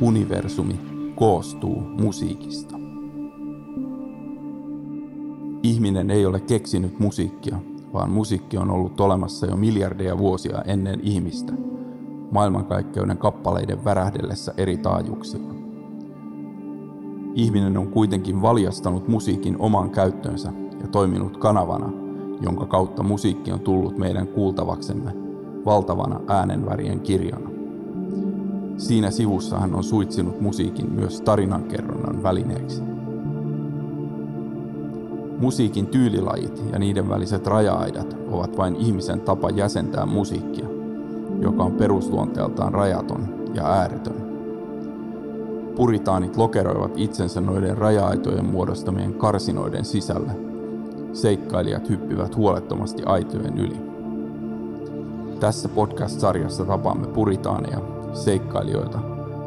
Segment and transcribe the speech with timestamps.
[0.00, 0.80] universumi
[1.14, 2.76] koostuu musiikista.
[5.62, 7.58] Ihminen ei ole keksinyt musiikkia,
[7.92, 11.52] vaan musiikki on ollut olemassa jo miljardeja vuosia ennen ihmistä,
[12.30, 15.54] maailmankaikkeuden kappaleiden värähdellessä eri taajuuksilla.
[17.34, 21.92] Ihminen on kuitenkin valjastanut musiikin omaan käyttöönsä ja toiminut kanavana,
[22.40, 25.12] jonka kautta musiikki on tullut meidän kuultavaksemme
[25.64, 27.45] valtavana äänenvärien kirjana.
[28.76, 32.82] Siinä sivussa hän on suitsinut musiikin myös tarinankerronnan välineeksi.
[35.38, 40.66] Musiikin tyylilajit ja niiden väliset raja-aidat ovat vain ihmisen tapa jäsentää musiikkia,
[41.40, 44.26] joka on perusluonteeltaan rajaton ja ääretön.
[45.76, 50.32] Puritaanit lokeroivat itsensä noiden raja-aitojen muodostamien karsinoiden sisälle.
[51.12, 53.76] Seikkailijat hyppivät huolettomasti aitojen yli.
[55.40, 58.98] Tässä podcast-sarjassa tapaamme puritaaneja, seikkailijoita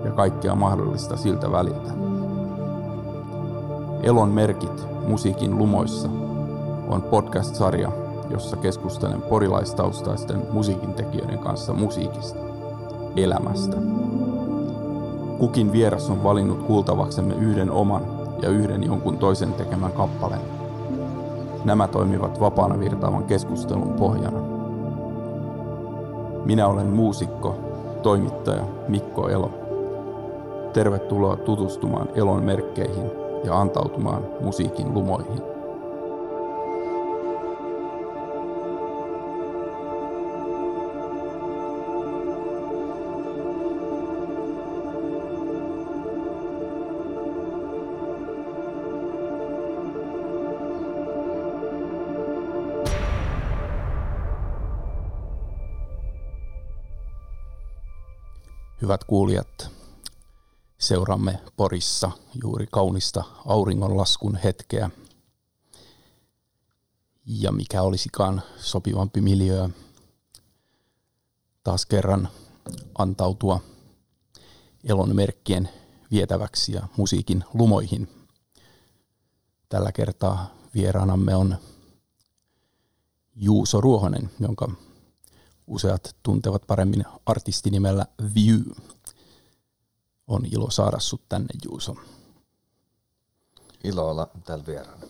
[0.05, 1.91] ja kaikkea mahdollista siltä väliltä.
[4.03, 6.09] Elon merkit musiikin lumoissa
[6.87, 7.91] on podcast-sarja,
[8.29, 12.39] jossa keskustelen porilaistaustaisten musiikintekijöiden kanssa musiikista,
[13.15, 13.77] elämästä.
[15.39, 18.01] Kukin vieras on valinnut kuultavaksemme yhden oman
[18.41, 20.41] ja yhden jonkun toisen tekemän kappaleen.
[21.65, 24.39] Nämä toimivat vapaana virtaavan keskustelun pohjana.
[26.45, 27.55] Minä olen muusikko,
[28.01, 29.51] toimittaja Mikko Elo.
[30.73, 33.11] Tervetuloa tutustumaan Elon merkkeihin
[33.43, 35.58] ja antautumaan musiikin lumoihin.
[58.81, 59.71] Hyvät kuulijat,
[60.77, 62.11] seuraamme Porissa
[62.43, 64.89] juuri kaunista auringonlaskun hetkeä.
[67.25, 69.69] Ja mikä olisikaan sopivampi miljöö
[71.63, 72.29] taas kerran
[72.97, 73.59] antautua
[74.83, 75.69] elon merkkien
[76.11, 78.07] vietäväksi ja musiikin lumoihin.
[79.69, 81.57] Tällä kertaa vieraanamme on
[83.35, 84.71] Juuso Ruohonen, jonka
[85.69, 88.61] useat tuntevat paremmin artistinimellä View.
[90.27, 91.95] On ilo saada sut tänne, Juuso.
[93.83, 95.07] Ilo olla täällä vieraana.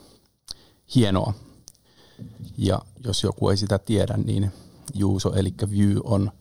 [0.95, 1.33] Hienoa.
[2.57, 4.51] Ja jos joku ei sitä tiedä, niin
[4.93, 6.31] Juuso eli View on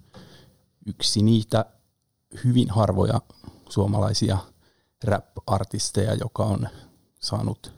[0.86, 1.64] yksi niitä
[2.44, 3.20] hyvin harvoja
[3.68, 4.38] suomalaisia
[5.04, 6.68] rap-artisteja, joka on
[7.20, 7.72] saanut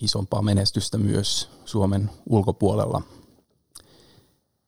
[0.00, 3.02] isompaa menestystä myös Suomen ulkopuolella–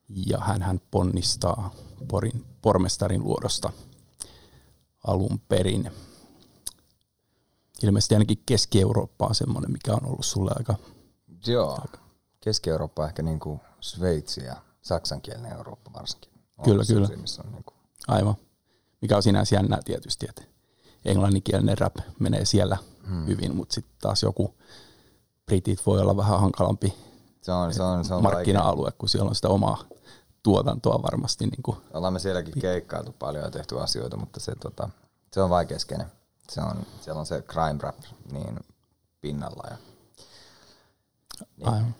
[0.09, 1.75] ja hän ponnistaa
[2.07, 3.71] Porin pormestarin luodosta
[5.07, 5.91] alun perin.
[7.83, 10.75] Ilmeisesti ainakin Keski-Eurooppa on semmoinen, mikä on ollut sulle aika...
[11.47, 11.79] Joo,
[12.41, 16.31] Keski-Eurooppa ehkä niin kuin Sveitsi ja saksankielinen Eurooppa varsinkin.
[16.57, 17.07] On kyllä, kyllä.
[17.07, 17.75] Missä on niin kuin...
[18.07, 18.35] Aivan.
[19.01, 20.43] Mikä on sinänsä jännää tietysti, että
[21.05, 22.77] englanninkielinen rap menee siellä
[23.07, 23.27] hmm.
[23.27, 24.55] hyvin, mutta sitten taas joku
[25.45, 26.93] britit voi olla vähän hankalampi
[27.43, 29.83] se on, se on, se on markkina-alue, kun siellä on sitä omaa
[30.43, 31.45] tuotantoa varmasti.
[31.45, 31.77] Niin kuin.
[31.93, 34.89] Ollaan me sielläkin keikkailtu paljon ja tehty asioita, mutta se, tota,
[35.31, 36.07] se on vaikeaskeinen.
[36.49, 37.95] Se on, siellä on se crime rap
[38.31, 38.59] niin
[39.21, 39.63] pinnalla.
[39.69, 39.77] Ja,
[41.57, 41.69] niin.
[41.69, 41.95] Aivan.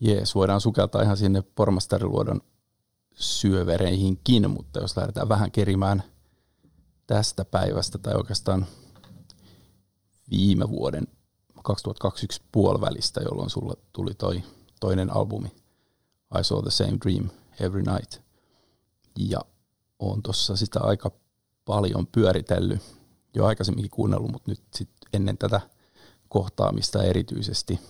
[0.00, 2.40] Jees, voidaan sukeltaa ihan sinne pormastariluodon
[3.14, 6.02] syövereihinkin, mutta jos lähdetään vähän kerimään
[7.06, 8.66] tästä päivästä tai oikeastaan
[10.30, 11.08] viime vuoden
[11.68, 14.42] 2021 puolivälistä, jolloin sulle tuli toi
[14.80, 15.52] toinen albumi–
[16.40, 17.30] I Saw the Same Dream
[17.60, 18.20] Every Night.
[19.18, 19.40] Ja
[19.98, 21.10] on tuossa sitä aika
[21.64, 22.80] paljon pyöritellyt,
[23.34, 25.60] jo aikaisemminkin kuunnellut, mutta nyt sit ennen tätä
[26.28, 27.80] kohtaamista erityisesti.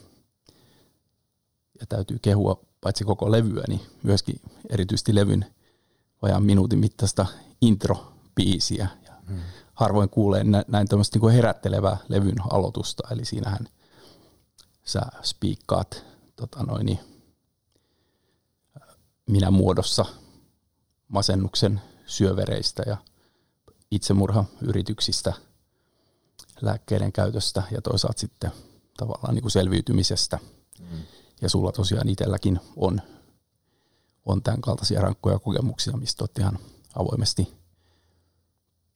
[1.80, 4.40] Ja täytyy kehua paitsi koko levyä, niin myöskin
[4.70, 5.46] erityisesti levyn
[6.22, 7.26] vajaan minuutin mittaista
[7.60, 8.88] intro-biisiä.
[9.06, 9.40] Ja hmm.
[9.78, 13.68] Harvoin kuulee näin tämmöistä niin herättelevää levyn aloitusta, eli siinähän
[14.84, 16.04] sä spiikkaat
[16.36, 16.98] tota noin,
[19.26, 20.04] minä muodossa
[21.08, 22.96] masennuksen syövereistä ja
[23.90, 25.32] itsemurhayrityksistä,
[26.60, 28.52] lääkkeiden käytöstä ja toisaalta sitten
[28.96, 30.38] tavallaan niin kuin selviytymisestä.
[30.80, 30.98] Mm.
[31.40, 33.00] Ja sulla tosiaan itselläkin on,
[34.26, 36.58] on tämän kaltaisia rankkoja kokemuksia, mistä olet ihan
[36.94, 37.57] avoimesti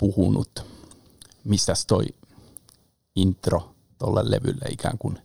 [0.02, 0.64] puhunut.
[1.44, 2.04] Mistäs toi
[3.14, 5.18] intro tuolle levylle ikään kuin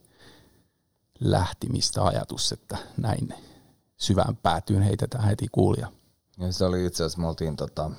[1.20, 3.34] lähti, mistä ajatus, että näin
[3.98, 5.92] syvään päätyyn heitetään heti kuulia.
[6.38, 7.96] Ja se oli itse asiassa, me oltiin tota, Me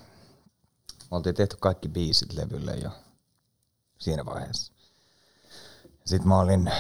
[1.11, 2.91] oltiin tehty kaikki biisit levylle jo
[3.99, 4.73] siinä vaiheessa.
[6.05, 6.73] Sitten mä olin,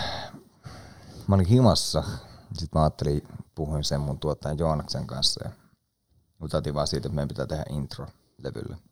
[1.26, 2.04] mä olin himassa.
[2.52, 5.50] Sitten mä ajattelin, puhuin sen mun tuottajan Joonaksen kanssa ja
[6.40, 8.06] otettiin vaan siitä, että meidän pitää tehdä intro
[8.42, 8.87] levylle.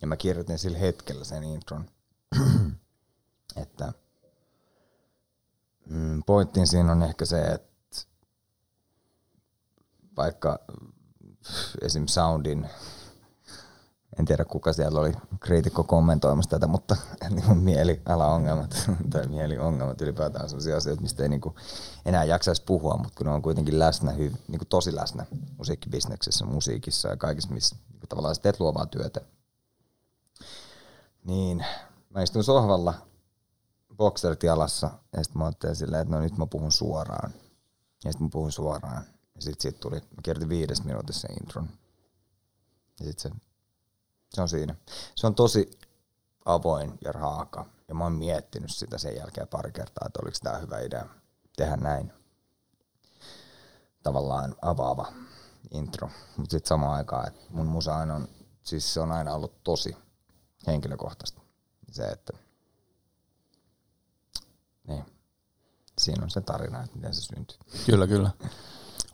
[0.00, 1.90] Ja mä kirjoitin sillä hetkellä sen intron,
[3.62, 3.92] että
[5.86, 7.66] mm, pointtin siinä on ehkä se, että
[10.16, 10.58] vaikka
[11.82, 12.06] esim.
[12.06, 12.68] soundin
[14.18, 16.96] en tiedä kuka siellä oli kriitikko kommentoimassa tätä, mutta
[17.30, 18.74] niin mielialaongelmat
[19.12, 21.54] tai mieliongelmat ylipäätään on sellaisia asioita, mistä ei niin kuin
[22.04, 25.26] enää jaksaisi puhua, mutta kun ne on kuitenkin läsnä, niin kuin tosi läsnä
[25.58, 29.20] musiikkibisneksessä, musiikissa ja kaikissa, missä niin kuin tavallaan teet luovaa työtä.
[31.26, 31.64] Niin
[32.10, 32.94] mä istun sohvalla
[33.96, 37.32] bokserit jalassa ja sitten mä ajattelin silleen, että no nyt mä puhun suoraan.
[38.04, 39.04] Ja sitten mä puhun suoraan.
[39.34, 41.68] Ja sitten siitä tuli, mä kirjoitin viides minuutissa intron.
[43.00, 43.46] Ja sitten se
[44.34, 44.74] se on siinä.
[45.14, 45.70] Se on tosi
[46.44, 47.66] avoin ja raaka.
[47.88, 51.06] Ja mä oon miettinyt sitä sen jälkeen pari kertaa, että oliko tämä hyvä idea
[51.56, 52.12] tehdä näin.
[54.02, 55.12] Tavallaan avaava
[55.70, 56.10] intro.
[56.36, 58.28] Mutta sitten samaan aikaan, että mun musa on,
[58.62, 59.96] siis se on aina ollut tosi
[60.66, 61.40] henkilökohtaista.
[61.92, 62.32] Se, että
[64.88, 65.04] niin,
[65.98, 67.58] siinä on se tarina, että miten se syntyy.
[67.86, 68.30] Kyllä, kyllä.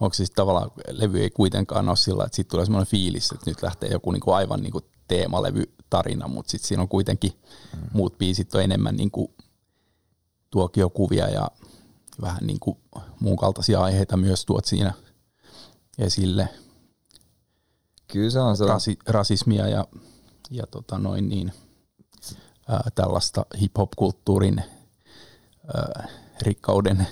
[0.00, 3.62] Onko siis tavallaan, levy ei kuitenkaan ole sillä, että siitä tulee semmoinen fiilis, että nyt
[3.62, 7.32] lähtee joku niinku aivan niinku teemalevy tarina, mutta sitten siinä on kuitenkin
[7.76, 7.88] mm.
[7.93, 9.34] muut biisit on enemmän niin kuin
[10.50, 11.50] tuokiokuvia ja
[12.20, 12.78] vähän niin kuin
[13.20, 14.93] muun kaltaisia aiheita myös tuot siinä
[15.98, 16.48] esille.
[18.06, 18.66] Kyllä se on se.
[18.66, 19.87] Rasi, rasismia ja,
[20.50, 21.53] ja tota noin niin,
[22.69, 24.62] ää, tällaista hip-hop-kulttuurin
[25.75, 26.09] ää,
[26.43, 27.06] rikkauden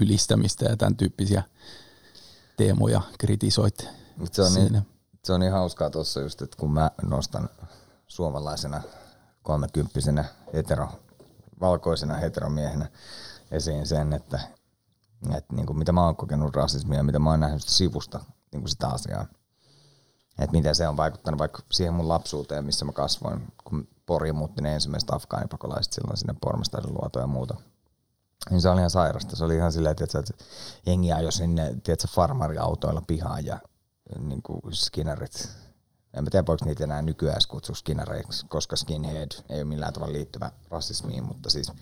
[0.00, 1.42] ylistämistä ja tämän tyyppisiä
[2.56, 4.78] teemoja kritisoit Mut se on niin- siinä.
[4.78, 4.88] Niin,
[5.24, 7.48] se on niin hauskaa tuossa just, että kun mä nostan
[8.06, 8.82] suomalaisena
[9.42, 10.24] kolmekymppisenä
[10.54, 10.88] hetero,
[11.60, 12.90] valkoisena heteromiehenä
[13.50, 14.40] esiin sen, että,
[15.36, 18.20] että niin kuin mitä mä oon kokenut rasismia, mitä mä oon nähnyt sivusta
[18.52, 19.26] niin kuin sitä asiaa.
[20.38, 24.62] Että miten se on vaikuttanut vaikka siihen mun lapsuuteen, missä mä kasvoin, kun Pori muutti
[24.62, 27.56] ne ensimmäiset afgaanipakolaiset silloin sinne pormestarin luotoon ja muuta.
[28.50, 29.36] Niin se oli ihan sairasta.
[29.36, 30.22] Se oli ihan silleen, että
[30.86, 33.58] jengi ajoi sinne tiedätkö, farmariautoilla pihaan ja
[34.18, 35.48] niin kuin skinnerit.
[36.14, 40.12] En mä tiedä, voiko niitä enää nykyään kutsua skinnereiksi, koska skinhead ei ole millään tavalla
[40.12, 41.72] liittyvä rasismiin, mutta siis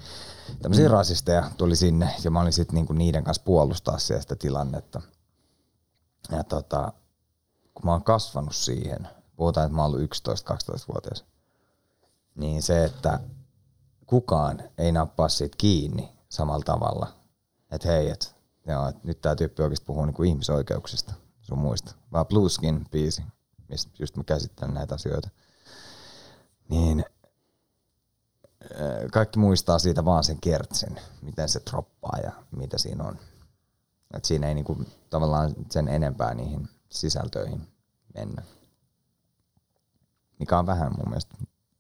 [0.63, 0.93] tämmöisiä mm.
[0.93, 5.03] rasisteja tuli sinne ja mä olin sitten niinku niiden kanssa puolustaa sitä tilannetta.
[6.31, 6.93] Ja tota,
[7.75, 11.25] kun mä oon kasvanut siihen, puhutaan, että mä oon ollut 11-12-vuotias,
[12.35, 13.21] niin se, että
[14.07, 17.13] kukaan ei nappaa siitä kiinni samalla tavalla,
[17.71, 18.37] että hei, et,
[18.67, 23.23] joo, et nyt tämä tyyppi oikeasti puhuu niinku ihmisoikeuksista sun muista, vaan Blueskin biisi,
[23.69, 25.29] mistä just mä käsittelen näitä asioita,
[26.69, 27.05] niin
[28.63, 33.19] äh, kaikki muistaa siitä vaan sen kertsin, miten se droppaa ja mitä siinä on.
[34.15, 37.69] Et siinä ei niinku tavallaan sen enempää niihin sisältöihin
[38.15, 38.43] mennä.
[40.39, 41.37] Mikä on vähän mun mielestä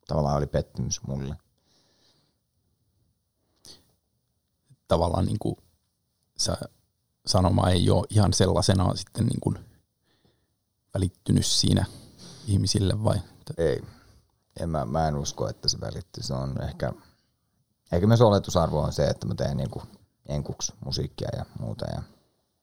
[0.08, 1.36] tavallaan oli pettymys mulle.
[4.88, 5.58] Tavallaan niinku
[6.36, 6.56] sä
[7.26, 9.58] sanoma ei ole ihan sellaisenaan sitten niin kuin
[10.94, 11.84] välittynyt siinä
[12.46, 13.20] ihmisille vai?
[13.58, 13.82] Ei.
[14.60, 16.22] En mä, mä en usko, että se välittyy.
[16.22, 16.92] Se on ehkä,
[17.92, 19.84] ehkä myös oletusarvo on se, että mä teen niin kuin
[20.26, 21.86] enkuksi musiikkia ja muuta.
[21.86, 22.02] Ja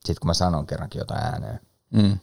[0.06, 1.60] sitten kun mä sanon kerrankin jotain ääneen,
[1.94, 2.20] mm.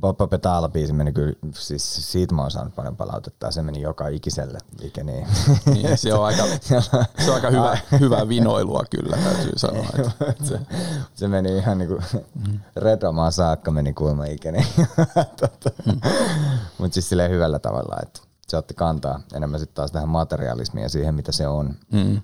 [0.00, 4.08] Poppa Petala biisi meni kyllä, siis siitä mä oon saanut paljon palautetta, se meni joka
[4.08, 5.26] ikiselle, mikä niin.
[5.66, 9.86] niin se, on aika, se on aika hyvä, hyvä vinoilua kyllä, täytyy sanoa.
[10.28, 10.60] Että se.
[11.14, 12.60] se meni ihan niinku mm.
[12.76, 14.66] redomaan saakka meni kuulemma ikäni.
[15.40, 15.70] tota.
[15.86, 16.00] mm.
[16.78, 20.88] Mutta siis silleen hyvällä tavalla, että se otti kantaa enemmän sitten taas tähän materialismiin ja
[20.88, 21.74] siihen, mitä se on.
[21.92, 22.22] Mm.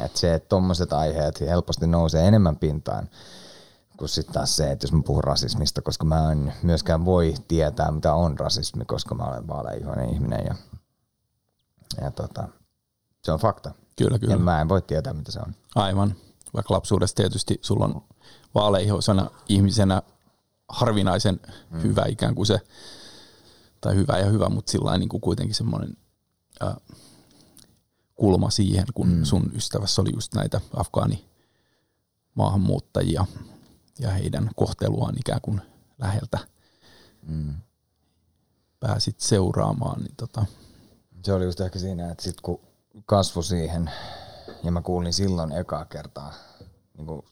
[0.00, 3.08] Että se, että tommoset aiheet helposti nousee enemmän pintaan
[4.02, 7.90] kuin sitten taas se, että jos mä puhun rasismista, koska mä en myöskään voi tietää,
[7.90, 10.54] mitä on rasismi, koska mä olen vaaleihoinen ihminen ja,
[12.00, 12.48] ja tota,
[13.24, 13.74] se on fakta.
[13.96, 14.34] Kyllä, kyllä.
[14.34, 15.54] Ja mä en voi tietää, mitä se on.
[15.74, 16.14] Aivan.
[16.54, 18.02] Vaikka lapsuudessa tietysti sulla on
[18.54, 20.02] vaaleihoisena ihmisenä
[20.68, 21.40] harvinaisen
[21.70, 21.82] mm.
[21.82, 22.60] hyvä ikään kuin se,
[23.80, 25.96] tai hyvä ja hyvä, mutta sillä niin kuin kuitenkin semmoinen
[26.62, 26.76] äh,
[28.14, 29.24] kulma siihen, kun mm.
[29.24, 31.28] sun ystävässä oli just näitä afgaani
[32.34, 33.26] maahanmuuttajia,
[34.02, 35.60] ja heidän kohteluaan ikään kuin
[35.98, 36.38] läheltä
[37.26, 37.54] mm.
[38.80, 40.00] pääsit seuraamaan.
[40.00, 40.46] Niin tota.
[41.24, 42.60] Se oli just ehkä siinä, että sit kun
[43.06, 43.90] kasvu siihen,
[44.64, 46.34] ja mä kuulin silloin ekaa kertaa,
[46.96, 47.22] niin kuin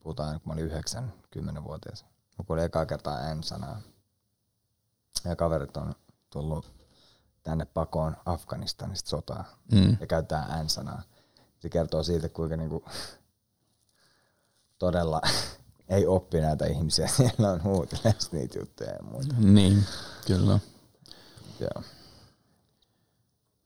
[0.00, 2.04] puhutaan, kun mä olin 90 vuotias
[2.40, 3.80] mä kuulin ekaa kertaa N-sanaa.
[5.24, 5.94] Ja kaverit on
[6.30, 6.72] tullut
[7.42, 9.96] tänne pakoon Afganistanista sotaa Mm.
[10.00, 11.02] ja käyttää N-sanaa.
[11.58, 12.84] Se kertoo siitä, kuinka niinku
[14.78, 15.20] todella
[15.90, 17.08] ei oppi näitä ihmisiä.
[17.16, 19.34] Siellä on huutelessa niitä juttuja ja muuta.
[19.38, 19.84] Niin,
[20.26, 20.58] kyllä.
[21.60, 21.82] Joo.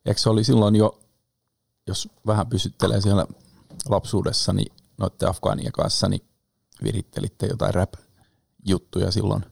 [0.04, 1.00] Eikö se oli silloin jo,
[1.86, 3.26] jos vähän pysyttelee siellä
[3.88, 6.24] lapsuudessa, niin noiden Afgaanien kanssa, niin
[6.82, 9.44] virittelitte jotain rap-juttuja silloin?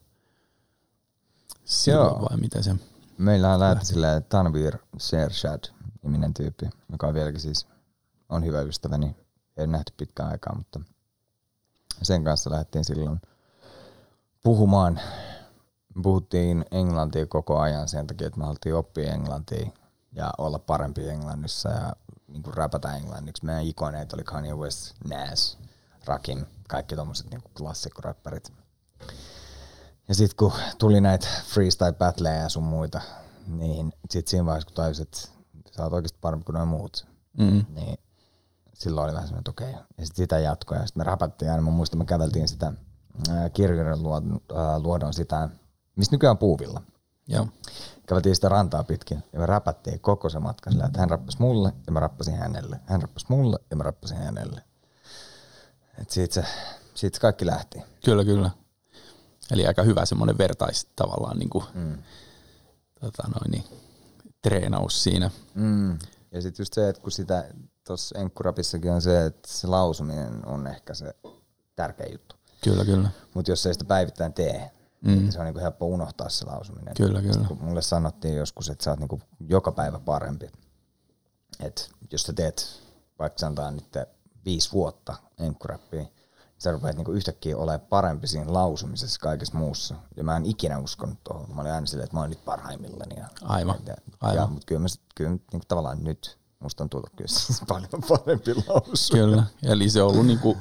[1.64, 2.28] Silloin Joo.
[2.30, 2.74] vai miten se?
[3.18, 5.64] Meillähän lähti silleen Tanvir Shershad
[6.02, 7.66] niminen tyyppi, joka on vieläkin siis
[8.28, 9.16] on hyvä ystäväni.
[9.56, 10.80] Ei nähty pitkään aikaa, mutta
[12.04, 13.20] sen kanssa lähdettiin silloin
[14.42, 15.00] puhumaan.
[16.02, 19.70] Puhuttiin englantia koko ajan sen takia, että me haluttiin oppia englantia
[20.12, 21.92] ja olla parempi englannissa ja
[22.28, 23.44] niin kuin räpätä englanniksi.
[23.44, 25.58] Meidän ikoneet oli Kanye West, Nas,
[26.04, 28.52] Rakim, kaikki tommoset niin klassikkoräppärit.
[30.08, 33.00] Ja sitten kun tuli näitä freestyle battleja ja sun muita,
[33.46, 35.28] niin sitten siinä vaiheessa kun tajusin, että
[35.70, 37.06] sä oot oikeasti parempi kuin noin muut,
[37.38, 37.64] Mm.
[37.68, 37.98] niin
[38.82, 39.70] silloin oli vähän semmoinen, että okei.
[39.72, 41.62] Ja sitten sitä jatkoi ja sitten me räpättiin aina.
[41.62, 42.72] Mä muistan, me käveltiin sitä
[43.52, 45.48] kirjojen luodon, ää, luodon sitä,
[45.96, 46.82] mistä nykyään on puuvilla.
[47.28, 47.48] Joo.
[48.06, 51.72] Käveltiin sitä rantaa pitkin ja me räpättiin koko se matka sillä, että hän rappasi mulle
[51.86, 52.80] ja mä rappasin hänelle.
[52.86, 54.62] Hän rappasi mulle ja mä rappasin hänelle.
[55.98, 56.44] Et siitä, se,
[56.94, 57.82] siitä se kaikki lähti.
[58.04, 58.50] Kyllä, kyllä.
[59.50, 61.98] Eli aika hyvä semmoinen vertais tavallaan niin kuin, Mm.
[63.00, 63.64] tota noin, niin,
[64.42, 65.30] treenaus siinä.
[65.54, 65.98] Mm.
[66.32, 67.44] Ja sitten just se, että kun sitä
[67.86, 71.14] tuossa enkkurapissakin on se, että se lausuminen on ehkä se
[71.76, 72.36] tärkeä juttu.
[72.64, 73.08] Kyllä, kyllä.
[73.34, 74.70] Mutta jos ei sitä päivittäin tee,
[75.04, 75.10] Mm.
[75.10, 76.94] niin se on niinku helppo unohtaa se lausuminen.
[76.96, 77.32] Kyllä, kyllä.
[77.32, 80.52] Sitten kun mulle sanottiin joskus, että sä oot niinku joka päivä parempi.
[81.60, 82.82] Et jos sä teet
[83.18, 83.96] vaikka sanotaan nyt
[84.44, 86.12] viisi vuotta enkkurappia, niin
[86.58, 89.94] sä rupeat niinku yhtäkkiä olemaan parempi siinä lausumisessa kaikessa muussa.
[90.16, 91.54] Ja mä en ikinä uskonut tuohon.
[91.54, 93.16] Mä olin aina silleen, että mä oon nyt parhaimmillani.
[93.16, 94.42] Ja, Aivan, ja, aivan.
[94.42, 98.54] Ja, mutta kyllä, mä, kyllä niinku tavallaan nyt musta on tullut kyllä siis paljon parempi
[98.54, 99.12] lausu.
[99.12, 99.44] Kyllä.
[99.62, 100.58] Eli se on ollut niin kuin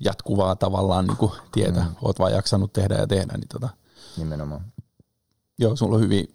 [0.00, 1.80] jatkuvaa tavallaan niin kuin tietä.
[1.80, 1.94] Mm.
[2.02, 3.32] Oot vaan jaksanut tehdä ja tehdä.
[3.36, 3.68] Niin tota,
[4.16, 4.72] Nimenomaan.
[5.58, 6.34] joo, sulla on hyvin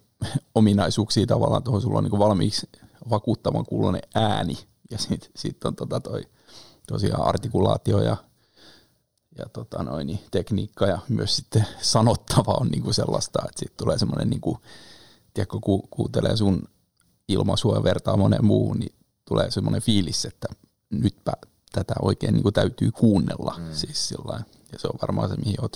[0.54, 1.82] ominaisuuksia tavallaan tuohon.
[1.82, 2.68] Sulla on niin kuin valmiiksi
[3.10, 4.58] vakuuttavan kuulonen ääni.
[4.90, 6.22] Ja sitten sit on tota toi,
[6.86, 8.16] tosiaan artikulaatio ja,
[9.38, 13.76] ja tota noin, niin tekniikka ja myös sitten sanottava on niin kuin sellaista, että sitten
[13.76, 14.58] tulee semmoinen, niin kuin,
[15.34, 16.68] tiedätkö, kun kuuntelee sun
[17.76, 20.48] ja vertaa moneen muuhun, niin tulee semmoinen fiilis, että
[20.90, 21.32] nytpä
[21.72, 23.54] tätä oikein niin kuin täytyy kuunnella.
[23.58, 23.72] Mm.
[23.72, 24.44] Siis sillain.
[24.72, 25.70] Ja se on varmaan se, mihin on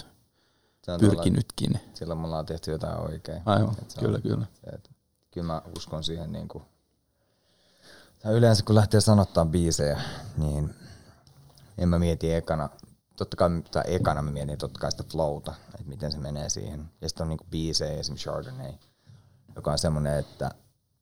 [1.01, 1.71] pyrkinytkin.
[1.73, 3.43] tuolla- Silloin me ollaan tehty jotain oikein.
[3.47, 4.47] Aivan, Et se on- kyllä, kyllä.
[4.65, 4.91] se, että
[5.31, 6.65] kyllä mä uskon siihen niin kuin,
[8.23, 10.01] tai yleensä kun lähtee sanottaa biisejä,
[10.37, 10.75] niin
[11.79, 12.69] en mä mieti ekana,
[13.17, 16.91] totta kai tai ekana mä mietin totta kai sitä flowta, että miten se menee siihen.
[17.01, 18.73] Ja sitten on niin kuin biisejä, esimerkiksi Chardonnay,
[19.57, 20.51] joka on semmoinen, että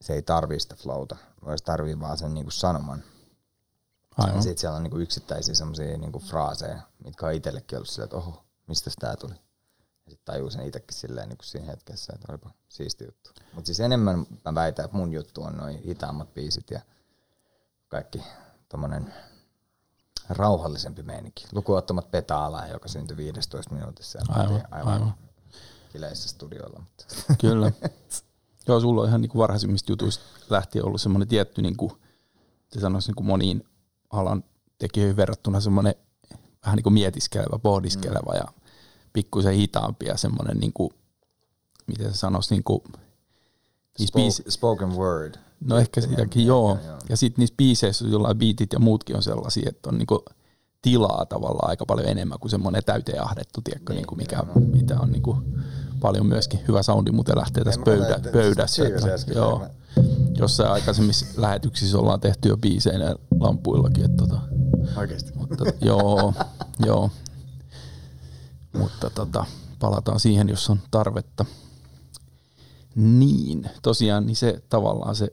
[0.05, 3.05] se ei tarvii sitä flowta, vaan se tarvii vaan sen niin kuin sanoman.
[4.19, 4.43] Ja Aivan.
[4.43, 8.45] sitten siellä on niinku yksittäisiä semmoisia niinku fraaseja, mitkä on itsellekin ollut silleen, että oho,
[8.67, 9.35] mistä tää tuli.
[10.05, 13.31] Ja sitten tajuu sen itsekin silleen niinku siinä hetkessä, että olipa siisti juttu.
[13.53, 16.81] Mutta siis enemmän mä väitän, että mun juttu on noin hitaammat biisit ja
[17.89, 18.23] kaikki
[18.69, 19.15] tommonen
[20.29, 21.47] rauhallisempi meininki.
[21.53, 24.19] Lukuottamat Petaalaa, joka syntyi 15 minuutissa.
[24.29, 25.15] Aivan, oltiin aivan.
[25.93, 26.79] Kileissä studiolla.
[26.79, 27.05] Mutta.
[27.41, 27.73] Kyllä.
[28.68, 31.92] Joo, sulla on ihan niin kuin varhaisimmista jutuista lähtien ollut semmoinen tietty, niin kuin,
[32.73, 33.64] se sanoisi niin kuin moniin
[34.11, 34.44] alan
[34.78, 35.94] tekijöihin verrattuna semmoinen
[36.64, 38.38] vähän niin kuin mietiskelevä, pohdiskeleva mm.
[38.38, 38.44] ja
[39.12, 40.90] pikkusen hitaampi ja semmoinen, niin kuin,
[41.87, 42.83] miten se sanoisi, niin kuin,
[44.06, 45.35] Spoke, spoken word.
[45.61, 46.68] no ehkä sitäkin, joo.
[46.68, 46.99] joo, joo.
[47.09, 50.21] Ja sitten niissä biiseissä jollain biitit ja muutkin on sellaisia, että on niin kuin
[50.83, 55.12] tilaa tavallaan aika paljon enemmän kuin semmoinen täyteen ahdettu, tiedätkö, niin, kuin mikä, mitä on
[55.12, 55.64] niin kuin
[56.05, 58.87] paljon myöskin hyvä soundi muuten lähtee tässä pöydä, pöydässä.
[58.87, 59.67] Että, joo,
[60.39, 64.05] jossain aikaisemmissa lähetyksissä ollaan tehty jo biiseinä lampuillakin.
[64.05, 64.41] Että, tota,
[64.97, 65.33] Oikeesti.
[65.35, 66.35] mutta, joo,
[66.87, 67.11] joo.
[68.73, 69.45] Mutta tota,
[69.79, 71.45] palataan siihen, jos on tarvetta.
[72.95, 75.29] Niin, tosiaan niin se tavallaan se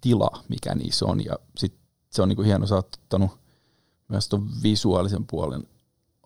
[0.00, 1.24] tila, mikä niissä on.
[1.24, 1.74] Ja sit
[2.10, 3.30] se on niinku hieno, sä oot ottanut
[4.08, 5.62] myös tuon visuaalisen puolen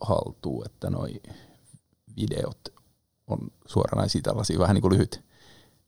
[0.01, 1.21] haltuun, että noi
[2.17, 2.80] videot
[3.31, 5.25] on suoranaisia tällaisia vähän niin kuin lyhyt,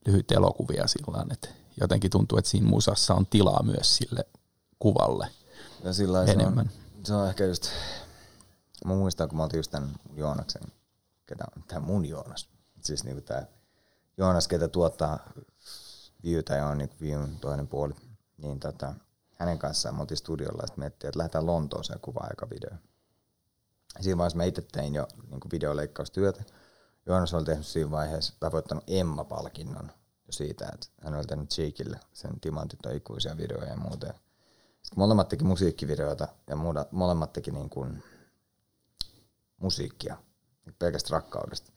[0.05, 1.49] lyhyt elokuvia sillä että
[1.81, 4.25] jotenkin tuntuu, että siinä musassa on tilaa myös sille
[4.79, 5.27] kuvalle
[5.83, 6.69] Ja sillä lailla se on, enemmän.
[7.03, 7.69] se on ehkä just,
[8.85, 10.61] mä muistan kun mä oltiin just tämän Joonaksen,
[11.25, 12.49] ketä on, tää mun Joonas,
[12.81, 13.47] siis niinku tää
[14.17, 15.19] Joonas, ketä tuottaa
[16.23, 17.93] viewtä ja on niinku viewin toinen puoli,
[18.37, 18.93] niin tota,
[19.35, 22.77] hänen kanssaan me oltiin studiolla ja sitten miettii, että lähdetään Lontooseen kuvaa aika video.
[24.01, 26.43] Siinä vaiheessa mä itse tein jo niinku videoleikkaustyötä.
[27.05, 29.91] Joonas oli tehnyt siinä vaiheessa, tai voittanut Emma-palkinnon
[30.29, 34.07] siitä, että hän oli tehnyt Jakeille sen Timantit ikuisia videoja ja muuta.
[34.07, 38.03] Sitten molemmat teki musiikkivideoita ja muuda, molemmat teki niin kuin
[39.57, 40.17] musiikkia
[40.79, 41.71] pelkästä rakkaudesta.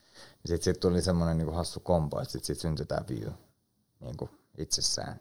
[0.46, 3.32] Sitten sit tuli semmoinen niin hassu kombo, että sitten sit syntyi tämä view
[4.00, 5.20] niin kuin itsessään.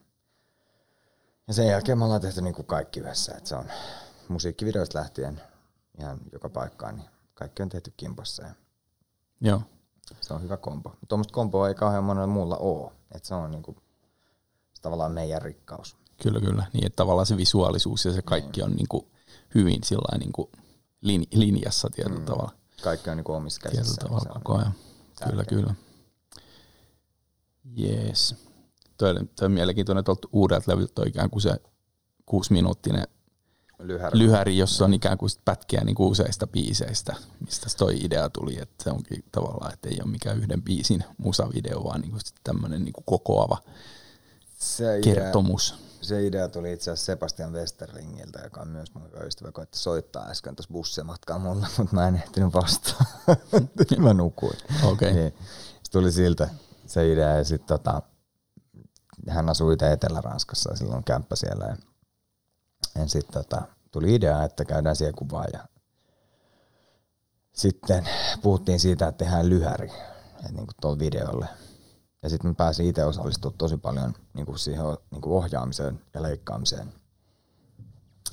[1.48, 3.72] Ja sen jälkeen me ollaan tehty niin kuin kaikki yhdessä, että se on
[4.28, 5.42] musiikkivideoista lähtien
[6.00, 8.44] ihan joka paikkaan, niin kaikki on tehty kimpassa.
[8.44, 8.56] Ja
[9.42, 9.62] Joo.
[10.22, 10.96] Se on hyvä kombo.
[11.08, 12.92] Tuommoista komboa ei kauhean monella muulla ole.
[13.16, 13.76] Että se on niinku,
[14.74, 15.98] se tavallaan meidän rikkaus.
[16.24, 16.66] Kyllä, kyllä.
[16.74, 19.08] Niin, että tavallaan se visuaalisuus ja se kaikki on niin kuin
[19.56, 20.52] hyvin sillain niin kuin
[21.02, 22.26] lin, linjassa tietyllä mm.
[22.26, 22.52] tavalla.
[22.84, 24.02] Kaikki on niinku omissa Tietyllä käsissä.
[24.02, 24.74] tavalla Se on koko ajan.
[24.74, 25.62] Kyllä, tärkeää.
[25.62, 25.76] kyllä.
[27.64, 28.36] Jees.
[28.98, 31.56] Toi, toi on mielenkiintoinen tuolta uudelta levyltä on ikään kuin se
[32.26, 33.25] kuusiminuuttinen Lyhärä.
[34.13, 38.84] Lyhäri, jossa on ikään kuin pätkiä niin kuin useista biiseistä, mistä toi idea tuli, että
[38.84, 42.94] se onkin tavallaan, että ei ole mikään yhden biisin musavideo, vaan niin kuin tämmöinen niin
[42.94, 43.58] kuin kokoava
[44.58, 45.75] se, idea, kertomus.
[46.01, 50.55] se idea tuli itse asiassa Sebastian Westerlingiltä, joka on myös mun ystävä, koitti soittaa äsken
[50.55, 53.05] tuossa bussimatkaa mulle, mutta mä en ehtinyt vastaan.
[53.98, 54.58] mä nukuin.
[54.84, 55.13] Okei.
[55.13, 55.34] Niin.
[55.84, 56.50] Se tuli siltä
[56.86, 58.01] se idea ja sitten tota,
[59.29, 61.65] hän asui itse Etelä-Ranskassa ja silloin kämppä siellä.
[61.65, 61.77] Ja,
[62.96, 63.62] ja sitten tota,
[63.92, 65.65] tuli idea, että käydään siellä kuvaa ja
[67.54, 68.10] sitten
[68.42, 69.92] puhuttiin siitä, että tehdään lyhäri
[70.44, 71.48] niin kuin tuolle videolle.
[72.24, 76.22] Ja sitten mä pääsin itse osallistumaan tosi paljon niin kuin siihen niin kuin ohjaamiseen ja
[76.22, 76.94] leikkaamiseen.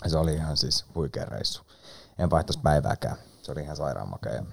[0.05, 1.63] Ja se oli ihan siis huikea reissu.
[2.19, 3.17] En vaihtaisi päivääkään.
[3.43, 4.45] Se oli ihan sairaan makea.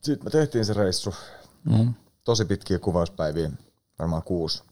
[0.00, 1.14] Sitten me tehtiin se reissu.
[1.64, 1.94] Mm.
[2.24, 3.50] Tosi pitkiä kuvauspäiviä,
[3.98, 4.62] varmaan kuusi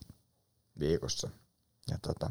[0.78, 1.28] viikossa.
[1.90, 2.30] Ja tota,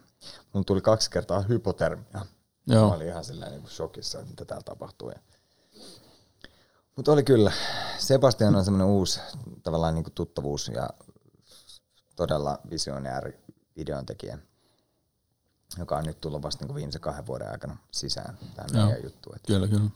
[0.53, 2.25] mun tuli kaksi kertaa hypotermia.
[2.67, 2.89] Joo.
[2.89, 5.09] Mä olin ihan sillä niin shokissa, että mitä täällä tapahtuu.
[5.09, 5.19] Ja...
[6.95, 7.51] Mutta oli kyllä.
[7.97, 9.19] Sebastian on semmoinen uusi
[9.63, 10.89] tavallaan niin kuin tuttavuus ja
[12.15, 13.39] todella visionääri
[13.75, 14.37] videontekijä,
[15.77, 19.35] joka on nyt tullut vasta niin kuin viimeisen kahden vuoden aikana sisään tähän meidän juttuun.
[19.47, 19.89] Kyllä, kyllä.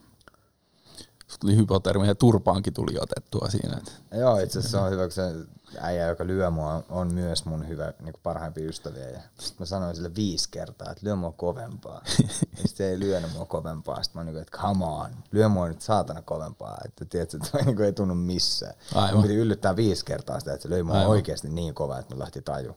[1.28, 3.78] Sitten tuli hypotermia ja turpaankin tuli otettua siinä.
[3.78, 5.22] Että Joo, itse asiassa se on hyvä, kun se
[5.80, 9.10] äijä, joka lyö mua, on myös mun hyvä, niin kuin parhaimpia ystäviä.
[9.10, 12.02] Ja sitten mä sanoin sille viisi kertaa, että lyö mua kovempaa.
[12.20, 14.04] ja sitten se ei lyönyt mua kovempaa.
[14.04, 16.78] Sitten mä niin kuin, että come on, lyö mua nyt saatana kovempaa.
[16.86, 18.74] Että tiedätkö, toi niin kuin ei tunnu missään.
[18.96, 19.14] Aivan.
[19.14, 21.10] Mun piti yllyttää viisi kertaa sitä, että se löi mua Aivan.
[21.10, 22.76] oikeasti niin kovaa, että mun lähti taju.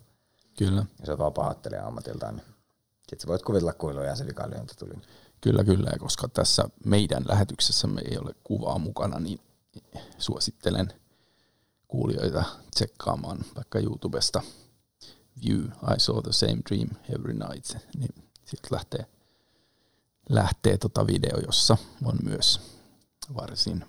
[0.58, 2.36] kyllä, Ja se on vaan pahoittelija ammatiltaan.
[2.36, 2.46] Niin.
[3.00, 4.94] Sitten sä voit kuvitella, kuinka ja se vikalyönti tuli.
[5.40, 5.90] Kyllä, kyllä.
[5.92, 9.40] Ja koska tässä meidän lähetyksessä me ei ole kuvaa mukana, niin
[10.18, 10.92] suosittelen
[11.88, 14.42] kuulijoita tsekkaamaan vaikka YouTubesta
[15.44, 17.76] View, I saw the same dream every night.
[17.98, 19.06] Niin sieltä lähtee,
[20.28, 22.60] lähtee tota video, jossa on myös
[23.36, 23.84] varsin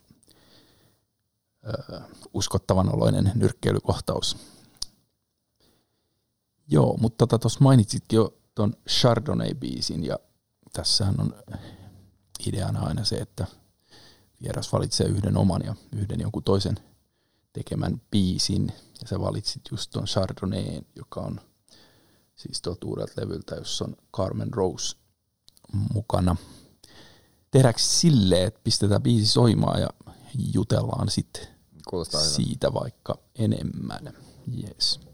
[1.67, 2.01] ö,
[2.33, 4.37] uskottavan oloinen nyrkkeilykohtaus.
[6.67, 10.19] Joo, mutta tota tuossa mainitsitkin jo ton Chardonnay-biisin ja
[10.73, 11.35] tässähän on
[12.47, 13.47] ideana aina se, että
[14.41, 16.79] vieras valitsee yhden oman ja yhden jonkun toisen
[17.53, 21.41] tekemän biisin ja sä valitsit just ton Chardonnayn, joka on
[22.35, 24.97] siis tuolta uudelta levyltä, jossa on Carmen Rose
[25.93, 26.35] mukana.
[27.51, 29.89] Tehdäänkö silleen, että pistetään biisi soimaan ja
[30.53, 31.47] jutellaan sitten
[32.35, 34.13] siitä vaikka enemmän.
[34.63, 35.10] Yes.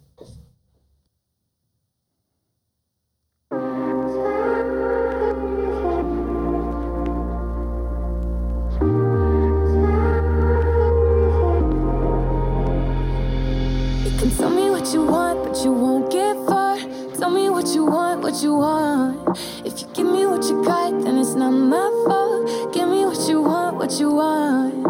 [14.18, 16.78] Can tell me what you want, but you won't get far.
[17.20, 19.38] Tell me what you want, what you want.
[19.64, 22.74] If you give me what you got, then it's not my fault.
[22.74, 24.84] Give me what you want, what you want.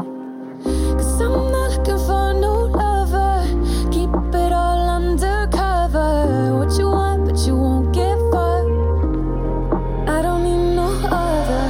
[0.64, 3.44] Cause I'm not looking for no lover.
[3.92, 6.56] Keep it all undercover.
[6.60, 8.64] What you want, but you won't get far.
[10.08, 11.64] I don't need no other.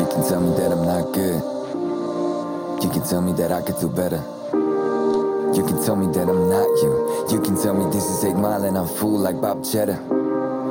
[0.00, 1.42] You can tell me that I'm not good.
[2.82, 4.39] You can tell me that I could do better.
[5.60, 7.36] You can tell me that I'm not you.
[7.36, 10.00] You can tell me this is 8 Mile and I'm full like Bob Cheddar.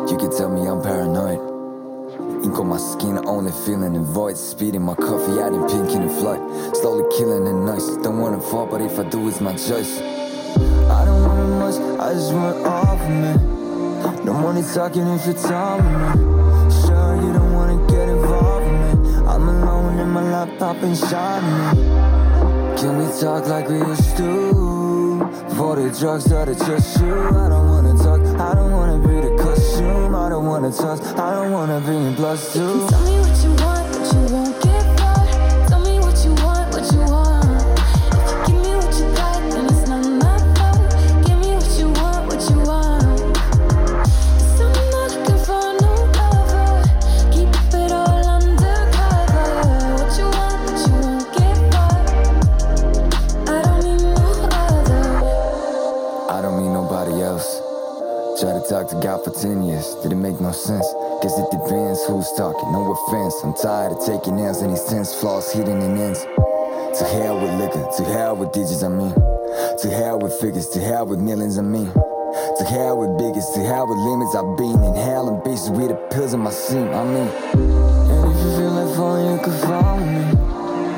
[0.10, 1.38] You can tell me I'm paranoid.
[2.44, 4.36] Ink on my skin, only feeling the void.
[4.36, 6.42] Speeding my coffee out in pink in the flood.
[6.76, 7.98] Slowly killing the noise.
[7.98, 10.00] Don't wanna fall, but if I do, it's my choice.
[10.00, 14.26] I don't want much, I just want all of me.
[14.26, 16.26] No money talking if all with me.
[16.82, 19.28] Sure, you don't wanna get involved with me.
[19.28, 21.78] I'm alone in my laptop and shining.
[22.76, 24.79] Can we talk like we used to?
[25.60, 27.14] For the drugs that are just you.
[27.14, 30.16] I don't wanna talk, I don't wanna be the costume.
[30.16, 32.88] I don't wanna touch, I don't wanna be in blood too.
[32.88, 34.49] Tell me what you want, but you won't
[59.20, 60.86] God for 10 years, did it make no sense?
[61.22, 63.36] Guess it depends who's talking, no offense.
[63.44, 66.24] I'm tired of taking nails any sense, flaws hidden in ends.
[67.00, 69.14] To hell with liquor, to hell with digits, I mean.
[69.82, 71.92] To hell with figures, to hell with millions, I mean.
[71.92, 75.90] To hell with biggest, to hell with limits, I've been in hell and bitches with
[75.90, 77.28] the pills in my seam, I mean.
[77.28, 79.56] And if you feel like falling, you can
[80.00, 80.32] with me.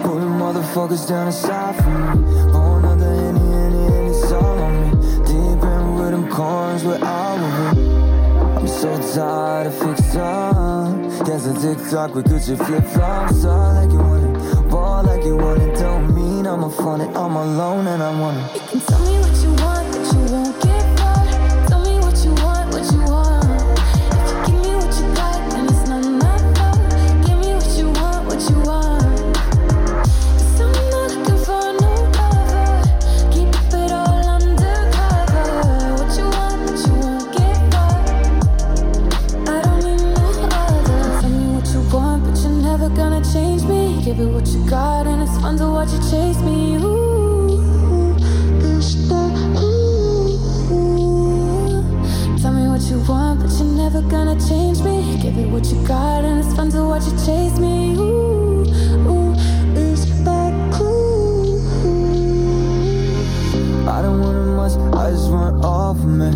[0.03, 2.51] Put the motherfuckers down aside from me.
[2.51, 4.89] Pour another any, any, and it's all on me.
[5.25, 6.83] Deep in with them coins,
[8.81, 11.27] so tired of fixed up.
[11.27, 13.45] Guess a TikTok with Gucci flip flops.
[13.45, 15.75] All like you want it, ball like you want it.
[15.77, 17.15] Don't mean I'm a fun it.
[17.15, 18.55] I'm alone and I want it.
[18.55, 19.40] You can tell me what you
[55.51, 57.93] what you got, and it's fun to watch you chase me.
[57.97, 58.63] Ooh,
[59.11, 59.33] ooh,
[59.75, 61.59] it's that cool.
[63.89, 66.31] I don't want much, I just want all for me.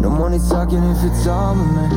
[0.00, 1.88] No money talking if it's all with me.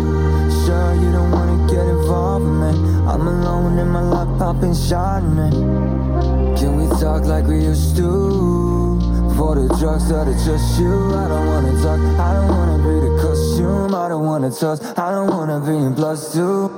[0.66, 2.72] Sure, you don't wanna get involved with me.
[3.06, 5.52] I'm alone in my life, popping Chardonnay.
[6.58, 8.98] Can we talk like we used to?
[9.30, 11.14] Before the drugs started, just you.
[11.14, 13.13] I don't wanna talk, I don't wanna be the
[14.14, 16.70] don't wanna touch, I don't wanna be in plus two.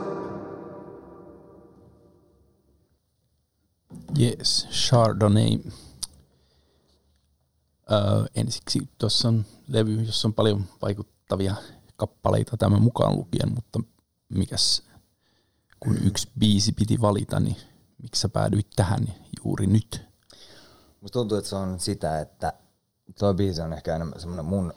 [4.20, 5.60] Yes, Chardonnay.
[7.92, 11.56] Öö, ensiksi tuossa on levy, jossa on paljon vaikuttavia
[11.96, 13.80] kappaleita tämän mukaan lukien, mutta
[14.30, 14.84] mikäs,
[15.80, 17.56] kun yksi biisi piti valita, niin
[18.02, 19.08] miksi sä päädyit tähän
[19.46, 20.02] juuri nyt?
[21.02, 22.54] Musta tuntuu, että se on sitä, että
[23.20, 24.74] toi biisi on ehkä enemmän semmoinen mun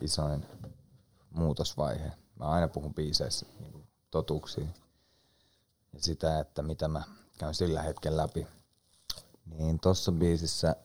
[0.00, 0.46] isoin
[1.30, 2.12] muutosvaihe.
[2.38, 4.66] Mä aina puhun biiseissä niin totuuksia
[5.92, 7.02] ja sitä, että mitä mä
[7.38, 8.46] käyn sillä hetkellä läpi.
[9.46, 10.76] Niin tossa biisissä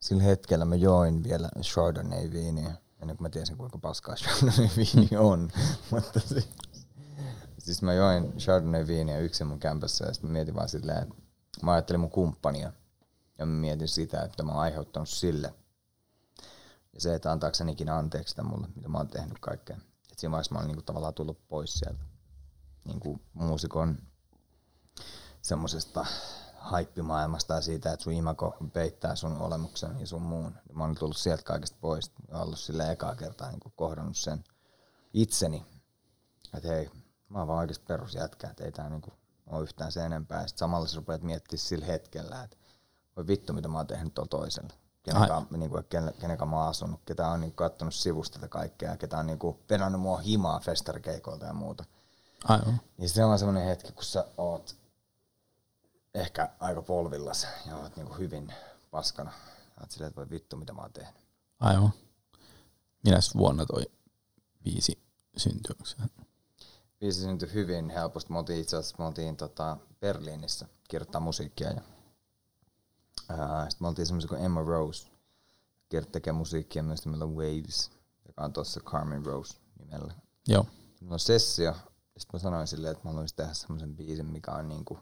[0.00, 5.50] sillä hetkellä mä join vielä Chardonnay-viiniä, ennen kuin mä tiesin kuinka paskaa Chardonnay-viini on.
[5.90, 6.48] Mutta siis,
[7.58, 11.14] siis mä join Chardonnay-viiniä yksin mun kämpässä ja sitten mietin vaan silleen, että
[11.62, 12.72] mä ajattelin mun kumppania
[13.38, 15.54] ja mä mietin sitä, että mä oon aiheuttanut sille.
[16.94, 19.76] Ja se, että antaako sen ikinä anteeksi sitä mulle, mitä mä oon tehnyt kaikkea.
[20.12, 22.04] Et siinä vaiheessa mä oon niinku tavallaan tullut pois sieltä
[22.84, 23.98] niinku muusikon
[25.42, 26.06] semmosesta
[26.56, 30.54] haippimaailmasta ja siitä, että sun imago peittää sun olemuksen ja sun muun.
[30.68, 34.44] Ja mä oon tullut sieltä kaikesta pois ja ollut sille ekaa kertaa niin kohdannut sen
[35.12, 35.66] itseni.
[36.54, 36.90] Että hei,
[37.28, 39.12] mä oon vaan oikeasti perusjätkä, että ei tää niinku
[39.46, 40.42] ole yhtään sen enempää.
[40.42, 42.56] Ja sit samalla sä rupeat miettimään sillä hetkellä, että
[43.16, 44.83] voi vittu mitä mä oon tehnyt tuolla toisella.
[45.04, 45.78] Kenenkaan, niinku,
[46.20, 50.00] kenenkaan mä oon asunut, ketä on niinku kattonut sivusta tätä kaikkea, ketä on niinku penannut
[50.00, 51.84] mua himaa festarikeikoilta ja muuta.
[52.44, 52.80] Aivan.
[52.98, 54.76] Niin se on semmoinen hetki, kun sä oot
[56.14, 58.52] ehkä aika polvillas ja oot niinku hyvin
[58.90, 59.32] paskana.
[59.80, 61.14] Oot silleen, että voi vittu, mitä mä oon tehnyt.
[61.60, 61.90] Aivan.
[63.04, 63.90] Minäs vuonna toi
[64.64, 64.98] biisi
[65.36, 65.76] syntyi?
[67.00, 68.32] Biisi syntyi hyvin helposti.
[68.32, 71.70] Me oltiin itse asiassa me oltiin tota Berliinissä kirjoittaa musiikkia.
[71.70, 71.80] Ja,
[73.68, 75.08] sitten me oltiin semmoisia kuin Emma Rose.
[75.88, 77.90] Kert tekee musiikkia myös nimellä Waves,
[78.28, 80.14] joka on tuossa Carmen Rose nimellä.
[80.48, 80.66] Joo.
[81.00, 81.72] Mulla on sessio.
[82.16, 84.98] Sitten mä sanoin silleen, että mä haluaisin tehdä semmoisen biisin, mikä on niinku...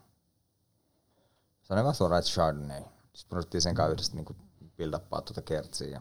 [1.63, 2.83] Sanoin vaan suoraan, että Chardonnay.
[3.15, 4.37] Sitten me ruvettiin sen kanssa yhdessä niinku
[4.77, 6.01] build upaa tuota kertsiä ja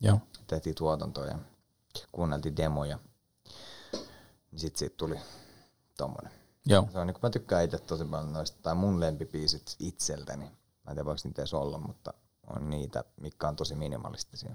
[0.00, 0.20] Joo.
[0.46, 1.38] tehtiin tuotantoa ja
[2.12, 2.98] kuunneltiin demoja.
[4.50, 5.20] Niin sit siitä tuli
[5.96, 6.32] tommonen.
[6.66, 6.88] Joo.
[6.92, 10.50] Se on niinku, mä tykkään itse tosi paljon noista, tai mun lempibiisit itseltäni.
[10.84, 12.14] Mä en tiedä voiko niitä edes olla, mutta
[12.46, 14.54] on niitä, mitkä on tosi minimalistisia.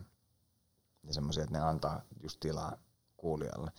[1.03, 2.77] Ja semmoisia, että ne antaa just tilaa
[3.17, 3.71] kuulijalle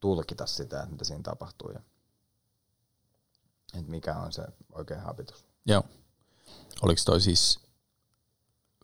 [0.00, 1.80] tulkita sitä, että mitä siinä tapahtuu ja
[3.74, 5.46] että mikä on se oikea habitus.
[5.66, 5.82] Joo.
[6.82, 7.60] Oliko toi siis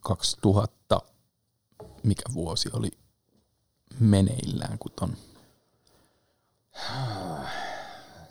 [0.01, 1.01] 2000,
[2.03, 2.91] mikä vuosi oli
[4.01, 5.17] meneillään, kun ton?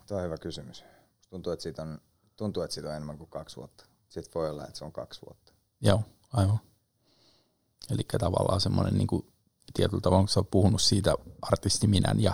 [0.07, 0.83] Tuo on hyvä kysymys.
[1.29, 2.01] Tuntuu, että siitä on,
[2.35, 3.85] tuntuu, että siitä on enemmän kuin kaksi vuotta.
[4.09, 5.53] Sitten voi olla, että se on kaksi vuotta.
[5.81, 6.01] Joo,
[6.33, 6.59] aivan.
[7.91, 9.33] Eli tavallaan semmoinen niin kuin,
[9.73, 12.33] tietyllä tavalla, kun sä oot puhunut siitä artistiminän ja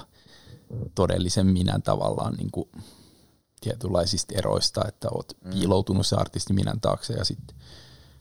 [0.95, 2.69] todellisen minän tavallaan niin kuin,
[3.61, 5.51] tietynlaisista eroista, että oot mm.
[5.51, 7.55] piiloutunut se artistiminän taakse ja sitten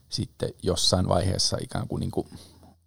[0.09, 2.27] sitten jossain vaiheessa ikään kuin, niin kuin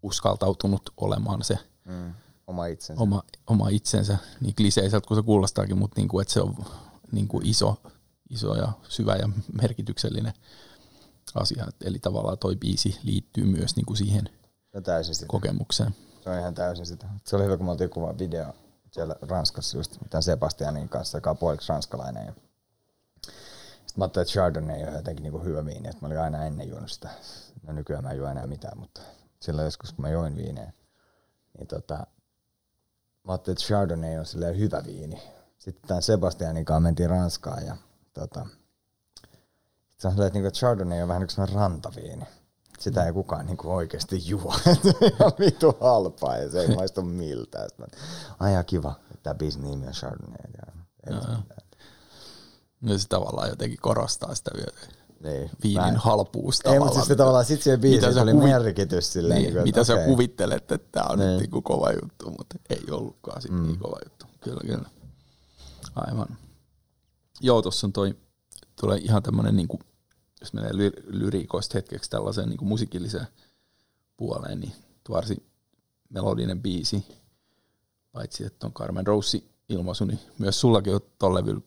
[0.03, 2.15] uskaltautunut olemaan se Mm.
[2.47, 3.03] Oma itsensä.
[3.03, 6.55] oma, oma itsensä, niin kliseiseltä kuin se kuulostaakin, mutta niin kuin, että se on
[7.13, 7.83] niin kuin iso,
[8.31, 9.29] iso ja syvä ja
[9.63, 10.33] merkityksellinen
[11.35, 11.67] asia.
[11.85, 14.29] Eli tavallaan toi biisi liittyy myös niin kuin siihen
[14.75, 15.27] No täysin sitä.
[15.29, 15.95] kokemukseen.
[16.25, 17.07] Se on ihan täysin sitä.
[17.25, 18.55] Se oli hyvä, kun me oltiin kuvaa video
[18.91, 22.27] siellä Ranskassa just tämän Sebastianin kanssa, joka on puoliksi ranskalainen.
[22.27, 26.45] Ja sitten mä ajattelin, että Chardonnay on jotenkin niinku hyvä viini, että mä olin aina
[26.45, 27.09] ennen juonut sitä.
[27.67, 29.01] No nykyään mä en juo enää mitään, mutta
[29.41, 30.73] silloin joskus kun mä join viineä,
[31.59, 31.95] niin tota,
[33.25, 35.23] mä ajattelin, että Chardonnay on silleen hyvä viini.
[35.59, 37.77] Sitten tämän Sebastianin kanssa mentiin Ranskaan ja
[38.19, 38.47] tota,
[39.99, 42.25] se on silleen, että niinku Chardonnay on vähän niin kuin rantaviini.
[42.79, 44.55] Sitä ei kukaan niinku oikeasti juo.
[44.65, 47.69] Se on vitu halpaa ja se ei maistu miltään.
[47.69, 48.01] Sitten mä,
[48.41, 50.39] ai ja kiva, tämä biisin nimi on Chardonnay.
[50.57, 50.73] Ja,
[52.83, 54.77] Ja se tavallaan jotenkin korostaa sitä vielä
[55.23, 55.51] niin.
[55.63, 56.87] viinin Mä- halpuus Ei, tavallaan.
[56.87, 59.43] mutta siis se tavallaan sit siihen biisiin Mitä oli kuvit- merkitys silleen.
[59.43, 61.29] niin, kuin, mitä että sä kuvittelet, että tämä on Niin.
[61.31, 63.63] nyt niinku kova juttu, mutta ei ollutkaan sit mm.
[63.67, 64.27] niin kova juttu.
[64.41, 64.89] Kyllä, kyllä.
[65.95, 66.39] Aivan.
[67.41, 68.17] Joo, tuossa on toi,
[68.81, 69.81] tulee ihan tämmönen, niinku,
[70.41, 73.27] jos menee ly- lyriikoista hetkeksi tällaiseen niinku musiikilliseen
[74.17, 74.73] puoleen, niin
[75.05, 75.47] tuo varsin
[76.09, 77.07] melodinen biisi,
[78.13, 81.61] paitsi että on Carmen Rossi ilmaisu, niin myös sullakin on tuolla levyllä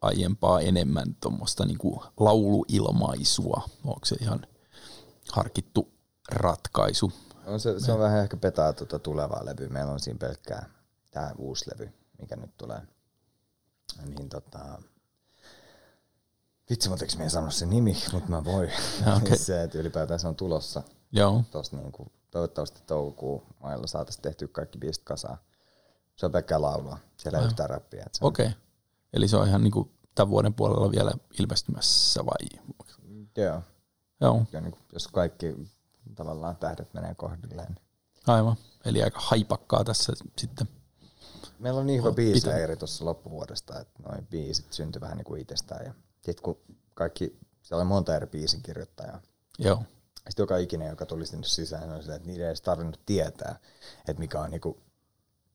[0.00, 3.62] aiempaa enemmän tuommoista niinku lauluilmaisua.
[3.84, 4.46] Onko se ihan
[5.32, 5.92] harkittu
[6.28, 7.12] ratkaisu?
[7.46, 9.68] On se, se on vähän ehkä petaa tuota tulevaa levyä.
[9.68, 10.70] Meillä on siinä pelkkää
[11.10, 12.80] tämä uusi levy, mikä nyt tulee.
[14.04, 14.82] Niin tota...
[16.70, 18.70] Vitsi, mutta eikö me sano se nimi, mutta mä voin.
[19.16, 19.38] Okei.
[19.38, 20.82] se, että ylipäätään se on tulossa
[21.12, 25.38] Joo, tossa niinku, toivottavasti toukokuun mailla saataisiin tehtyä kaikki biisit kasaan.
[26.16, 28.06] Se on pelkkää laulua, siellä ei yhtään räppiä.
[28.20, 28.46] okei.
[28.46, 28.58] Okay.
[29.12, 32.60] Eli se on ihan niinku tämän vuoden puolella vielä ilmestymässä vai?
[33.36, 33.62] Joo,
[34.20, 35.54] Joo, ja niinku, jos kaikki
[36.14, 37.68] tavallaan tähdet menee kohdilleen.
[37.68, 37.84] Niin.
[38.26, 38.56] aivan.
[38.84, 40.68] Eli aika haipakkaa tässä sitten.
[41.58, 45.40] Meillä on niin hyvä Oot biisileiri tuossa loppuvuodesta, että noin biisit syntyi vähän niin kuin
[45.42, 45.86] itsestään.
[45.86, 46.58] Ja sitten kun
[46.94, 49.20] kaikki, siellä oli monta eri biisin kirjoittajaa.
[49.58, 49.82] Joo,
[50.16, 53.58] Sitten joka ikinen, joka tuli sinne sisään, oli silleen, että niiden ei edes tarvinnut tietää,
[54.08, 54.80] että mikä on niinku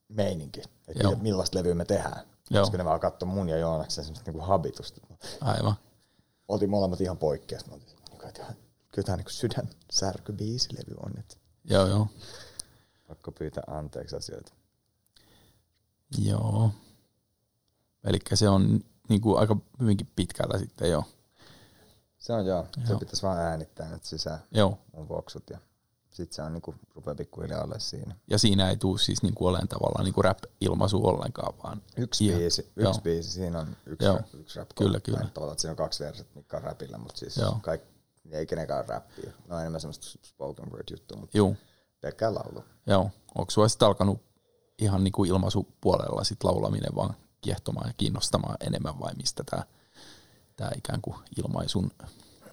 [0.08, 1.16] meininki, että Joo.
[1.16, 2.22] millaista levyä me tehdään.
[2.50, 2.62] Joo.
[2.64, 5.02] Koska ne vaan katsoi mun ja Joonaksen semmoista niinku habitusta.
[5.42, 5.76] aivan.
[6.48, 7.66] Oltiin molemmat ihan poikkeas.
[7.68, 8.56] Mä oltiin, niinku, että ihan-
[8.92, 11.36] kyllä tämä niinku sydän särky biisilevy on, että
[11.66, 12.08] Joo, joo.
[13.08, 14.54] pakko pyytää anteeksi asioita.
[16.18, 16.72] Joo.
[18.04, 21.04] Eli se on niinku aika hyvinkin pitkällä sitten jo.
[22.18, 23.00] Se on joo, se Joo.
[23.00, 24.78] pitäisi vaan äänittää nyt sisään Joo.
[24.94, 25.58] mun voksut ja
[26.12, 28.16] sit se on niinku, rupeaa pikkuhiljaa olla siinä.
[28.28, 32.62] Ja siinä ei tule siis niinku olemaan tavallaan niinku rap-ilmaisu ollenkaan, vaan Yksi ihan- biisi,
[32.62, 32.94] yksi joo.
[33.04, 34.20] biisi, siinä on yksi, Joo.
[34.34, 35.30] yksi rap Kyllä, kyllä.
[35.34, 37.58] Tavallaan, että siinä on kaksi versiota, mikä on rapilla, mutta siis Joo.
[37.62, 37.88] kaikki,
[38.32, 39.32] ei kenenkään rappia.
[39.48, 41.58] No enemmän semmoista spoken word juttua, mutta Juu,
[42.02, 42.64] pelkkää laulu.
[42.88, 43.10] joo.
[43.36, 44.22] Onko sulla sitten alkanut
[44.82, 49.64] ihan niinku ilmaisupuolella sit laulaminen vaan kiehtomaan ja kiinnostamaan enemmän vai mistä tämä
[50.56, 51.92] tää ikään kuin ilmaisun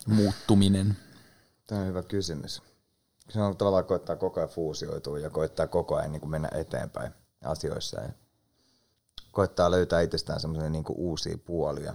[0.07, 0.97] muuttuminen?
[1.67, 2.63] Tämä on hyvä kysymys.
[3.29, 7.13] Se on tavallaan koittaa koko ajan fuusioitua ja koittaa koko ajan niin kuin mennä eteenpäin
[7.45, 8.09] asioissa ja
[9.33, 11.95] koittaa löytää itsestään semmoisia niin uusia puolia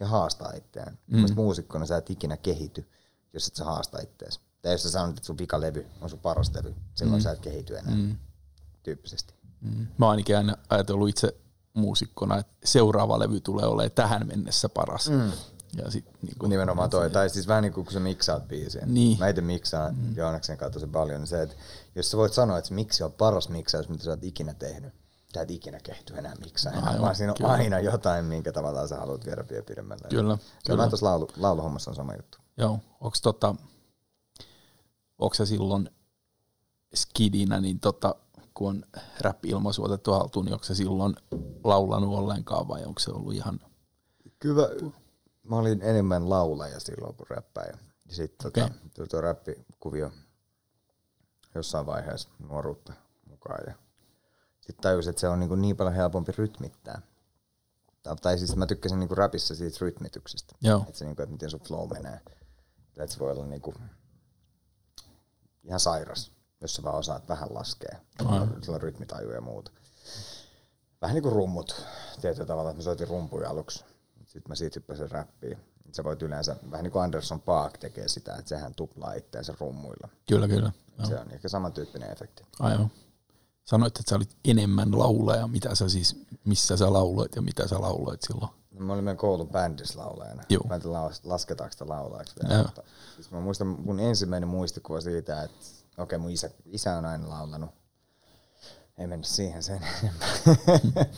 [0.00, 0.98] ja haastaa itseään.
[1.06, 1.34] Mm.
[1.34, 2.88] muusikkona sä et ikinä kehity,
[3.32, 4.40] jos et sä haasta itseäsi.
[4.62, 7.22] Tai jos sä sanot, että sun vikalevy on sun paras levy, silloin mm.
[7.22, 8.16] sä et kehity enää mm.
[8.82, 9.39] tyyppisesti.
[9.60, 9.86] Mm.
[9.98, 11.34] Mä oon ainakin aina ajatellut itse
[11.74, 15.10] muusikkona, että seuraava levy tulee olemaan tähän mennessä paras.
[15.10, 15.32] Mm.
[15.76, 18.86] Ja sit, niin Kun nimenomaan toi, tai siis vähän niin kuin kun sä miksaat biisiä.
[18.86, 19.18] Niin.
[19.18, 20.16] Mä itse miksaan mm.
[20.16, 21.56] Joonaksen kanssa tosi paljon, niin se, että
[21.94, 24.92] jos sä voit sanoa, että se miksi on paras miksaus, mitä sä oot ikinä tehnyt,
[25.34, 26.72] sä et ikinä kehty enää miksaa.
[26.72, 27.50] Aivan, vaan siinä on kyllä.
[27.50, 30.08] aina jotain, minkä tavallaan sä haluat viedä vielä pidemmälle.
[30.08, 30.76] Kyllä, Se kyllä.
[30.78, 32.38] vähän tuossa laulu, lauluhommassa on sama juttu.
[32.56, 33.54] Joo, onks tota,
[35.18, 35.90] onks sä silloin
[36.94, 38.14] skidinä, niin tota,
[38.54, 38.82] kun on
[39.20, 41.16] rap-ilmaisu otettu haltuun, niin onko se silloin
[41.64, 43.60] laulanut ollenkaan vai onko se ollut ihan,
[44.38, 44.68] Kyllä
[45.42, 47.78] mä olin enemmän laulaja silloin kuin räppäjä.
[48.08, 48.62] Ja sitten Okei.
[48.62, 50.12] tota, tuli tuo räppikuvio
[51.54, 52.92] jossain vaiheessa nuoruutta
[53.28, 53.64] mukaan.
[53.66, 53.74] Ja
[54.60, 57.02] sitten tajusin, että se on niin, niin paljon helpompi rytmittää.
[58.02, 60.54] Tai, tai siis mä tykkäsin niin räpissä siitä rytmityksestä.
[60.60, 60.84] Joo.
[60.88, 62.20] Että, se, niin kuin, että miten sun flow menee.
[62.88, 63.76] Että se voi olla niin kuin,
[65.64, 67.98] ihan sairas, jos sä vaan osaat vähän laskea.
[68.62, 69.70] Sillä on rytmitaju ja muuta.
[71.02, 71.86] Vähän niin kuin rummut
[72.20, 73.84] tietyllä tavalla, että mä soitin rumpuja aluksi.
[74.26, 75.58] Sitten mä siitä hyppäsin räppiin.
[75.92, 80.08] Sä voit yleensä, vähän niin kuin Anderson Paak tekee sitä, että sehän tuplaa itseänsä rummuilla.
[80.28, 82.42] kyllä kyllä, joo, Se on ehkä samantyyppinen efekti.
[82.60, 82.90] aivan.
[83.64, 87.80] Sanoit, että sä olit enemmän laulaja, mitä sä siis, missä sä lauloit ja mitä sä
[87.80, 88.50] lauloit silloin.
[88.70, 90.42] No, mä olin meidän koulun bändissä laulajana.
[90.48, 90.62] Juu.
[90.68, 92.54] Mä en tiedä, lasketaanko sitä laulajaksi vielä.
[92.54, 92.64] Joo.
[92.64, 92.82] Mutta,
[93.14, 95.56] siis mä muistan mun ensimmäinen muistikuva siitä, että
[95.98, 97.70] okei, mun isä, isä on aina laulanut.
[98.98, 99.86] Ei mennä siihen sen.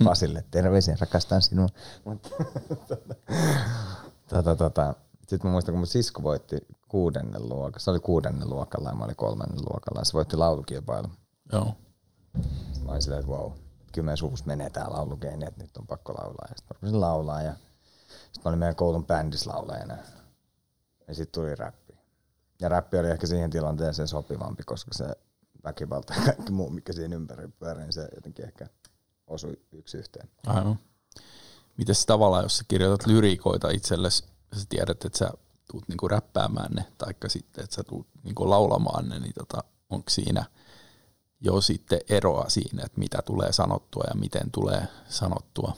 [0.05, 1.69] Pasille terveisiä, rakastan sinua.
[2.05, 2.29] Mutta
[4.29, 4.95] tota, tota.
[5.21, 7.81] Sitten mä muistan, kun mun sisko voitti kuudennen luokan.
[7.81, 10.05] Se oli kuudennen luokalla ja mä olin kolmannen luokalla.
[10.05, 11.09] Se voitti laulukilpailu.
[11.53, 11.75] Joo.
[12.85, 13.53] Mä olin silleen, että wow,
[13.93, 16.47] kyllä meidän suvussa menee tää laulugeeni, että nyt on pakko laulaa.
[16.49, 17.55] Ja sitten mä rupesin laulaa ja
[18.09, 19.97] sitten mä olin meidän koulun bändissä laulajana.
[21.09, 21.82] Ja sitten tuli räppi.
[22.63, 25.05] Ja räppi oli ehkä siihen tilanteeseen sopivampi, koska se
[25.65, 28.67] väkivalta ja kaikki muu, mikä siinä ympäri pyörii, niin se jotenkin ehkä
[29.27, 30.29] osui yksi yhteen.
[30.47, 30.79] Aivan.
[31.77, 34.25] Mites tavallaan, jos sä kirjoitat lyriikoita itsellesi,
[34.57, 35.31] sä tiedät, että sä
[35.71, 40.11] tuut niinku räppäämään ne, taikka sitten, että sä tuut niinku laulamaan ne, niin tota, onko
[40.11, 40.45] siinä
[41.41, 45.77] jo sitten eroa siinä, että mitä tulee sanottua ja miten tulee sanottua?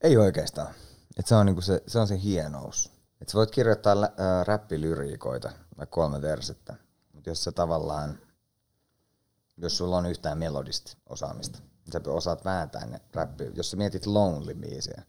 [0.00, 0.74] Ei oikeastaan.
[1.18, 2.91] Et se, on niinku se, se on se hienous.
[3.22, 6.74] Et sä voit kirjoittaa lä- ää, räppilyriikoita, vaikka kolme versettä,
[7.12, 8.18] mutta jos sä tavallaan,
[9.56, 13.50] jos sulla on yhtään melodista osaamista, niin sä osaat vääntää ne räppi.
[13.54, 15.02] Jos sä mietit Lonely-biisiä,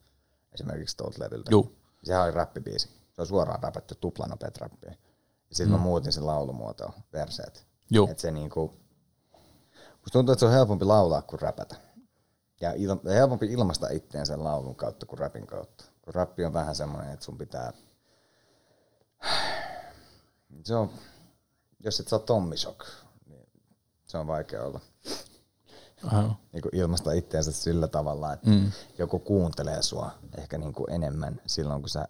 [0.54, 1.63] esimerkiksi tuolta levyltä, Juu.
[1.63, 2.89] niin sehän oli räppibiisi.
[3.13, 4.95] Se on suoraan räpätty tuplanopeat räppiä.
[5.49, 5.80] Ja sitten mm.
[5.80, 7.67] mä muutin sen laulumuotoon, verseet.
[7.91, 8.08] Juu.
[8.12, 8.73] Et se niinku,
[9.88, 11.76] musta tuntuu, että se on helpompi laulaa kuin räpätä.
[12.62, 13.88] Ja il, helpompi ilmaista
[14.23, 15.86] sen laulun kautta kuin räpin kautta.
[16.02, 17.73] Kun räppi on vähän semmoinen, että sun pitää...
[20.63, 20.89] Se on,
[21.79, 22.88] jos et Tommy Shock,
[23.25, 23.47] niin
[24.05, 24.79] se on vaikea olla.
[26.53, 28.71] Niin kuin ilmaista itseänsä sillä tavalla, että mm.
[28.97, 32.07] joku kuuntelee sua ehkä niin kuin enemmän silloin, kun sä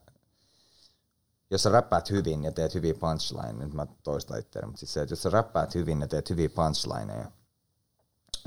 [1.54, 5.02] jos sä räppäät hyvin ja teet hyviä punchlineja, nyt mä toistan itseäni, mutta siis se,
[5.02, 7.32] että jos sä räppäät hyvin ja teet hyviä punchlineja,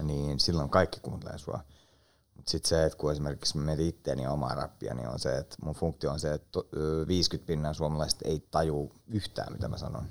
[0.02, 1.60] niin silloin kaikki kuuntelee sua.
[2.36, 5.56] Mutta sitten se, että kun esimerkiksi mä mietin itteeni omaa rappia, niin on se, että
[5.62, 9.78] mun funktio on se, että to- ö, 50 pinnaa suomalaiset ei taju yhtään, mitä mä
[9.78, 10.06] sanon.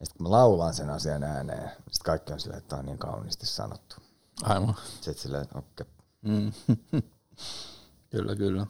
[0.00, 2.78] Ja sitten kun mä laulan sen asian ääneen, niin sitten kaikki on silleen, että tää
[2.78, 3.96] on niin kauniisti sanottu.
[4.42, 4.74] Aivan.
[4.94, 5.86] Sitten silleen, että okei.
[6.22, 6.52] Mm.
[8.10, 8.66] kyllä, kyllä.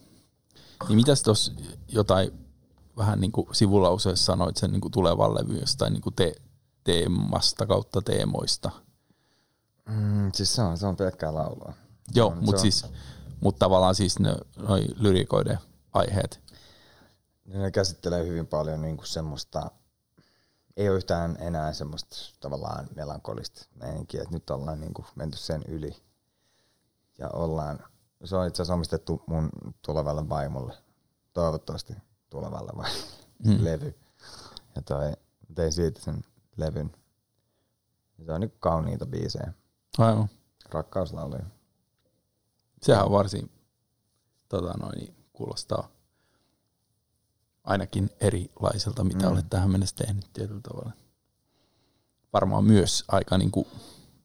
[0.89, 1.53] Niin mitäs tuossa
[1.89, 2.47] jotain
[2.97, 6.35] vähän niin kuin sivulauseessa sanoit sen niin kuin tulevan levyn jostain niin kuin te-
[6.85, 8.71] teemasta kautta teemoista?
[9.89, 11.73] Mm, siis se on, se on pelkkää laulua.
[12.15, 12.87] Joo, on- mutta se on- siis,
[13.41, 14.35] mut tavallaan siis ne,
[14.69, 15.59] noi lyrikoiden
[15.93, 16.41] aiheet.
[17.45, 19.71] Niin ne käsittelee hyvin paljon niinku semmoista,
[20.77, 25.97] ei ole yhtään enää semmoista tavallaan melankolista meininkiä, että nyt ollaan niinku menty sen yli.
[27.19, 27.79] Ja ollaan,
[28.25, 29.51] se on itse asiassa omistettu mun
[29.83, 30.75] tulevalle vaimolle,
[31.33, 31.95] toivottavasti
[32.31, 33.07] tulevalle vaimolle,
[33.45, 33.65] mm.
[33.65, 33.99] levy.
[34.77, 35.13] Ja toi,
[35.55, 36.23] tein siitä sen
[36.57, 36.93] levyn.
[38.27, 39.53] Se on niinku kauniita biisejä,
[39.99, 40.29] Aivan.
[40.71, 41.45] rakkauslauluja.
[42.83, 43.51] Sehän on varsin,
[44.49, 45.89] tota noin, kuulostaa
[47.65, 49.33] ainakin erilaiselta, mitä mm.
[49.33, 50.93] olet tähän mennessä tehnyt tietyllä tavalla.
[52.33, 53.67] Varmaan myös aika niin kuin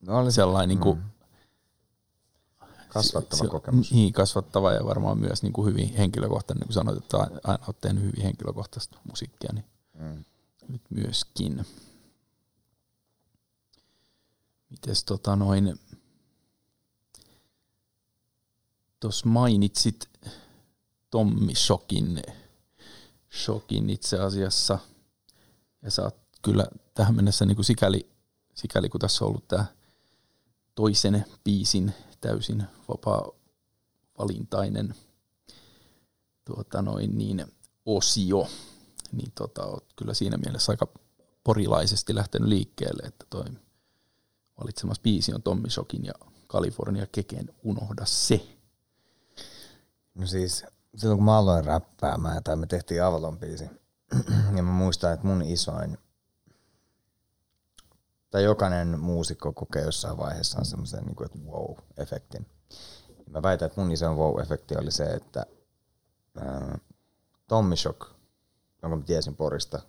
[0.02, 1.02] No oli sellainen niin kuin,
[2.88, 3.92] kasvattava se- kokemus.
[3.92, 7.82] Niin, kasvattava ja varmaan myös niin kuin hyvin henkilökohtainen, niin kuin sanoit, että aina olet
[7.82, 9.66] tehnyt hyvin henkilökohtaista musiikkia, niin
[10.00, 10.26] Mm.
[10.68, 11.66] nyt myöskin.
[14.70, 15.80] Mites tota noin,
[19.06, 20.10] tuossa mainitsit
[21.10, 22.22] Tommi Shokin,
[23.34, 24.80] Shokin itse asiassa,
[25.82, 28.10] ja sä oot kyllä tähän mennessä niin kuin sikäli,
[28.54, 29.66] sikäli, kun tässä on ollut tämä
[30.76, 33.30] toisen biisin täysin vapaa
[34.18, 34.96] valintainen
[36.46, 37.46] tuota noin niin,
[37.86, 38.48] osio,
[39.12, 40.88] niin tota, oot kyllä siinä mielessä aika
[41.44, 43.46] porilaisesti lähtenyt liikkeelle, että toi
[44.60, 46.14] valitsemas biisi on Tommi Shokin ja
[46.48, 48.55] California Keken Unohda se.
[50.16, 53.70] No siis silloin kun mä aloin räppäämään tai me tehtiin Avalon biisi,
[54.56, 55.98] ja mä muistan, että mun isoin,
[58.30, 62.46] tai jokainen muusikko kokee jossain vaiheessa semmoisen niin kuin, että wow-efektin.
[63.30, 65.46] Mä väitän, että mun isoin wow-efekti oli se, että
[66.38, 66.78] ää,
[67.48, 68.02] Tommy Shock,
[68.82, 69.82] jonka mä tiesin Porista,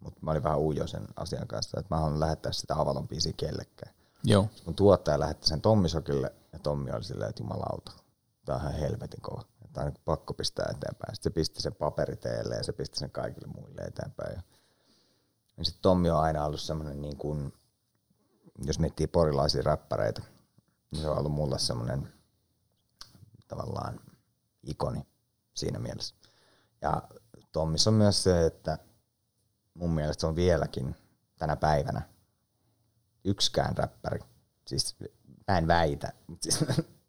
[0.00, 3.32] mutta mä olin vähän ujo sen asian kanssa, että mä haluan lähettää sitä Avalon biisiä
[3.36, 3.94] kellekään.
[4.24, 7.92] Joo, Mun tuottaja lähetti sen Tommi Sokille ja Tommi oli silleen, että jumalauta,
[8.44, 9.44] tää on ihan helvetin kova.
[9.76, 11.14] Tämä on niin pakko pistää eteenpäin.
[11.14, 14.34] Sitten se pisti sen paperiteelle ja se pisti sen kaikille muille eteenpäin.
[14.34, 14.42] Ja,
[15.56, 17.52] ja sitten Tommi on aina ollut semmoinen, niin kuin,
[18.64, 20.22] jos miettii porilaisia räppäreitä,
[20.90, 22.12] niin se on ollut mulle semmoinen
[23.48, 24.00] tavallaan
[24.62, 25.06] ikoni
[25.54, 26.14] siinä mielessä.
[26.80, 27.02] Ja
[27.52, 28.78] Tommissa on myös se, että
[29.74, 30.96] mun mielestä se on vieläkin
[31.38, 32.02] tänä päivänä
[33.24, 34.20] yksikään räppäri,
[34.66, 34.96] siis
[35.48, 36.64] mä en väitä, mutta siis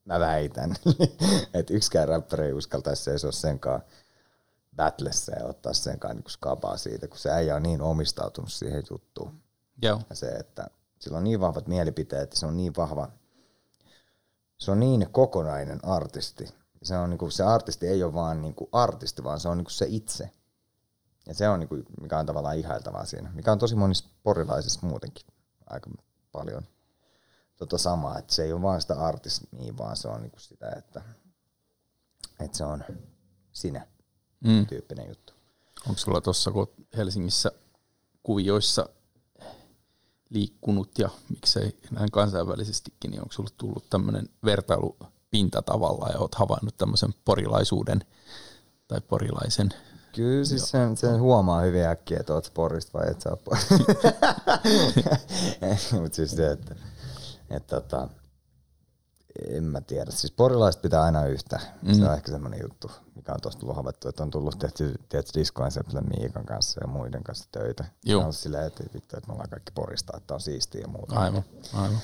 [0.07, 0.75] mä väitän,
[1.53, 3.81] että yksikään räppäri ei uskaltaisi seisoa senkaan
[4.75, 9.41] battlessa ja ottaa senkaan niin skabaa siitä, kun se äijä on niin omistautunut siihen juttuun.
[9.81, 10.67] joo, Ja se, että
[10.99, 13.11] sillä on niin vahvat mielipiteet, se on niin vahva,
[14.57, 16.53] se on niin kokonainen artisti.
[16.83, 19.85] Se, on niinku, se artisti ei ole vaan niinku artisti, vaan se on niinku se
[19.89, 20.29] itse.
[21.25, 25.25] Ja se on, niinku, mikä on tavallaan ihailtavaa siinä, mikä on tosi monissa porilaisissa muutenkin
[25.69, 25.89] aika
[26.31, 26.63] paljon
[27.57, 31.01] tota samaa, että se ei ole vaan sitä artismia, vaan se on niinku sitä, että,
[32.39, 32.83] että se on
[33.51, 33.87] sinä
[34.43, 34.65] mm.
[34.67, 35.33] tyyppinen juttu.
[35.87, 37.51] Onko sulla tuossa, kun Helsingissä
[38.23, 38.89] kuvioissa
[40.29, 46.77] liikkunut ja miksei näin kansainvälisestikin, niin onko sulla tullut tämmöinen vertailupinta tavallaan ja oot havainnut
[46.77, 48.05] tämmöisen porilaisuuden
[48.87, 49.69] tai porilaisen
[50.15, 53.29] Kyllä siis sen, sen huomaa hyvin äkkiä, että oot porista vai et sä
[56.01, 56.75] Mutta siis se, että,
[57.49, 58.07] että, että
[59.49, 60.11] en mä tiedä.
[60.11, 61.59] Siis porilaiset pitää aina yhtä.
[61.81, 61.93] Mm.
[61.93, 65.39] Se on ehkä semmoinen juttu, mikä on tuosta tullut havaittu, että on tullut tehty tietysti
[65.39, 67.85] Disco Ensemble Miikan kanssa ja muiden kanssa töitä.
[68.05, 68.25] Joo.
[68.25, 71.19] on silleen, että vittu, että me ollaan kaikki porista, että on siistiä ja muuta.
[71.19, 71.43] Aivan,
[71.73, 71.99] aivan.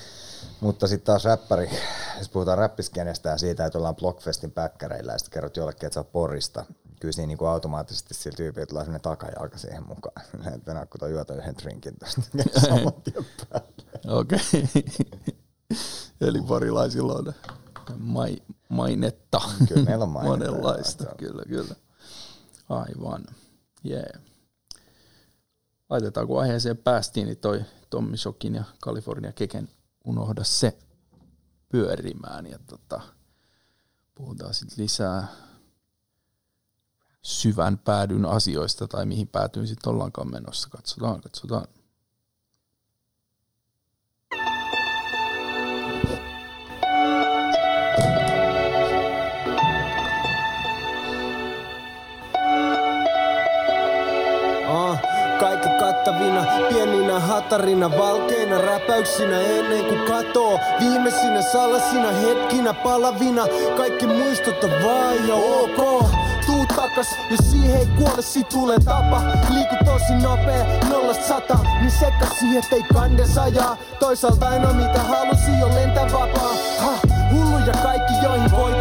[0.60, 1.70] Mutta sitten taas räppäri,
[2.18, 6.00] jos puhutaan räppiskenestä ja siitä, että ollaan Blockfestin päkkäreillä ja sitten kerrot jollekin, että sä
[6.00, 6.64] oot porista,
[7.04, 10.26] kyllä siinä niinku automaattisesti sillä tyypillä tulee sellainen takajalka siihen mukaan.
[10.54, 12.22] Että kun juota yhden drinkin tästä
[14.20, 14.68] Okei.
[16.20, 17.34] Eli parilaisilla on
[17.98, 18.36] mai,
[18.68, 19.40] mainetta.
[19.68, 20.50] Kyllä meillä on mainetta.
[20.50, 21.74] Monenlaista, kyllä, kyllä.
[22.68, 23.24] Aivan.
[23.86, 24.22] Yeah.
[25.90, 29.68] Laitetaan, kun aiheeseen päästiin, niin toi Tommi Shokin ja California Keken
[30.04, 30.78] unohda se
[31.68, 32.46] pyörimään.
[32.46, 33.00] Ja tota,
[34.14, 35.26] puhutaan sitten lisää
[37.24, 40.68] syvän päädyn asioista tai mihin päätyyn sitten ollaankaan menossa.
[40.70, 41.66] Katsotaan, katsotaan.
[55.40, 60.60] kaikki kattavina, pieninä hatarina, valkeina räpäyksinä ennen kuin katoo.
[60.80, 63.46] Viimeisinä salasina hetkinä palavina,
[63.76, 66.13] kaikki muistot on vaan ja ok.
[66.68, 69.22] Tuu takas, jos siihen ei kuole, sit tulee tapa.
[69.50, 73.76] Liiku tosi nopea, nollasta sata, niin sekä siihen, ettei kande sajaa.
[74.00, 76.54] Toisaalta ainoa mitä halusi on lentää vapaa.
[76.78, 76.98] Ha,
[77.32, 78.73] hulluja kaikki, joihin voit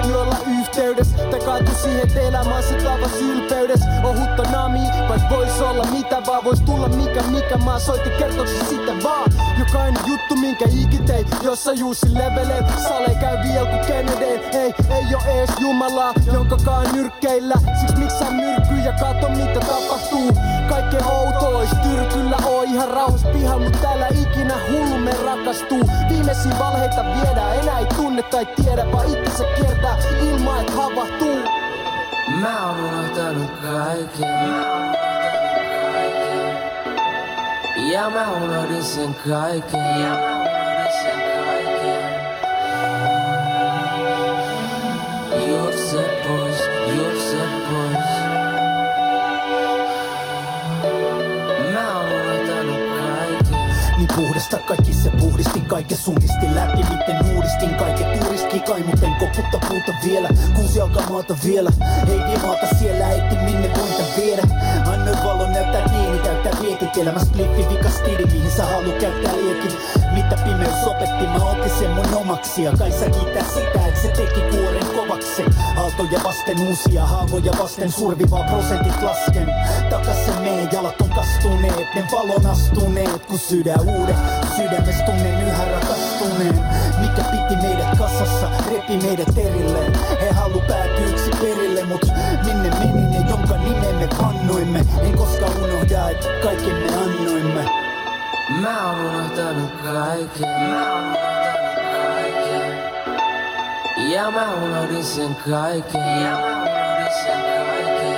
[1.45, 3.85] kaatu siihen, että elämä on se tavas ylpeydessä.
[4.03, 4.79] Ohutta nami,
[5.09, 6.43] vaik vois olla mitä vaan.
[6.43, 9.31] Vois tulla mikä mikä maa soitti kertoksi sitä vaan.
[9.59, 12.63] Jokainen juttu minkä ikitei, jossa Juusi levelee.
[12.83, 14.25] Sale käy vielä ku Kennedy.
[14.53, 17.55] Ei, ei oo ees Jumalaa, jonkakaan nyrkkeillä.
[17.79, 20.31] Siksi miksi sä myrkky ja kato mitä tapahtuu.
[20.69, 25.89] Kaikke outois, tyrkyllä oo ihan rauhas piha, mut täällä ikinä hullu me rakastuu.
[26.09, 31.32] Viimeisin valheita viedään, enää ei tunne tai tiedä, vaan se kiertää ilman et havahtuu.
[32.43, 34.53] Mä oon unohtanut kaiken.
[37.91, 40.01] Ja mä unohdin sen kaiken.
[40.01, 42.03] Ja mä unohdin sen kaiken.
[45.47, 46.59] Juokse pois,
[46.95, 47.43] juokse
[54.75, 57.75] kaikki se puhdisti kaiken sunnisti läpi Miten uudistin.
[57.75, 60.29] Kaiken turiski Kaimuten koputta puuta vielä.
[60.55, 61.69] Kuusi alkaa maata vielä.
[62.07, 64.43] Ei vie maata siellä eitti minne voita viedä
[64.85, 69.71] Annoin valon näyttää kiinni täyttää viekit Elämä spliffi vika stili mihin sä halu käyttää liekin.
[70.13, 72.63] Mitä pimeys opetti mä otin sen mun omaksi.
[72.63, 75.43] Ja kai sä kiittää sitä et se teki kuoren kovaksi.
[75.77, 79.47] Aaltoja vasten uusia haavoja vasten survivaa prosentit lasken.
[79.89, 84.15] Takas se mee jalat on kastuneet Ne valon astuneet kun sydän uudet
[84.63, 86.55] Sydämestä tunnen yhä rakastuneen
[86.99, 92.05] Mikä piti meidät kasassa, repi meidät erilleen He halu päätyykси perille, mut
[92.45, 97.65] minne meni ne, jonka nimemme pannoimme En koskaan unohda, että kaiken me annoimme
[98.61, 100.49] Mä oon unohtanut kaiken.
[100.49, 101.17] Mä oon.
[104.11, 106.01] Ja mä unohdin sen kaiken.
[106.01, 108.17] Ja mä unohdin sen kaiken.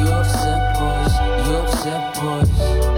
[0.00, 1.12] Juokse pois,
[1.48, 1.90] juokse
[2.20, 2.89] pois,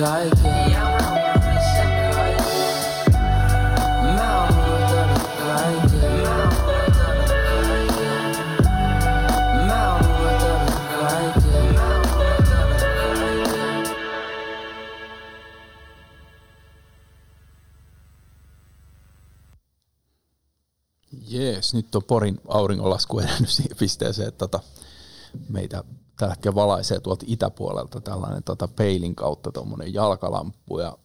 [0.00, 0.72] Kaiken.
[4.14, 6.26] Mä oon unohtanut kaiken.
[21.28, 24.60] Jees, nyt on Porin auringonlasku edennyt siihen pisteeseen, että tota,
[25.48, 25.84] meitä
[26.16, 30.98] tällä hetkellä valaisee tuolta itäpuolelta tällainen tota, peilin kautta tuommoinen jalkalamppu ja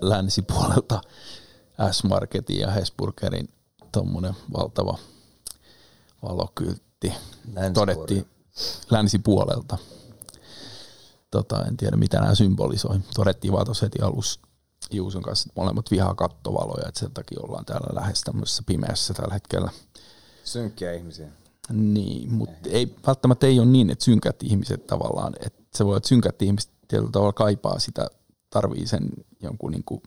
[0.00, 1.00] länsipuolelta
[1.92, 3.48] S-Marketin ja Hesburgerin
[3.92, 4.98] tuommoinen valtava
[6.22, 7.12] valokyltti.
[7.54, 7.72] Länsipuolelta.
[7.74, 8.26] Todettiin
[8.90, 9.78] länsipuolelta.
[11.30, 13.00] Tota, en tiedä mitä nämä symbolisoi.
[13.14, 14.40] Todettiin vaan tuossa heti alussa
[14.90, 19.34] Juuson kanssa, että molemmat vihaa kattovaloja, että sen takia ollaan täällä lähes tämmöisessä pimeässä tällä
[19.34, 19.70] hetkellä.
[20.44, 21.28] Synkkiä ihmisiä.
[21.72, 25.96] Niin, mutta ei, välttämättä ei ole niin, että synkät ihmiset tavallaan, että se voi olla,
[25.96, 28.06] että synkät ihmiset tietyllä tavalla kaipaa sitä,
[28.50, 29.08] tarvii sen
[29.42, 30.02] jonkun niin kuin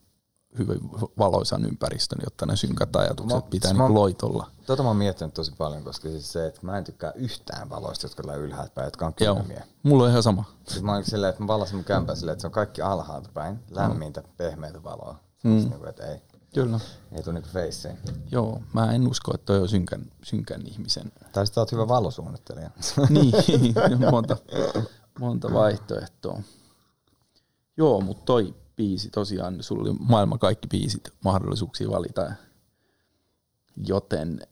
[0.57, 0.79] hyvin
[1.17, 4.51] valoisan ympäristön, jotta ne synkät ajatukset Mä- pitää mä- niin loitolla.
[4.65, 8.05] Tota mä oon miettinyt tosi paljon, koska siis se, että mä en tykkää yhtään valoista,
[8.05, 9.63] jotka tulee ylhäältä päin, jotka on Joo, kylmiä.
[9.83, 10.43] mulla on ihan sama.
[10.67, 13.29] Siis mä oon silleen, että mä valasin mun kämpää silleen, että se on kaikki alhaalta
[13.33, 15.19] päin, lämmintä, pehmeätä valoa.
[15.43, 15.49] Mm.
[15.51, 16.21] Niin kuin, että ei,
[16.55, 16.79] Kyllä.
[17.11, 17.97] ei tule niinku faceen.
[18.31, 21.11] Joo, mä en usko, että toi on synkän, synkän ihmisen.
[21.31, 22.69] Tai sitten oot hyvä valosuunnittelija.
[23.09, 23.33] niin,
[24.11, 24.37] monta,
[25.19, 26.41] monta vaihtoehtoa.
[27.77, 32.31] Joo, mutta toi biisi tosiaan, sulla oli maailman kaikki biisit mahdollisuuksia valita,
[33.87, 34.47] joten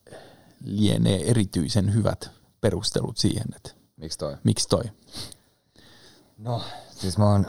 [0.63, 2.29] lienee erityisen hyvät
[2.61, 4.37] perustelut siihen, että Miksi toi?
[4.43, 4.83] miksi toi.
[6.37, 7.45] No, siis mä oon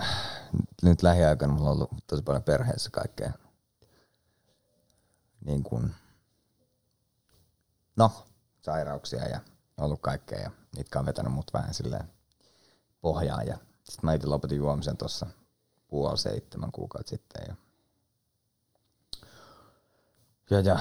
[0.83, 3.33] nyt lähiaikoina mulla on ollut tosi paljon perheessä kaikkea.
[5.45, 5.95] Niin kuin,
[7.97, 8.11] no,
[8.63, 9.41] sairauksia ja
[9.77, 12.11] ollut kaikkea ja mitkä on vetänyt mut vähän silleen
[13.01, 13.47] pohjaan.
[13.47, 15.27] Ja sit mä itse lopetin juomisen tuossa
[15.89, 17.45] puoli seitsemän kuukautta sitten.
[17.49, 17.55] Ja,
[20.51, 20.79] ja, ja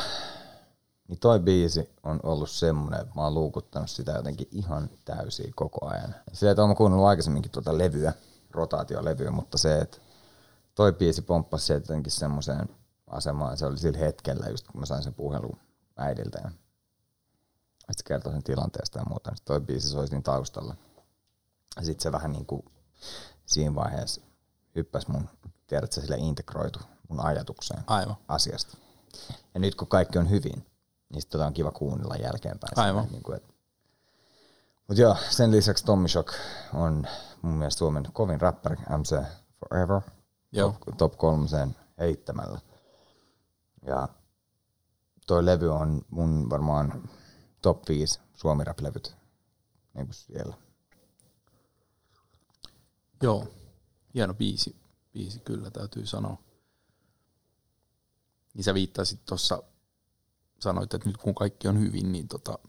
[1.07, 5.87] niin toi biisi on ollut semmonen, että mä oon luukuttanut sitä jotenkin ihan täysin koko
[5.87, 6.15] ajan.
[6.33, 8.13] Sillä, että oon kuunnellut aikaisemminkin tuota levyä,
[8.51, 9.97] rotaatiolevyä, mutta se, että
[10.75, 12.69] toi biisi pomppasi jotenkin semmoiseen
[13.15, 15.57] asemaan, se oli sillä hetkellä just kun mä sain sen puhelun
[15.97, 16.51] äidiltä ja
[17.91, 20.75] sitten kertoi sen tilanteesta ja muuta, niin toi biisi soi siinä taustalla.
[21.75, 22.65] Ja sitten se vähän niin kuin
[23.45, 24.21] siinä vaiheessa
[24.75, 25.29] hyppäsi mun,
[25.67, 28.15] tiedätkö, sille integroitu mun ajatukseen Aivan.
[28.27, 28.77] asiasta.
[29.53, 30.65] Ja nyt kun kaikki on hyvin,
[31.09, 32.79] niin sit tota on kiva kuunnella jälkeenpäin.
[32.79, 33.07] Aivan.
[33.11, 33.43] Niin kuin, et.
[34.87, 36.33] Mut joo, sen lisäksi Tommy Shock
[36.73, 37.07] on
[37.41, 39.23] mun mielestä Suomen kovin räppäri MC
[39.59, 40.01] Forever.
[40.51, 40.75] Joo.
[40.85, 42.59] Top, top kolmoseen heittämällä.
[43.85, 44.09] Ja
[45.27, 47.09] toi levy on mun varmaan
[47.61, 49.15] top 5 suomi rap levyt
[49.93, 50.57] niin kuin siellä.
[53.23, 53.47] Joo,
[54.13, 54.75] hieno biisi,
[55.13, 56.37] biisi kyllä täytyy sanoa.
[58.53, 59.63] Niin sä viittasit tuossa,
[60.59, 62.59] sanoit, että nyt kun kaikki on hyvin, niin tota,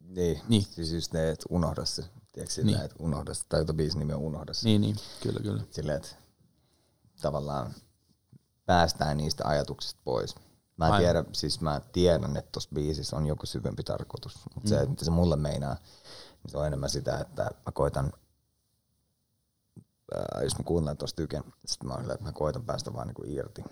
[0.00, 0.62] Niin, Niin.
[0.62, 2.02] siis just ne, että unohda se.
[2.32, 2.84] Tiedätkö silleen, Niin.
[2.84, 4.68] että unohda se, tai tuo biisin nimi on unohda se.
[4.68, 5.62] niin, niin, kyllä, kyllä.
[5.70, 6.16] silleen, että
[7.20, 7.74] tavallaan
[8.70, 10.34] päästään niistä ajatuksista pois.
[10.76, 11.04] Mä en Aivan.
[11.04, 14.68] tiedä, siis mä tiedän, että tuossa biisissä on joku syvempi tarkoitus, mutta mm.
[14.68, 15.74] se, että mitä se mulle meinaa,
[16.42, 18.12] niin se on enemmän sitä, että mä koitan,
[20.14, 23.22] ää, jos mä kuuntelen tuosta tyken, sitten mä silleen, että mä koitan päästä vaan niinku
[23.26, 23.64] irti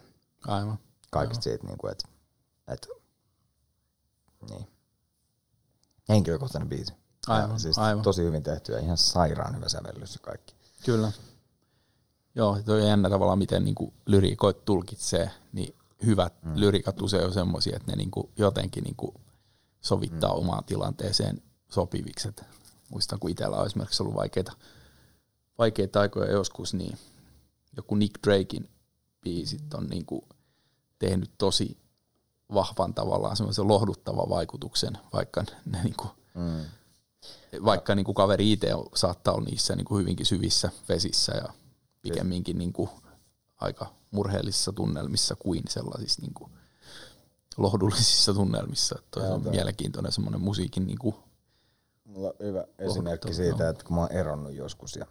[0.47, 0.79] Aivan.
[1.11, 2.09] kaikista siitä, niinku, että,
[2.69, 2.89] että
[4.51, 4.69] niin.
[6.09, 6.93] Henkilökohtainen biisi.
[7.29, 8.05] Ja Aivan, siis aivan.
[8.05, 10.55] tosi hyvin tehty ja ihan sairaan hyvä sävellys ja kaikki.
[10.85, 11.13] Kyllä.
[12.35, 15.75] Joo, toi on jännä tavallaan, miten niinku lyriikoit tulkitsee, niin
[16.07, 16.53] hyvät mm.
[16.55, 19.15] lyrikat usein on semmoisia, että ne niinku jotenkin niinku
[19.81, 20.39] sovittaa mm.
[20.39, 22.29] omaan tilanteeseen sopiviksi.
[22.29, 22.45] Et
[22.89, 24.53] muistan, kun itsellä on esimerkiksi ollut vaikeita,
[25.59, 26.99] vaikeita aikoja joskus, niin
[27.77, 28.69] joku Nick Drakein
[29.21, 30.25] biisit on niinku
[30.99, 31.77] tehnyt tosi
[32.55, 36.65] vahvan tavallaan semmoisen lohduttavan vaikutuksen, vaikka ne niinku, Mm.
[37.65, 41.53] vaikka niin kuin kaveri itse saattaa olla niissä niin kuin hyvinkin syvissä vesissä ja
[42.03, 42.91] pikemminkin niin kuin
[43.57, 46.51] aika murheellisissa tunnelmissa kuin sellaisissa niin kuin
[47.57, 48.99] lohdullisissa tunnelmissa.
[49.11, 51.15] Toi on toi- mielenkiintoinen semmoinen musiikin niin kuin,
[52.05, 55.07] Mulla on hyvä esimerkki siitä, että kun mä oon eronnut joskus ja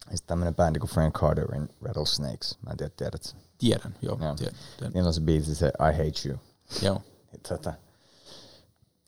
[0.00, 4.34] sitten tämmönen bändi kuin Frank Carterin Rattlesnakes, mä en tiedä, tiedät tiedän, joo, Joo.
[4.34, 4.92] tiedän.
[4.94, 6.38] Niillä on se biisi, se I Hate You.
[6.82, 7.02] joo,
[7.32, 7.72] Niin, tota,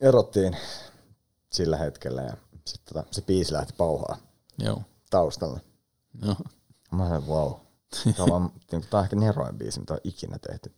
[0.00, 0.56] erottiin
[1.52, 4.16] sillä hetkellä ja sit, tota, se biisi lähti pauhaa
[4.58, 5.60] joo, taustalla.
[6.22, 6.36] joo,
[6.93, 7.53] Mä sanoin, wow.
[8.16, 10.74] Tämä on, niinku, tää on ehkä neroin biisi, mitä on ikinä tehty.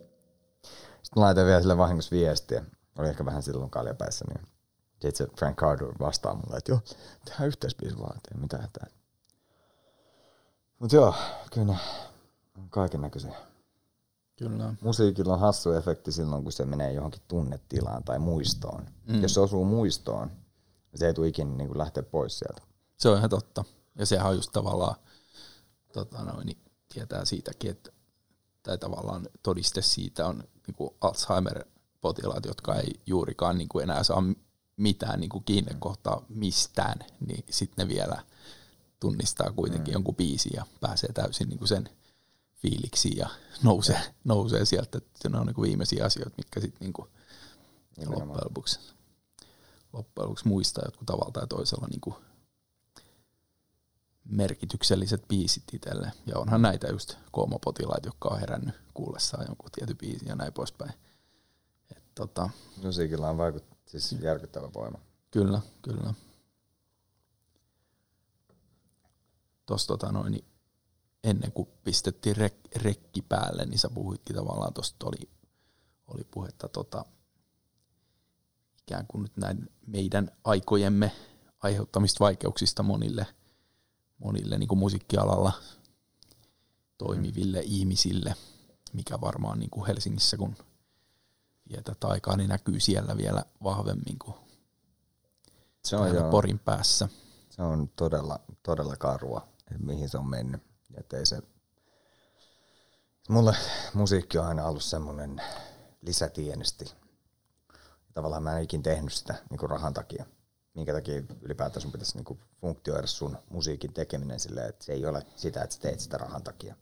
[1.02, 2.64] Sitten mä laitoin vielä sille vahingossa viestiä.
[2.98, 4.46] Oli ehkä vähän silloin kaljapäissä, niin
[5.02, 6.80] sitten se Frank Carter vastaa mulle, että joo,
[7.24, 8.86] tehdään yhteisbiisi vaan, että ei mitään hätää.
[10.78, 11.14] Mut joo,
[11.52, 11.76] kyllä
[12.58, 13.34] on kaiken näköisiä.
[14.36, 18.86] kyllä, Musiikilla on hassu efekti silloin, kun se menee johonkin tunnetilaan tai muistoon.
[19.06, 19.22] Mm.
[19.22, 22.62] Jos se osuu muistoon, niin se ei tule ikinä niin lähteä pois sieltä.
[22.98, 23.64] se on ihan totta.
[23.98, 24.94] Ja sehän on just tavallaan,
[25.94, 26.58] tota noin, niin
[26.92, 27.90] tietää siitäkin, että
[28.62, 34.22] tai tavallaan todiste siitä on niin kuin Alzheimer-potilaat, jotka ei juurikaan niin kuin enää saa
[34.76, 38.24] mitään niin kuin kiinnekohtaa mistään, niin sitten ne vielä
[39.00, 39.92] tunnistaa kuitenkin mm.
[39.92, 41.88] jonkun biisin ja pääsee täysin niin kuin sen
[42.56, 43.28] fiiliksiin ja
[43.62, 44.98] nousee, nousee sieltä.
[44.98, 47.08] Että ne on niin kuin viimeisiä asioita, mitkä sitten niin kuin
[48.06, 48.80] loppujen lopuksi,
[49.92, 52.16] loppujen lopuksi muistaa jotkut tavalla tai toisella niin kuin
[54.24, 56.12] merkitykselliset biisit itselle.
[56.26, 60.92] Ja onhan näitä just koomapotilaita, jotka on herännyt kuullessaan jonkun tietyn biisin ja näin poispäin.
[61.96, 62.50] Et tota,
[62.82, 64.98] Musiikilla on vaikut, siis järkyttävä voima.
[65.30, 66.14] Kyllä, kyllä.
[69.66, 70.44] Tuossa tota noin, niin
[71.24, 75.30] ennen kuin pistettiin rek, rekki päälle, niin sä puhuitkin tavallaan, tuosta oli,
[76.06, 77.04] oli puhetta tota,
[78.82, 81.12] ikään kuin nyt näin meidän aikojemme
[81.62, 83.26] aiheuttamista vaikeuksista monille,
[84.18, 85.52] monille niin kuin musiikkialalla
[86.98, 87.66] toimiville mm.
[87.66, 88.34] ihmisille,
[88.92, 90.56] mikä varmaan niin kuin Helsingissä, kun
[91.68, 94.34] vietät aikaa, niin näkyy siellä vielä vahvemmin kuin
[95.84, 97.08] se on joo, Porin päässä.
[97.50, 100.62] Se on todella, todella karua, että mihin se on mennyt.
[100.94, 101.42] Että ei se,
[103.28, 103.56] mulle
[103.94, 105.42] musiikki on aina ollut semmoinen
[106.00, 106.94] lisätienesti.
[108.12, 110.26] Tavallaan mä en ikin tehnyt sitä niin kuin rahan takia.
[110.74, 115.06] Minkä takia ylipäätään sun pitäisi niin kuin funktioida sun musiikin tekeminen silleen, että se ei
[115.06, 116.74] ole sitä, että sä teet sitä rahan takia.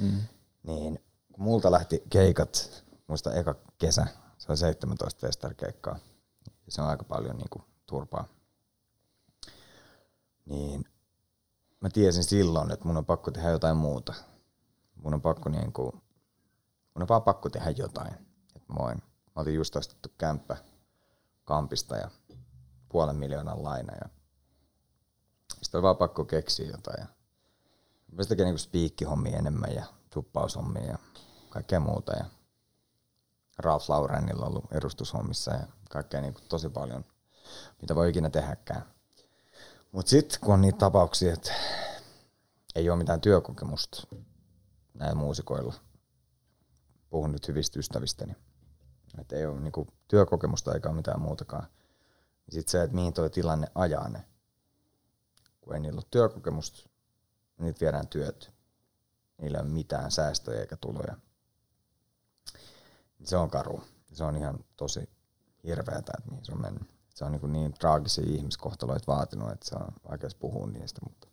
[0.00, 0.20] Mm.
[0.62, 4.06] Niin kun multa lähti keikat, muista eka kesä,
[4.38, 5.98] se on 17 festarkeikkaa.
[6.68, 8.28] Se on aika paljon niin kuin turpaa.
[10.44, 10.84] Niin
[11.80, 14.14] mä tiesin silloin, että mun on pakko tehdä jotain muuta.
[14.94, 15.82] Mun on pakko niinku,
[16.94, 18.14] mun on vaan pakko tehdä jotain.
[18.56, 18.98] Et mä, voin,
[19.36, 20.56] mä olin just ostettu kämppä
[21.44, 22.10] kampista ja
[22.90, 24.08] puolen miljoonan laina ja
[25.62, 27.00] sitten oli vaan pakko keksiä jotain.
[27.00, 27.06] Ja
[28.12, 30.98] mä tekee niinku spiikkihommia enemmän ja tuppaushommia ja
[31.50, 32.12] kaikkea muuta.
[32.12, 32.24] Ja
[33.58, 37.04] Ralph Laurenilla on ollut edustushommissa ja kaikkea niinku tosi paljon,
[37.80, 38.82] mitä voi ikinä tehdäkään.
[39.92, 41.52] Mutta sitten kun on niitä tapauksia, että
[42.74, 44.06] ei ole mitään työkokemusta
[44.94, 45.74] näillä muusikoilla,
[47.10, 48.36] puhun nyt hyvistä ystävistäni,
[49.18, 51.66] että ei ole niinku työkokemusta eikä ole mitään muutakaan,
[52.50, 54.24] niin sitten se, että mihin tuo tilanne ajaa ne,
[55.60, 56.90] kun ei niillä ole työkokemusta,
[57.58, 58.52] niin niitä viedään työt.
[59.38, 61.16] Niillä ei ole mitään säästöjä eikä tuloja.
[63.24, 63.82] Se on karu.
[64.12, 65.08] Se on ihan tosi
[65.64, 69.74] hirveätä, että mihin se on mennyt se on niin, niin traagisia ihmiskohtaloita vaatinut, että se
[69.74, 71.00] on vaikea puhua niistä.
[71.04, 71.28] Mutta.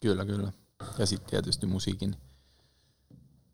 [0.00, 0.52] Kyllä, kyllä.
[0.98, 2.16] Ja sitten tietysti musiikin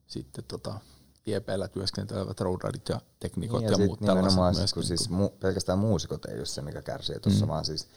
[0.07, 0.81] sitten tota,
[1.27, 4.73] IEPllä työskentelevät roadradit ja teknikot niin, ja, ja muut tällaiset.
[4.75, 7.51] Kun siis mu- pelkästään muusikot ei ole se, mikä kärsii tuossa, mm.
[7.51, 7.89] vaan siis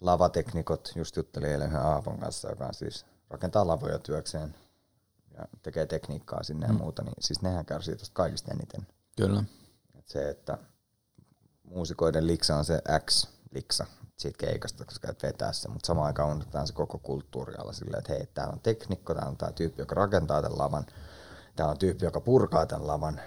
[0.00, 4.54] lavateknikot, just juttelin eilen yhden Aapon kanssa, joka siis rakentaa lavoja työkseen
[5.36, 6.72] ja tekee tekniikkaa sinne mm.
[6.72, 8.86] ja muuta, niin siis nehän kärsii tuosta kaikista eniten.
[9.16, 9.44] Kyllä.
[9.98, 10.58] Et se, että
[11.62, 16.66] muusikoiden liksa on se X-liksa siitä keikasta, koska et vetää se, mutta samaan aikaan unohdetaan
[16.66, 19.94] se koko kulttuuri alla silleen, että hei, täällä on teknikko, täällä on tämä tyyppi, joka
[19.94, 20.86] rakentaa tämän lavan,
[21.56, 23.20] täällä on tyyppi, joka purkaa tämän lavan,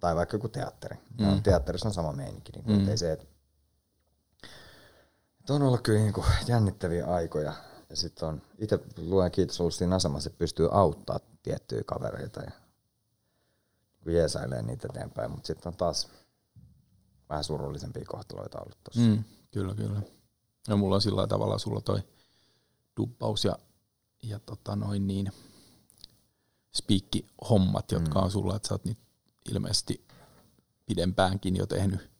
[0.00, 0.96] tai vaikka joku teatteri.
[1.18, 1.26] Mm.
[1.26, 2.96] No, teatterissa on sama meininki, niin mm.
[2.96, 3.26] se, että
[5.40, 7.52] et on ollut kyllä niin kuin jännittäviä aikoja,
[7.90, 12.50] ja sitten on, itse luen kiitos ollut siinä asemassa, että pystyy auttaa tiettyjä kavereita ja
[14.02, 16.08] kun jeesailee niitä eteenpäin, mutta sitten on taas
[17.28, 19.00] vähän surullisempia kohtaloita ollut tossa.
[19.00, 20.02] Mm, kyllä, kyllä.
[20.68, 22.02] Ja mulla on sillä tavalla sulla toi
[22.96, 23.58] duppaus ja,
[24.22, 25.32] ja tota noin niin,
[26.76, 28.24] spiikki-hommat, jotka mm.
[28.24, 29.02] on sulla, että sä oot niitä
[29.50, 30.06] ilmeisesti
[30.86, 32.10] pidempäänkin jo tehnyt.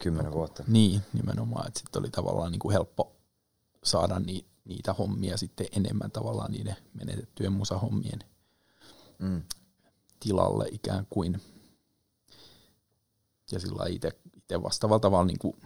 [0.00, 0.64] Kymmenen vuotta.
[0.66, 3.16] Niin, nimenomaan, että sitten oli tavallaan niin kuin helppo
[3.84, 8.18] saada ni, niitä hommia sitten enemmän tavallaan niiden menetettyjen musahommien
[9.18, 9.42] mm.
[10.20, 11.40] tilalle ikään kuin
[13.52, 14.12] ja sillä itse
[14.62, 15.56] vastaavalla tavalla niin kuin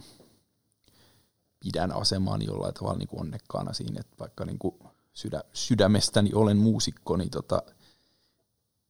[1.59, 4.75] pidän asemaan jollain tavalla niin kuin onnekkaana siinä, että vaikka niin kuin
[5.15, 7.63] sydä, sydämestäni olen muusikko, niin tota,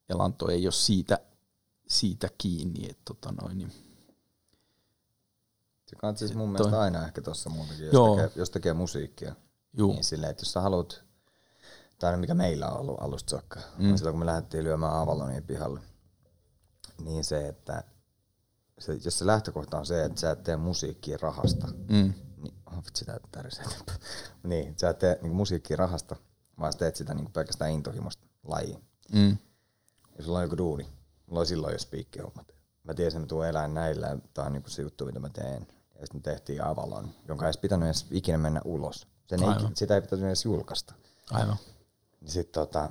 [0.09, 1.19] elanto ei ole siitä,
[1.87, 2.89] siitä kiinni.
[2.89, 3.71] Että tota noin, niin
[5.85, 9.35] se on siis mun mielestä aina ehkä tuossa muutakin, jos tekee, jos tekee musiikkia.
[9.77, 9.93] Juu.
[9.93, 11.03] Niin silleen, että jos sä haluat,
[11.99, 13.95] tai mikä meillä on ollut alusta saakka, mm.
[13.95, 15.79] silloin kun me lähdettiin lyömään Avalonia pihalle,
[17.03, 17.83] niin se, että
[18.79, 22.13] se, jos se lähtökohta on se, että sä et tee musiikkia rahasta, mm.
[22.75, 23.65] Niin vitsi, tää tärisee.
[24.43, 26.15] niin, sä et tee niin musiikkia rahasta,
[26.59, 28.83] vaan sä teet sitä niin pelkästään intohimosta lajiin.
[29.13, 29.37] Mm.
[30.17, 30.83] Ja sulla on joku duuni.
[31.27, 32.55] Mulla oli silloin jo spiikkihommat.
[32.83, 35.67] Mä tiesin, että mä tuun eläin näillä, tää on niin se juttu, mitä mä teen.
[35.99, 39.07] Ja sitten tehtiin Avalon, jonka ei edes pitänyt edes ikinä mennä ulos.
[39.27, 40.93] Sen ei, sitä ei pitänyt edes julkaista.
[41.31, 41.57] Aivan.
[42.25, 42.89] Sitten tota,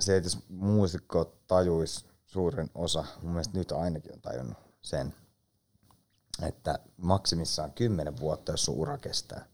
[0.00, 5.14] se, että jos muusikko tajuisi suurin osa, mun mielestä nyt ainakin on tajunnut, sen,
[6.44, 9.44] että maksimissaan kymmenen vuotta, jos sun ura kestää.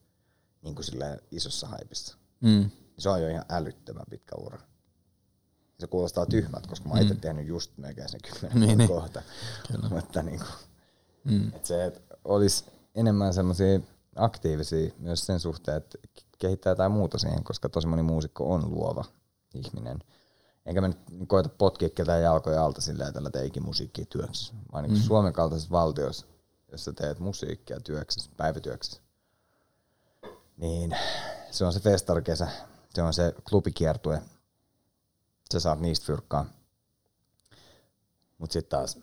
[0.63, 2.17] niin kuin silleen isossa haipissa.
[2.41, 2.71] Mm.
[2.99, 4.59] Se on jo ihan älyttömän pitkä ura.
[5.81, 9.23] Se kuulostaa tyhmältä, koska mä oon itse tehnyt just melkein sen kymmenen Niin, niin, kohta.
[9.73, 9.89] Kyllä.
[9.95, 10.49] Mutta niin kuin,
[11.25, 11.49] Mm.
[11.49, 12.65] että se, että olisi
[12.95, 13.81] enemmän semmoisia
[14.17, 15.99] aktiivisia myös sen suhteen, että
[16.39, 19.05] kehittää jotain muuta siihen, koska tosi moni muusikko on luova
[19.55, 19.99] ihminen.
[20.67, 24.53] Enkä mä nyt koeta potkia ketään jalkoja alta silleen, että älä tee ikimusiikkia työksesi.
[24.73, 25.01] Vaan niin mm.
[25.01, 26.27] Suomen kaltaisessa valtiossa,
[26.77, 29.01] jos sä teet musiikkia työksesi, päivätyöksesi,
[30.57, 30.97] niin
[31.51, 32.49] se on se festarikesä,
[32.95, 34.23] se on se klubikiertue,
[35.53, 36.47] sä saat niistä fyrkkaa.
[38.39, 38.99] Mutta sitten taas,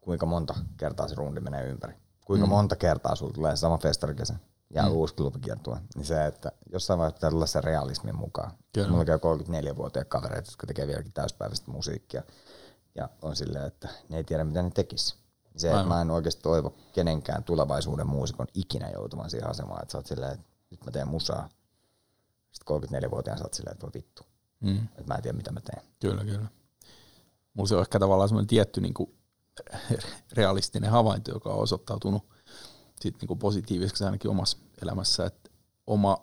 [0.00, 1.94] kuinka monta kertaa se rundi menee ympäri.
[2.24, 2.50] Kuinka mm.
[2.50, 4.34] monta kertaa sulla tulee sama festarikesä
[4.70, 4.92] ja mm.
[4.92, 5.78] uusi klubikiertue.
[5.94, 8.52] Niin se, että jossain vaiheessa pitää tulla se realismin mukaan.
[8.72, 8.88] Kyllä.
[8.88, 12.22] Mulla käy 34-vuotiaat kavereita, jotka tekee vieläkin täyspäiväistä musiikkia.
[12.94, 15.21] Ja on silleen, että ne ei tiedä mitä ne tekis.
[15.56, 19.98] Se, että mä en oikeasti toivo kenenkään tulevaisuuden muusikon ikinä joutuvan siihen asemaan, että sä
[19.98, 21.48] oot silleen, että nyt mä teen musaa.
[22.52, 24.22] Sitten 34-vuotiaan sä oot silleen, että voi vittu,
[24.60, 24.76] Mm.
[24.76, 25.82] että mä en tiedä mitä mä teen.
[26.00, 26.48] Kyllä, kyllä.
[27.54, 29.14] Mulla se on ehkä tavallaan semmoinen tietty niin kuin
[30.32, 32.22] realistinen havainto, joka on osoittautunut
[33.00, 35.50] sit niin kuin positiiviseksi ainakin omassa elämässä, että
[35.86, 36.18] oma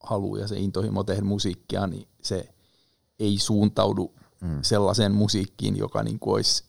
[0.00, 2.54] halu ja se intohimo tehdä musiikkia, niin se
[3.18, 4.58] ei suuntaudu mm.
[4.62, 6.64] sellaiseen musiikkiin, joka niin kuin olisi,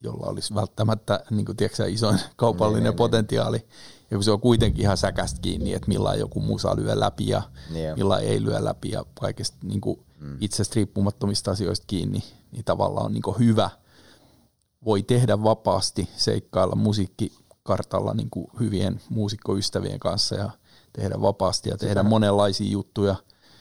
[0.00, 3.66] jolla olisi välttämättä niin kuin, tiedätkö, isoin kaupallinen Niin, niin, potentiaali.
[4.10, 7.42] Ja kun se on kuitenkin ihan säkästä kiinni, että milloin joku musa lyö läpi ja
[7.70, 7.94] Niin.
[7.96, 10.36] milloin ei lyö läpi ja kaikesta niin kuin mm.
[10.40, 13.70] itsestä riippumattomista asioista kiinni, niin tavallaan on niin kuin hyvä,
[14.84, 20.50] voi tehdä vapaasti, seikkailla musiikkikartalla niin kuin hyvien muusikkoystävien kanssa ja
[20.92, 23.14] tehdä vapaasti ja tehdä monenlaisia juttuja.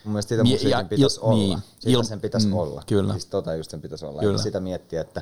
[0.03, 1.37] Mun mielestä sitä musiikin ja pitäisi il- olla.
[1.37, 2.83] niin, Sitä il- sen pitäisi mm, olla.
[2.87, 3.13] kyllä.
[3.13, 4.21] Siis tota just sen pitäisi olla.
[4.21, 4.41] Kyllä.
[4.41, 5.21] Sitä miettiä, että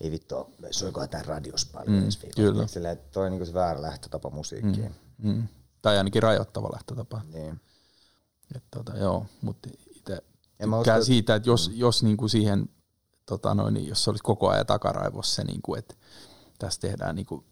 [0.00, 0.34] ei vittu,
[0.70, 2.52] soiko tämä radiossa paljon Mm, ensi viikolla.
[2.52, 2.66] kyllä.
[2.66, 4.94] Silleen, toi on niinku se väärä lähtötapa musiikkiin.
[5.18, 5.48] Mm.
[5.82, 7.20] Tai ainakin rajoittava lähtötapa.
[7.32, 7.60] Niin.
[8.56, 10.22] Et tota, joo, mutta itse
[10.58, 12.68] tykkään usko, siitä, että jos, jos niinku siihen,
[13.26, 15.94] tota noin, niin jos se olisi koko ajan takaraivossa se, niinku, että
[16.58, 17.44] tässä tehdään niinku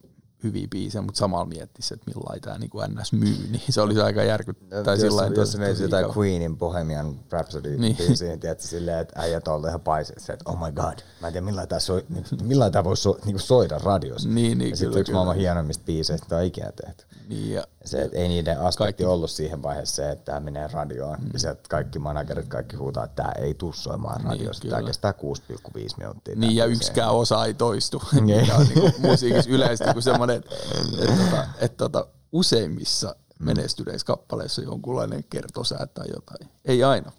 [0.44, 4.22] hyviä biisejä, mutta samalla miettisi, että millainen tämä niinku NS myy, niin se olisi aika
[4.22, 4.92] järkyttävää.
[4.92, 6.18] jos, sillain jos se menisi tosi jotain.
[6.18, 7.80] Queenin Bohemian Rhapsody Niin.
[7.80, 7.96] niin.
[7.96, 11.32] biisiin, tiedätkö, silleen, että äijät on ollut ihan paiseissa, että oh my god, mä en
[11.32, 12.04] tiedä millainen tämä, soi,
[12.42, 14.28] millainen tämä voisi so, niinku soida radiossa.
[14.28, 17.04] Niin, niin, ja sitten yksi maailman hienoimmista biiseistä, mitä on ikinä tehty.
[17.28, 20.68] Niin, ja, se, että ei niiden aspekti Kaikki- ollut siihen vaiheessa se, että tämä menee
[20.72, 21.18] radioon.
[21.20, 21.30] Mm.
[21.32, 24.62] Ja se, että kaikki managerit kaikki huutaa, että tämä ei tuu soimaan Niin, radiossa.
[24.62, 24.76] kyllä.
[24.76, 26.34] Tämä kestää 6,5 minuuttia.
[26.36, 28.02] niin, ja yksikään osa ei toistu.
[28.20, 28.40] Niin.
[28.40, 30.54] Mikä on niinku musiikissa yleisesti kuin semmoinen, että,
[31.02, 36.50] että, tota, että tota, useimmissa menestyneissä kappaleissa on jonkunlainen kertosää tai jotain.
[36.64, 37.12] Ei aina.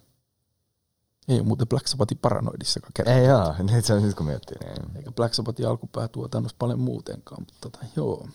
[1.28, 3.14] Ei ole muuten Black Sabbathin paranoidissakaan kertaa.
[3.14, 4.56] Ei jaa, nyt se on nyt kun miettii.
[4.64, 4.96] Niin.
[4.96, 8.28] Eikä Black Sabbathin alkupäätuotannossa paljon muutenkaan, mutta tota, joo.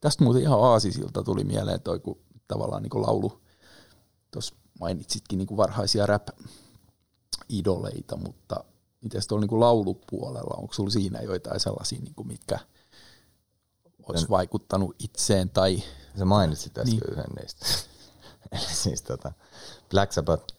[0.00, 2.18] Tästä muuten ihan aasisilta tuli mieleen toi, kun
[2.48, 3.40] tavallaan niin laulu,
[4.30, 8.64] tuossa mainitsitkin niin varhaisia rap-idoleita, mutta
[9.00, 12.58] miten tuolla niin laulupuolella, onko sulla siinä joitain sellaisia, niin kuin, mitkä
[14.08, 15.82] olisi vaikuttanut itseen tai
[16.18, 17.12] Sä mainitsit äsken Niin.
[17.12, 17.66] yhden niistä.
[18.52, 19.32] Eli siis tota,
[19.90, 20.54] Black Sabbath,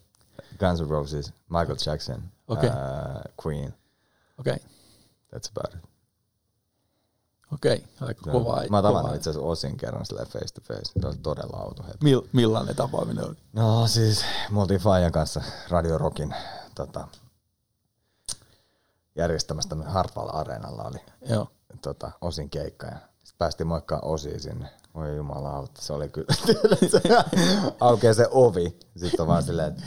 [0.60, 2.70] Guns N' Roses, Michael Jackson, Okei.
[2.70, 2.76] uh,
[3.46, 3.74] Queen.
[4.38, 4.68] okei, okay,
[5.36, 5.89] That's about it.
[7.54, 8.64] Okei, aika kova.
[8.70, 10.92] Mä oon tavannut itse asiassa Osin kerran silleen face to face.
[11.02, 12.04] Se oli todella auto hetki.
[12.04, 13.36] Mil, millainen tapaaminen oli?
[13.54, 16.36] No siis, me oltiin Fajan kanssa Radio Rockin
[16.76, 17.08] tota,
[19.16, 21.48] järjestämästä Hartwall Areenalla oli Joo.
[21.82, 24.70] tota, Osin keikka ja sitten päästiin moikkaan Osiin sinne.
[24.96, 26.34] Voi jumalauta, se oli kyllä,
[26.92, 27.02] se
[27.80, 28.80] aukeaa se ovi.
[28.98, 29.84] Sitten on vaan silleen, että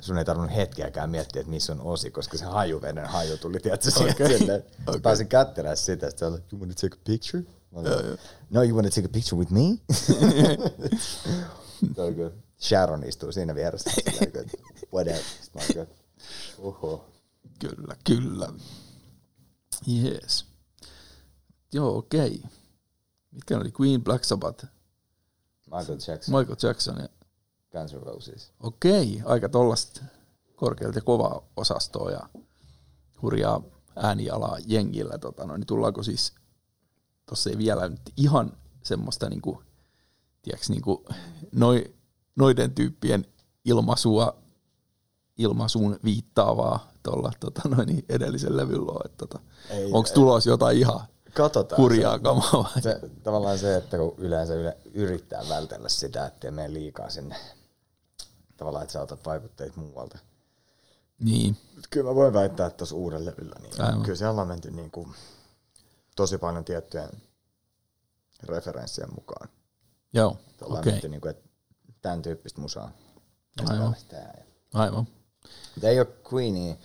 [0.00, 3.90] sun ei tarvinnut hetkeäkään miettiä, että missä on Osi, koska se hajuveden haju tuli, tiedätkö,
[3.96, 4.10] okay.
[4.10, 4.38] okei.
[4.86, 5.00] Okay.
[5.00, 7.42] Pääsin kättelemään sitä, se oli, you wanna take a picture?
[7.70, 8.18] Mä olin,
[8.50, 9.78] no, you wanna take a picture with me?
[12.14, 12.30] kyllä.
[12.60, 13.90] Sharon istuu siinä vieressä.
[14.20, 14.38] että
[14.92, 15.22] Whatever.
[15.72, 15.86] Kyllä,
[16.58, 17.04] oho.
[17.58, 18.48] Kyllä, kyllä.
[19.88, 20.46] Yes.
[21.72, 22.36] Joo, okei.
[22.36, 22.50] Okay.
[23.30, 23.72] Mitkä oli?
[23.80, 24.66] Queen, Black Sabbath,
[25.66, 26.96] Michael Jackson, Michael Jackson.
[26.98, 27.08] Ja...
[27.74, 28.52] Guns N' Roses.
[28.60, 30.00] Okei, aika tollasta
[30.56, 32.28] korkealta ja kovaa osastoa ja
[33.22, 33.62] hurjaa
[33.96, 35.18] äänialaa jengillä.
[35.18, 36.32] Tota, no, niin tullaanko siis,
[37.26, 38.52] tuossa ei vielä nyt ihan
[38.82, 39.62] semmoista niinku,
[40.42, 41.04] tiedätkö, niinku,
[41.52, 41.94] noi,
[42.36, 43.24] noiden tyyppien
[43.64, 44.36] ilmaisua,
[45.38, 49.00] ilmaisuun viittaavaa tuolla tota, noin, niin edellisen levyllä on.
[49.04, 49.38] että Tota,
[49.92, 51.00] Onko tulos jotain ihan
[51.34, 51.82] Katsotaan.
[51.82, 56.72] hurjaa se, kamaa se, tavallaan se, että kun yleensä yle, yrittää vältellä sitä, ettei mene
[56.72, 57.36] liikaa sinne.
[58.56, 60.18] Tavallaan, että sä otat vaikutteet muualta.
[61.18, 64.02] Niin, Mut Kyllä mä voin väittää, että tuossa uudella levyllä, niin Aivan.
[64.02, 65.14] kyllä siellä on menty niin kuin
[66.16, 67.10] tosi paljon tiettyjen
[68.42, 69.48] referenssien mukaan.
[70.12, 70.92] joo, okei.
[70.92, 71.48] menty niin kuin, että
[72.02, 72.90] tämän tyyppistä musaa.
[73.68, 73.96] Aivan.
[74.74, 75.06] Aivan.
[75.74, 76.78] Mutta ei ole Queenie,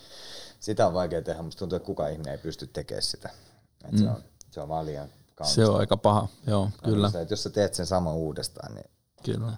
[0.60, 3.30] sitä on vaikea tehdä, musta tuntuu, että kukaan ihminen ei pysty tekemään sitä.
[3.86, 5.56] Et se, on, se on vaan liian kaunista.
[5.56, 7.10] Se on aika paha, joo, kyllä.
[7.10, 8.90] Se, että jos sä teet sen sama uudestaan, niin
[9.24, 9.58] Kyllä.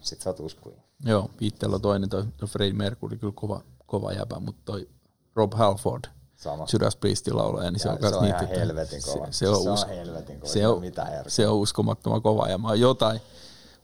[0.00, 0.82] sit sä oot Queen.
[1.04, 4.88] Joo, itsellä on toinen, toi, toi Freddie Mercury, kyllä kova, kova jäbä, mutta toi
[5.34, 6.04] Rob Halford,
[6.36, 6.66] Sama.
[6.72, 9.26] Judas Priestin laulaja, niin se Ja on, se on ihan niitä- helvetin kova.
[9.26, 11.22] Se, se, on, Se on us- helvetin kova, Se se on, järkeä.
[11.26, 13.20] se on uskomattoman kova ja mä oon jotain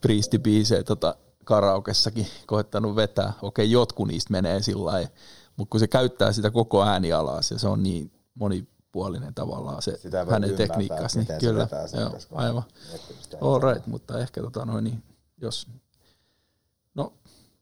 [0.01, 1.15] Priesti-biisejä tota
[1.45, 3.33] karaokessakin koettanut vetää.
[3.43, 5.09] Okei, jotkut niistä menee sillä lailla,
[5.57, 10.27] mutta kun se käyttää sitä koko äänialaa, ja se on niin monipuolinen tavallaan se Sitä
[10.31, 11.69] hänen tekniikkansa, niin se kyllä,
[12.01, 12.63] joo, aivan.
[13.41, 15.03] All right, mutta ehkä tota noin, niin
[15.41, 15.67] jos,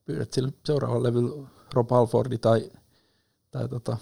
[0.07, 2.71] pyydät sille seuraavalle levyllä Rob Halfordi tai,
[3.51, 3.97] tai tota,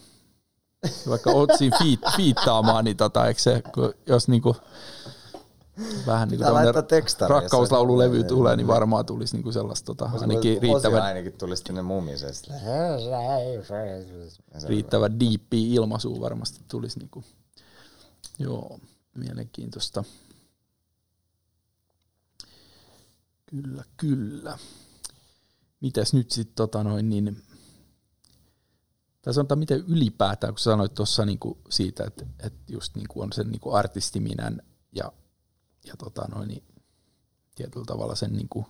[1.08, 3.62] vaikka oot siinä fiit, fiittaamaan, niin tota, eikö se,
[4.06, 4.56] jos niinku,
[6.06, 10.62] vähän niin Pitää laittaa tekstaria, rakkauslaululevy se- tulee, niin varmaan tulisi niinku sellaista tota, ainakin
[10.62, 12.54] riittävän, ainakin tulisi tänne mumisesta.
[14.66, 17.24] riittävän diippiä ilmaisua varmasti tulisi niinku,
[18.38, 18.78] joo,
[19.14, 20.04] mielenkiintoista.
[23.46, 24.58] Kyllä, kyllä.
[25.80, 27.42] Mitäs nyt sitten tota noin niin,
[29.22, 33.50] tai sanotaan miten ylipäätään, kun sanoit tuossa niinku siitä, että, että just niinku on sen
[33.50, 34.62] niinku artistiminän
[34.92, 35.12] ja,
[35.84, 36.64] ja tota noin, niin
[37.54, 38.66] tietyllä tavalla sen niinku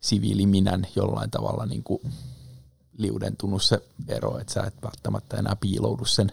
[0.00, 2.02] siviiliminän jollain tavalla niinku
[2.98, 6.32] liudentunut se ero, että sä et välttämättä enää piiloudu sen,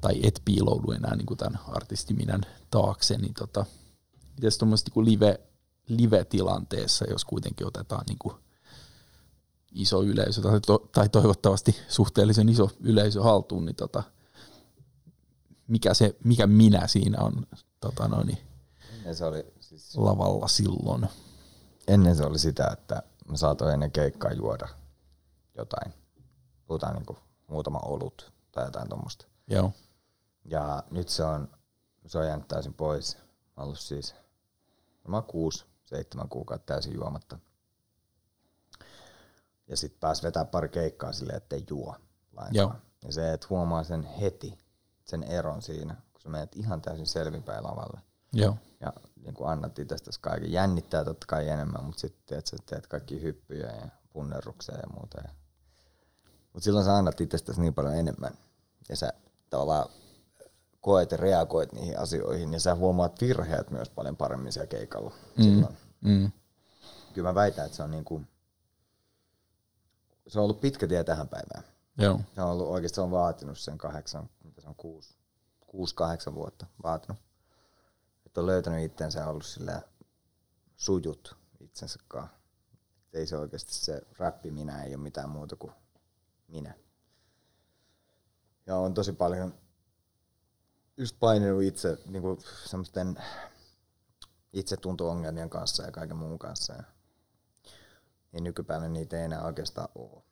[0.00, 3.66] tai et piiloudu enää niinku tämän artistiminän taakse, niin tota,
[4.34, 5.40] mites tuommoista niinku live,
[5.88, 8.38] live-tilanteessa, jos kuitenkin otetaan niinku
[9.76, 14.02] iso yleisö, tai, to, tai toivottavasti suhteellisen iso yleisö haltuun, niin tota,
[15.68, 17.46] mikä, se, mikä minä siinä on
[17.80, 18.38] tota noin,
[19.12, 21.08] se oli, siis, lavalla silloin.
[21.88, 24.68] ennen se oli sitä, että mä saatoin ennen keikkaa juoda
[25.56, 25.92] jotain.
[26.66, 27.16] Puhutaan niinku
[27.46, 29.26] muutama olut tai jotain tuommoista.
[29.46, 29.72] Joo,
[30.44, 31.48] Ja nyt se on,
[32.06, 33.16] se on jäänyt täysin pois.
[33.56, 34.14] Mä ollut siis
[35.04, 37.38] varmaan kuusi, seitsemän kuukautta täysin juomatta.
[39.68, 41.96] Ja sitten pääs vetää pari keikkaa silleen, ettei juo
[42.32, 42.54] lainkaan.
[42.54, 42.72] Joo.
[43.04, 44.58] Ja se, että huomaa sen heti,
[45.04, 48.00] sen eron siinä, kun sä menet ihan täysin selvinpäin lavalle.
[48.32, 48.92] joo, Ja
[49.22, 50.52] niin kuin annat itsestäsi kaiken.
[50.52, 55.20] Jännittää totta kai enemmän, mutta sitten teet, sä teet kaikki hyppyjä ja punnerruksia ja muuta.
[55.24, 55.28] Ja...
[56.52, 58.32] Mutta silloin sä annat itsestäsi niin paljon enemmän.
[58.88, 59.12] Ja sä
[59.50, 59.88] tavallaan
[60.80, 62.52] koet ja reagoit niihin asioihin.
[62.52, 65.42] Ja sä huomaat virheet myös paljon paremmin siellä keikalla mm.
[65.44, 65.76] silloin.
[66.00, 66.30] mm,
[67.14, 68.28] Kyllä mä väitän, että se on, niin kuin,
[70.28, 71.64] se on ollut pitkä tie tähän päivään.
[71.98, 75.16] joo, Se on ollut oikeasti, se on vaatinut sen kahdeksan, mitä se on, kuusi,
[75.66, 77.18] kuusi kahdeksan vuotta vaatinut.
[78.26, 79.82] Että on löytänyt itsensä ja ollut sillä
[80.76, 82.36] sujut itsensä kanssa.
[83.12, 85.72] Ei se oikeasti se räppi minä ei ole mitään muuta kuin
[86.48, 86.74] minä.
[88.66, 89.54] Ja on tosi paljon
[90.96, 93.22] just paininut itse niin kuin semmoisten
[94.52, 96.72] itsetunto-ongelmien kanssa ja kaiken muun kanssa.
[96.72, 96.82] Ja,
[98.36, 100.22] ja nykypäivänä niitä ei enää oikeastaan ole.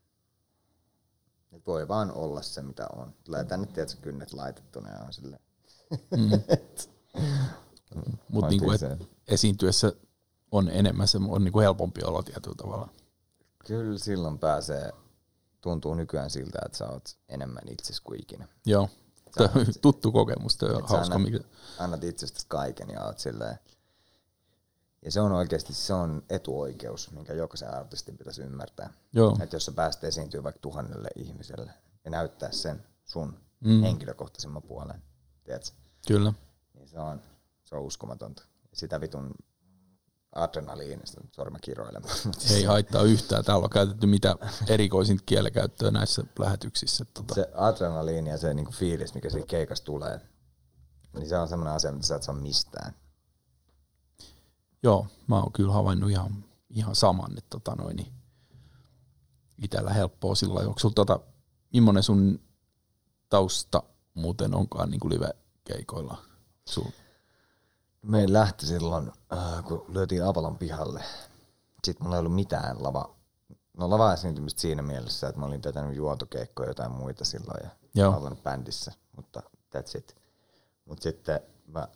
[1.53, 3.15] Et voi vaan olla se, mitä on.
[3.25, 5.41] Tulee tänne, tiedätkö, kynnet laitettuna ja on sille.
[8.29, 8.71] mutta Mä niinku,
[9.29, 9.93] esiintyessä
[10.51, 12.89] on enemmän, se on niinku helpompi olla tietyllä tavalla.
[13.67, 14.93] Kyllä silloin pääsee,
[15.61, 18.49] tuntuu nykyään siltä, että sä oot enemmän itses kuin ikinä.
[18.67, 18.89] Joo,
[19.41, 21.15] on tuttu kokemus, toi on hauska.
[21.15, 21.45] annat, Mikä,
[21.79, 23.59] annat itsestäsi kaiken ja oot silleen.
[25.05, 28.93] Ja se on oikeasti se on etuoikeus, minkä jokaisen artistin pitäisi ymmärtää.
[29.13, 31.71] joo, Että jos sä pääset esiintyä vaikka tuhannelle ihmiselle
[32.05, 33.71] ja näyttää sen sun Mm.
[33.71, 33.83] mm.
[33.83, 35.03] henkilökohtaisemman puolen,
[35.45, 35.71] tiedätkö?
[36.09, 36.33] kyllä.
[36.75, 37.21] niin se on,
[37.65, 38.43] se on uskomatonta.
[38.73, 39.35] Sitä vitun
[40.35, 42.03] adrenaliinista, sori mä kiroilen.
[42.55, 43.45] Ei haittaa yhtään.
[43.45, 44.37] Täällä on käytetty mitä
[44.69, 47.05] erikoisinta kielenkäyttöä näissä lähetyksissä.
[47.15, 50.21] Tota, se adrenaliini ja se niinku fiilis, mikä siitä keikasta tulee,
[51.15, 52.95] niin se on semmoinen asia, mitä sä et saa mistään.
[54.85, 58.13] Joo, mä oon kyllä havainnut ihan, ihan saman, että tota noin, niin
[59.63, 60.69] itellä helppoa sillä lailla.
[60.69, 61.21] Onko sulla tota,
[61.73, 62.41] millainen sun
[63.29, 63.83] tausta
[64.15, 66.19] muuten onkaan niin live-keikoilla?
[66.69, 66.91] Sul,
[68.03, 71.05] Me lähti silloin, äh, kun lyötiin Avalon pihalle.
[71.85, 73.15] Sitten mulla ei ollut mitään lava,
[73.79, 77.71] no lava esiintymistä siinä mielessä, että mä olin vetänyt juontokeikkoja ja jotain muita silloin ja
[77.95, 78.13] Joo.
[78.13, 79.43] laulanut bändissä, mutta
[79.77, 80.17] that's it.
[80.85, 81.89] Mutta sitten mä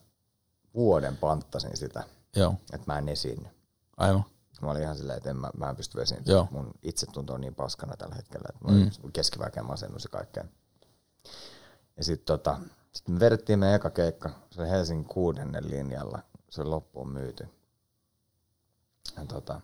[0.74, 2.04] vuoden panttasin sitä,
[2.36, 3.48] joo, että mä en esiinny.
[3.96, 4.24] aivan.
[4.62, 6.36] Mä olin ihan silleen, että en mä, mä en pysty esiintymään.
[6.38, 6.48] Joo.
[6.50, 8.72] Mun itsetunto on niin paskana tällä hetkellä, että
[9.02, 9.12] mm.
[9.12, 10.44] keskiväkeä masennus ja kaikkea.
[11.96, 12.60] Ja sitten tota,
[12.92, 16.18] sit me vedettiin meidän eka keikka, se oli Helsingin kuudennen linjalla,
[16.50, 17.48] se oli loppuun myyty.
[19.16, 19.60] Ja tota,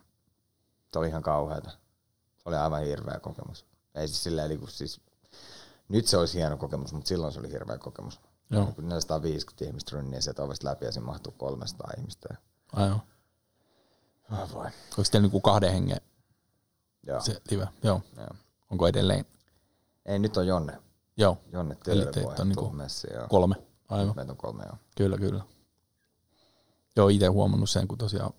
[0.93, 1.71] Se oli ihan kauheata.
[2.37, 3.67] Se oli aivan hirveä kokemus.
[3.95, 5.01] Ei siis silleen, kuin siis,
[5.89, 8.21] nyt se olisi hieno kokemus, mutta silloin se oli hirveä kokemus.
[8.51, 8.67] Joo.
[8.67, 12.29] Kun 450 ihmistä rynniä sieltä ovesta läpi ja siinä mahtuu 300 ihmistä.
[12.75, 13.03] Aivan.
[14.33, 14.67] Oh voi.
[14.67, 16.01] Onko teillä niinku kahden hengen
[17.07, 17.21] Joo.
[17.21, 17.69] se live?
[17.83, 18.01] Joo.
[18.17, 18.29] Joo.
[18.71, 19.25] Onko edelleen?
[20.07, 20.79] Ei, nyt on Jonne.
[21.17, 21.39] Joo.
[21.53, 23.29] Jonne Eli teitä on niinku messi, joo.
[23.29, 23.55] Kolme.
[23.89, 24.17] Aivan.
[24.17, 24.77] Meitä on kolme, joo.
[24.97, 25.45] Kyllä, kyllä.
[26.97, 28.33] Joo, itse huomannut sen, kun tosiaan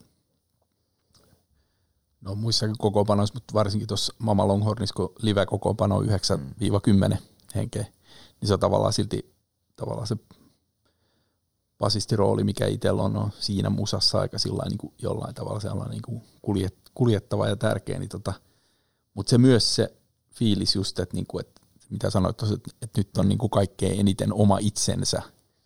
[2.21, 7.17] no muissakin kokoopanoissa, mutta varsinkin tuossa Mama Longhornissa, kun live-kokoopano on 9-10
[7.55, 7.83] henkeä,
[8.41, 9.35] niin se on tavallaan silti
[9.75, 10.15] tavallaan se
[11.79, 16.01] basistirooli, mikä itsellä on, on siinä musassa aika sillain, niin kuin jollain tavalla sellainen niin
[16.01, 18.33] kuin kuljet, kuljettava ja tärkeä, niin tota,
[19.13, 19.95] mutta se myös se
[20.35, 23.49] fiilis just, että, niin kuin, että mitä sanoit tuossa, että, että nyt on niin kuin
[23.49, 25.21] kaikkein eniten oma itsensä,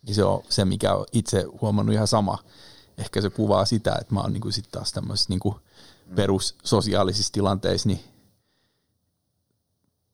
[0.06, 2.38] niin se on se, mikä on itse huomannut ihan sama.
[2.98, 5.54] Ehkä se kuvaa sitä, että mä oon niin sitten taas tämmöisissä niin
[6.14, 8.00] perussosiaalisissa tilanteissa, niin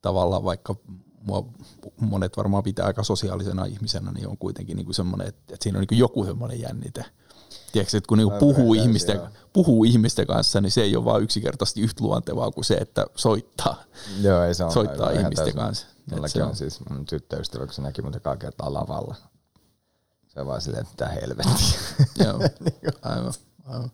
[0.03, 0.77] tavallaan vaikka
[1.27, 1.49] mua
[2.01, 5.85] monet varmaan pitää aika sosiaalisena ihmisenä, niin on kuitenkin niin semmoinen, että, että siinä on
[5.91, 7.05] niin joku semmoinen jännite.
[7.73, 9.21] Tiedätkö, että kun niin puhuu, ihmisten,
[9.53, 13.83] puhuu ihmisten kanssa, niin se ei ole vaan yksinkertaisesti yhtä luontevaa kuin se, että soittaa,
[14.21, 15.61] Joo, ei se on soittaa aivan ihmisten täysin.
[15.61, 15.87] kanssa.
[16.11, 19.15] Mullakin on on- siis mun tyttöystävä, kun se näki mut ekaa kertaa lavalla.
[20.29, 21.79] Se on vaan silleen, että mitä helvettiä.
[22.25, 22.41] Joo,
[23.03, 23.33] aivan,
[23.65, 23.91] aivan.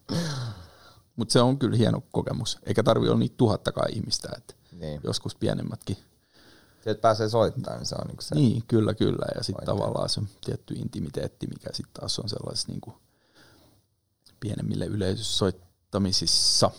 [1.17, 2.59] Mutta se on kyllä hieno kokemus.
[2.63, 5.01] Eikä tarvi olla niitä tuhattakaan ihmistä, että niin.
[5.05, 5.97] joskus pienemmätkin.
[6.85, 8.35] Se, että pääsee soittamaan, niin se on niinku se.
[8.35, 9.27] Niin, kyllä, kyllä.
[9.35, 12.95] Ja sitten tavallaan se tietty intimiteetti, mikä sitten taas on sellaisessa niinku
[14.41, 16.71] pienemmille yleisösoittamisissa.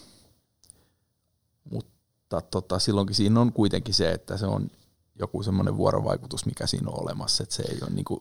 [1.71, 4.71] Mutta tota, silloinkin siinä on kuitenkin se, että se on
[5.19, 7.43] joku semmoinen vuorovaikutus, mikä siinä on olemassa.
[7.43, 8.19] Että se ei, ole niinku,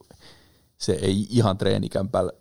[0.78, 2.32] se ei ihan treenikämpällä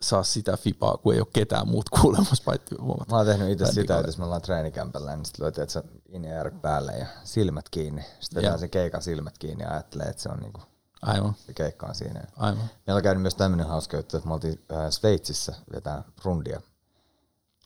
[0.00, 3.10] saa sitä fipaa, kun ei ole ketään muut kuulemassa, paitsi huomata.
[3.10, 5.82] Mä oon tehnyt itse sitä, että jos me ollaan treenikämpällä, niin sitten löytyy, että se
[6.08, 6.26] in
[6.62, 8.04] päälle ja silmät kiinni.
[8.20, 10.60] Sitten vetää sen keikan silmät kiinni ja ajattelee, että se on niinku,
[11.02, 12.24] Aivan, se keikka on siinä.
[12.36, 12.70] aivan.
[12.86, 16.60] Meillä on käynyt myös tämmöinen hauska juttu, että me oltiin äh, Sveitsissä vetää rundia.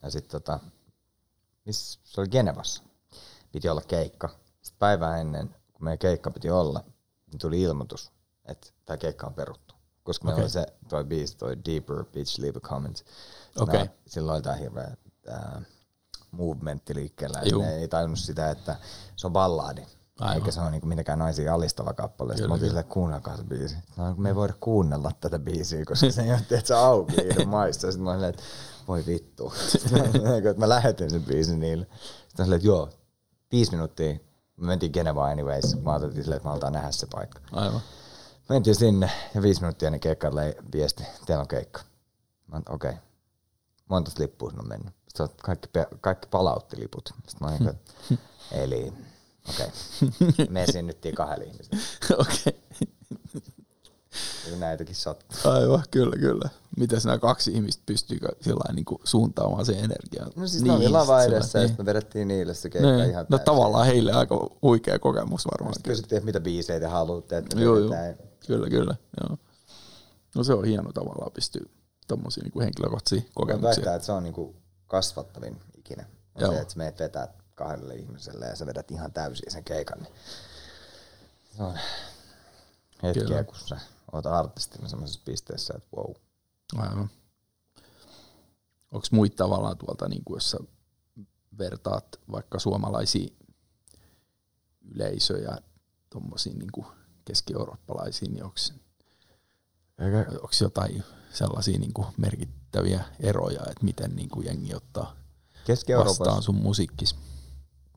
[0.03, 0.61] Ja sitten tota,
[1.65, 2.83] missä se oli Genevassa.
[3.53, 4.29] Piti olla keikka.
[4.63, 6.85] Sitten päivää ennen, kun meidän keikka piti olla,
[7.27, 8.13] niin tuli ilmoitus,
[8.45, 9.68] että tämä keikka on peruttu.
[10.09, 10.45] Koska meillä Okei.
[10.45, 13.05] oli se, toi biisi, toi Deeper, Bitch, Leave a Comment.
[13.61, 13.79] Okei.
[13.79, 15.63] Nää- Silloin oli tää hirveä tää
[16.31, 17.41] movementti liikkeellä.
[17.51, 17.63] Juu.
[17.63, 18.77] Ne ei tajunnut sitä, että
[19.17, 19.83] se on ballaadi.
[20.21, 20.35] Aivan.
[20.37, 22.33] Eikä se ole niinku mitenkään naisia alistava kappale.
[22.33, 22.71] Sitten oltiin kyllä.
[22.71, 23.77] silleen, kuunnelkaa se biisi.
[23.97, 27.93] No, me ei voida kuunnella tätä biisiä, koska se ei ole tiedätkö, auki niiden maissa.
[27.93, 28.43] Sitten mä olin että
[28.89, 29.53] voi vittu.
[29.69, 29.93] Sitten
[30.23, 31.85] mä, olin, että mä lähetin sen biisin niille.
[31.85, 32.89] Sitten mä silleen, että joo,
[33.53, 34.13] viisi minuuttia.
[34.57, 35.83] Me mentiin Genevaan anyways.
[35.83, 37.41] Mä ajattelin silleen, että me halutaan nähdä se paikka.
[37.53, 37.81] aivan.
[38.49, 41.81] Mentiin sinne ja viisi minuuttia ennen keikkaa lei viesti, teillä on keikka.
[42.47, 42.91] Mä okei.
[42.91, 43.03] Okay.
[43.89, 44.95] Monta lippua sinun on mennyt?
[45.09, 45.69] Sitten kaikki,
[46.01, 47.15] kaikki palautti liput.
[47.29, 47.93] Sitten mä olin, että
[48.65, 48.93] eli
[49.49, 49.67] okei.
[49.67, 50.47] Okay.
[50.51, 51.83] Me esiinnyttiin kahdella ihmisellä.
[52.23, 52.63] Okei.
[54.51, 55.53] Ja näitäkin sattuu.
[55.53, 56.49] Aivan, kyllä, kyllä.
[56.77, 60.27] Miten nämä kaksi ihmistä pystyykö sillä niin kuin suuntaamaan sen energiaa?
[60.37, 61.69] No siis niin, ne oli lava edessä ja niin.
[61.69, 63.11] sitten me vedettiin niille se keikka Niin.
[63.11, 63.45] ihan No täysin.
[63.45, 65.75] tavallaan heille aika huikea kokemus varmaan.
[65.75, 67.95] Sitten kysyttiin, että mitä biisejä te haluatte, että Joo, joo.
[68.49, 68.95] Kyllä, kyllä.
[69.21, 69.39] Joo.
[70.35, 71.63] No se on hieno tavallaan pystyä
[72.07, 73.69] tommosia niin henkilökohtaisia kokemuksia.
[73.69, 76.05] väittää, että se on niinku kasvattavin ikinä.
[76.35, 76.53] On Joo.
[76.53, 79.99] se, että sä meet vetää kahdelle ihmiselle ja sä vedät ihan täysin sen keikan.
[79.99, 80.15] Niin
[81.57, 81.75] se on
[83.03, 83.45] hetkiä, Kyllä.
[83.45, 83.79] kun sä
[84.13, 86.15] oot artistina semmoisessa pisteessä, että wow.
[86.77, 87.11] Aivan.
[88.93, 90.59] Onko muita tavallaan tuolta, niin kuin jos sä
[91.59, 93.29] vertaat vaikka suomalaisia
[94.95, 95.59] yleisöjä
[96.11, 96.73] tuommoisiin niin
[97.29, 98.57] keski-eurooppalaisiin, niin onko
[100.61, 105.17] jotain sellaisia niin kuin merkittäviä eroja, että miten niin kuin jengi ottaa
[106.05, 107.17] vastaan sun musiikkis?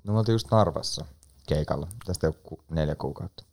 [0.03, 1.05] no me oltiin just Narvassa
[1.47, 3.43] keikalla, tästä joku neljä kuukautta.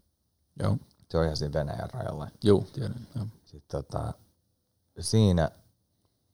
[0.62, 0.76] Joo,
[1.10, 2.28] Se on ihan siinä Venäjän rajalla.
[2.44, 3.06] joo, tiedän.
[3.14, 3.26] Joo.
[3.44, 4.12] Sitten tota,
[5.00, 5.50] siinä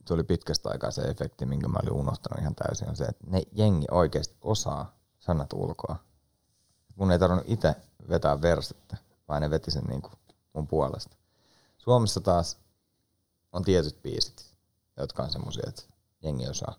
[0.09, 3.42] tuli pitkästä aikaa se efekti, minkä mä olin unohtanut ihan täysin, on se, että ne
[3.53, 5.97] jengi oikeasti osaa sanat ulkoa.
[6.97, 7.74] Mun ei tarvinnut itse
[8.09, 8.97] vetää versetta,
[9.29, 10.11] vaan ne veti sen niinku
[10.53, 11.16] mun puolesta.
[11.79, 12.59] Suomessa taas
[13.53, 14.55] on tietyt biisit,
[14.97, 15.83] jotka on semmosia, että
[16.22, 16.75] jengi osaa.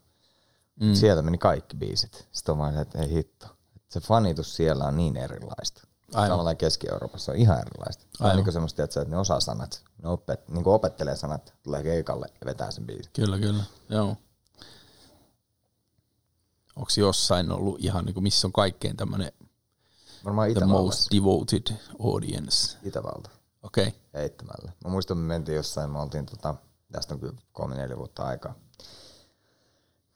[0.80, 0.94] Mm.
[0.94, 2.28] Sieltä meni kaikki biisit.
[2.32, 3.46] Sitten on vaan se, että ei hitto.
[3.88, 5.82] Se fanitus siellä on niin erilaista.
[6.14, 6.30] Aivan.
[6.30, 8.04] Samalla Keski-Euroopassa on ihan erilaista.
[8.18, 9.84] Se on niin semmoista, että ne osaa sanat.
[10.02, 13.12] Ne opet, niin opettelee sanat, tulee keikalle ja vetää sen biisin.
[13.12, 13.64] Kyllä, kyllä.
[13.88, 14.16] Joo.
[16.76, 19.32] Onko jossain ollut ihan, niin kuin, missä on kaikkein tämmöinen
[20.26, 22.78] Varmaan the most devoted audience?
[22.82, 23.30] Itävalta
[23.62, 24.00] Okei, okay.
[24.14, 24.72] heittämällä.
[24.84, 26.54] Mä muistan, me mentiin jossain, me oltiin tota,
[26.92, 28.54] tästä on kyllä kolme neljä vuotta aikaa.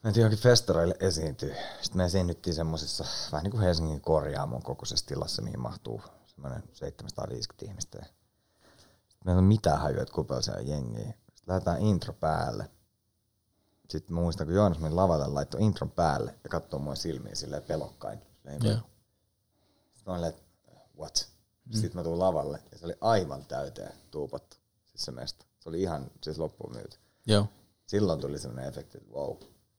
[0.05, 1.55] mentiin johonkin festareille esiintyy.
[1.81, 7.65] Sitten me esiinnyttiin semmosessa vähän niin kuin Helsingin korjaamon kokoisessa tilassa, mihin mahtuu semmoinen 750
[7.67, 7.99] ihmistä.
[7.99, 11.05] Sitten meillä on mitään hajua, että kuinka siellä jengiä.
[11.05, 12.71] Sitten lähdetään intro päälle.
[13.89, 17.63] Sitten mä muistan, kun Joonas meni lavalle, laittoi intron päälle ja katsoi mua silmiin silleen
[17.63, 18.19] pelokkain.
[18.37, 18.79] Silleen, Joo.
[20.01, 20.43] Sitten mä olin, että
[20.99, 21.29] what?
[21.71, 25.47] Sitten mä tulin lavalle ja se oli aivan täyteen tuupattu, siis se mesta.
[25.59, 26.99] Se oli ihan siis loppuun myyty.
[27.27, 27.47] Joo.
[27.87, 29.37] Silloin tuli sellainen efekti, että wow,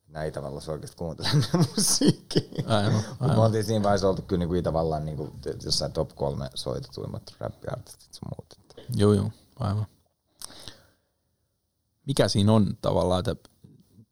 [0.07, 1.45] näin Itävallassa oikeasti kuuntelen
[1.75, 2.41] musiikkia.
[2.65, 3.37] Aivan, me aivan.
[3.39, 5.29] oltiin siinä vaiheessa oltu kyllä niinku Itävallan niinku
[5.63, 8.77] jossain top kolme soitetuimmat räppiartistit sun muut.
[8.95, 9.85] Joo, joo, aivan.
[12.05, 13.49] Mikä siinä on tavallaan, että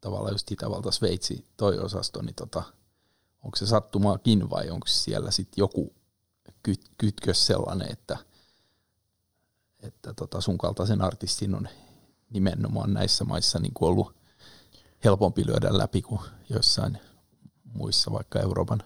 [0.01, 2.63] tavallaan just Itävalta, Sveitsi, toi osasto, niin tota,
[3.43, 5.98] onko se sattumaakin vai onko siellä sitten joku
[6.63, 8.17] kyt, kytkös sellainen, että,
[9.79, 11.69] että tota sun kaltaisen artistin on
[12.29, 14.15] nimenomaan näissä maissa niin kuin ollut
[15.03, 16.99] helpompi lyödä läpi kuin jossain
[17.63, 18.83] muissa vaikka Euroopan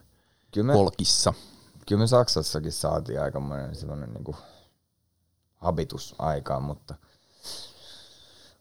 [0.51, 1.33] Kyllä me, kolkissa.
[1.87, 4.35] kyllä me Saksassakin saatiin aikamoinen sellainen niinku
[5.55, 6.95] habitus aikaan, mutta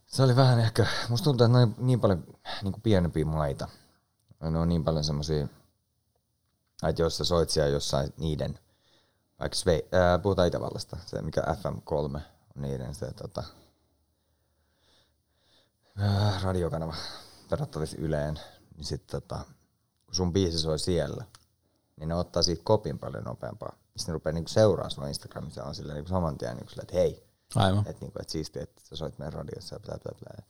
[0.07, 2.25] se oli vähän ehkä, musta tuntuu, että ne on niin paljon
[2.63, 3.69] niinku pienempiä maita.
[4.41, 5.49] Ne on niin paljon semmosia,
[6.89, 8.59] että jos sä soit siellä jossain niiden,
[9.43, 12.23] vaikka Sve, ää, puhutaan Itävallasta, se mikä FM3 on
[12.55, 13.45] niiden se tota,
[15.97, 16.95] ää, radiokanava
[17.51, 18.41] verrattavissa Yleen,
[18.77, 19.39] niin sit tota,
[20.07, 21.25] kun sun biisi soi siellä,
[21.97, 23.77] niin ne ottaa siitä kopin paljon nopeampaa.
[23.97, 26.97] Sitten ne rupeaa niinku seuraamaan sua Instagramissa on silleen niinku saman tien niinku silleen, että
[26.97, 27.85] hei, Aivan.
[27.87, 30.47] että niinku, et siistiä, että sä soit meidän radiossa ja blä blä blä.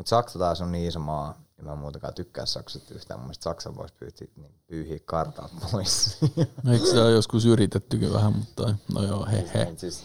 [0.00, 3.20] Mut Saksa taas on niin iso maa, ja mä en muutenkaan tykkää Saksasta yhtään.
[3.20, 6.18] Mun mielestä Saksan voisi pyyhiä, niin pyyhiä kartalta pois.
[6.62, 9.64] No, eikö se ole joskus yritettykin vähän, mutta no joo, he he.
[9.64, 10.04] Mut siis,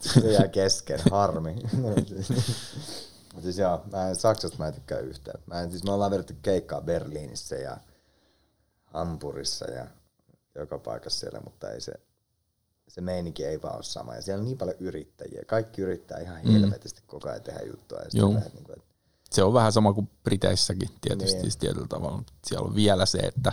[0.00, 1.56] se jää kesken, harmi.
[3.34, 5.42] Mut siis joo, mä en, Saksasta mä en tykkää yhtään.
[5.46, 7.76] Mä en, siis me ollaan vedetty keikkaa Berliinissä ja
[8.84, 9.86] Hampurissa ja
[10.54, 11.92] joka paikassa siellä, mutta ei se,
[12.90, 14.14] se meininki ei vaan ole sama.
[14.14, 15.42] Ja siellä on niin paljon yrittäjiä.
[15.46, 17.98] Kaikki yrittää ihan helvetisti koko ajan tehdä juttua.
[17.98, 18.90] Ja sitten niin kuin, että
[19.30, 21.42] se on vähän sama kuin Briteissäkin tietysti Niin.
[21.42, 21.58] niin.
[21.58, 22.16] tietyllä tavalla.
[22.16, 23.52] mutta Siellä on vielä se, että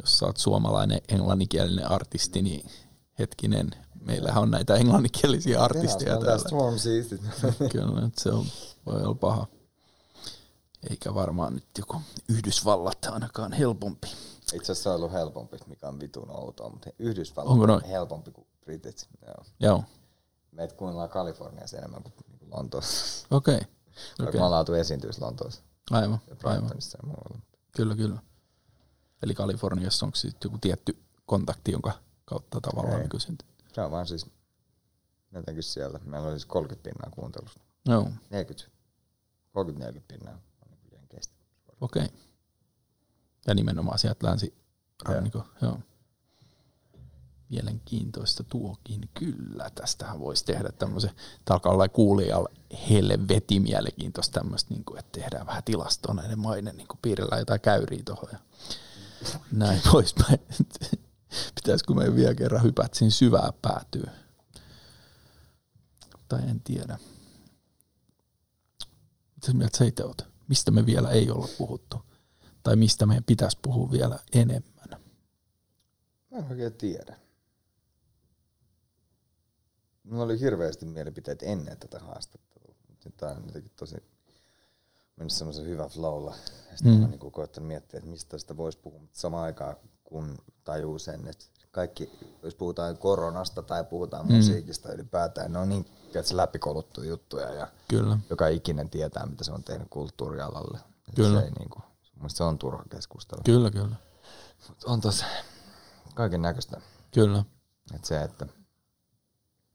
[0.00, 2.70] jos sä oot suomalainen englanninkielinen artisti, niin
[3.18, 6.48] hetkinen, meillähän on näitä englanninkielisiä artisteja täällä.
[7.72, 8.46] Kyllä, että se on,
[8.86, 9.46] voi olla paha.
[10.90, 14.08] Eikä varmaan nyt joku Yhdysvallat ainakaan helpompi.
[14.54, 17.84] Itse asiassa on ollut helpompi, mikä on vitun outoa, mutta Yhdysvallat Onko on noin?
[17.84, 19.08] helpompi kuin Britit.
[19.26, 19.44] Joo.
[19.60, 19.84] Joo,
[20.52, 23.26] Meitä kuunnellaan Kaliforniassa enemmän kuin niinku Lontoossa.
[23.30, 23.54] okei.
[23.54, 23.66] Okay.
[24.20, 24.40] Okay.
[24.40, 26.70] Me ollaan oltu esiintyessä Lontoossa Aivan, ja aivan.
[26.92, 27.38] Ja muualla.
[27.76, 28.22] Kyllä, kyllä.
[29.22, 31.92] Eli Kaliforniassa onko sitten joku tietty kontakti, jonka
[32.24, 33.08] kautta tavallaan Ei.
[33.08, 33.48] niin syntyy?
[33.74, 34.26] Se on vaan siis
[35.32, 36.00] jotenkin siellä.
[36.04, 37.60] Meillä oli siis 30 pinnaa kuuntelusta.
[37.86, 38.70] Joo, 40.
[39.98, 41.34] 30-40 pinnaa on niin jenkeistä.
[41.80, 42.04] okei.
[42.04, 42.16] Okay.
[43.46, 44.54] Ja nimenomaan sieltä länsi
[45.04, 45.78] ranniko, joo.
[47.52, 49.70] Mielenkiintoista tuokin, kyllä.
[49.74, 51.10] Tästähän voisi tehdä tämmöisen,
[51.44, 52.50] tämä alkaa kuulijalle
[52.90, 58.02] helvetin mielenkiintoista tämmöistä, niin kuin, että tehdään vähän tilastoa näiden maiden, niin piirrellään jotain käyriä
[58.04, 58.38] tuohon ja
[59.52, 60.38] näin poispäin.
[61.54, 64.06] Pitäisikö me vielä kerran hypätä siinä syvää päätyy?
[66.28, 66.98] Tai en tiedä.
[69.34, 70.26] Mitä mieltä sä itse oot?
[70.48, 72.02] Mistä me vielä ei olla puhuttu?
[72.62, 75.00] Tai mistä meidän pitäisi puhua vielä enemmän?
[76.30, 77.16] Mä en oikein tiedä.
[80.04, 82.74] Mulla oli hirveästi mielipiteet ennen tätä haastattelua.
[82.88, 83.96] mutta Nyt tää on jotenkin tosi
[85.16, 86.34] mennyt semmoisen hyvä flowlla.
[86.70, 86.98] Ja sitten mm.
[86.98, 89.00] mä oon niinku koettanut miettiä, että mistä sitä voisi puhua.
[89.00, 92.10] Mutta samaan aikaan kun tajuu sen, että kaikki,
[92.42, 94.34] jos puhutaan koronasta tai puhutaan mm.
[94.34, 98.18] musiikista ylipäätään, ne on niin tiedätkö, läpikoluttuja juttuja ja Kyllä.
[98.30, 100.78] joka ikinen tietää, mitä se on tehnyt kulttuurialalle.
[101.16, 101.40] Kyllä.
[101.40, 101.82] Se, ei mun
[102.14, 103.42] mielestä se on turha keskustelu.
[103.44, 103.96] Kyllä, kyllä.
[104.68, 105.26] Mut on tossa
[106.14, 106.80] kaiken näköistä.
[107.14, 107.44] Kyllä.
[107.94, 108.46] Et se, että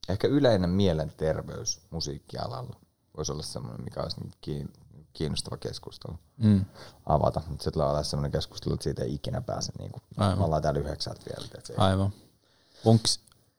[0.10, 2.76] ehkä yleinen mielenterveys musiikkialalla
[3.18, 4.74] voisi olla semmoinen, mikä olisi kiin-
[5.14, 6.66] kiinnostava keskustelu Mm.
[7.06, 7.42] avata.
[7.48, 9.72] Mutta sitten olla semmoinen keskustelu, että siitä ei ikinä pääse.
[9.80, 10.00] Niinku.
[10.18, 10.38] Aivan.
[10.38, 11.48] Me ollaan täällä yhdeksältä vielä.
[11.58, 12.14] Et se ei- Aivan.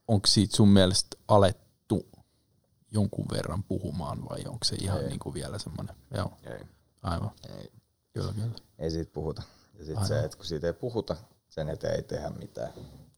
[0.08, 2.06] Onks siitä sun mielestä alettu
[2.90, 5.08] jonkun verran puhumaan vai onko se ihan Ei.
[5.08, 5.96] niin kuin vielä semmoinen?
[6.14, 6.60] Joo, ei,
[7.02, 7.30] aivan.
[7.58, 7.72] ei,
[8.12, 8.54] Kyllä, kyllä.
[8.78, 9.42] ei siitä puhuta.
[9.74, 10.08] Ja sitten Aivan.
[10.08, 11.16] se, että kun siitä ei puhuta,
[11.48, 12.72] sen eteen ei tehdä mitään.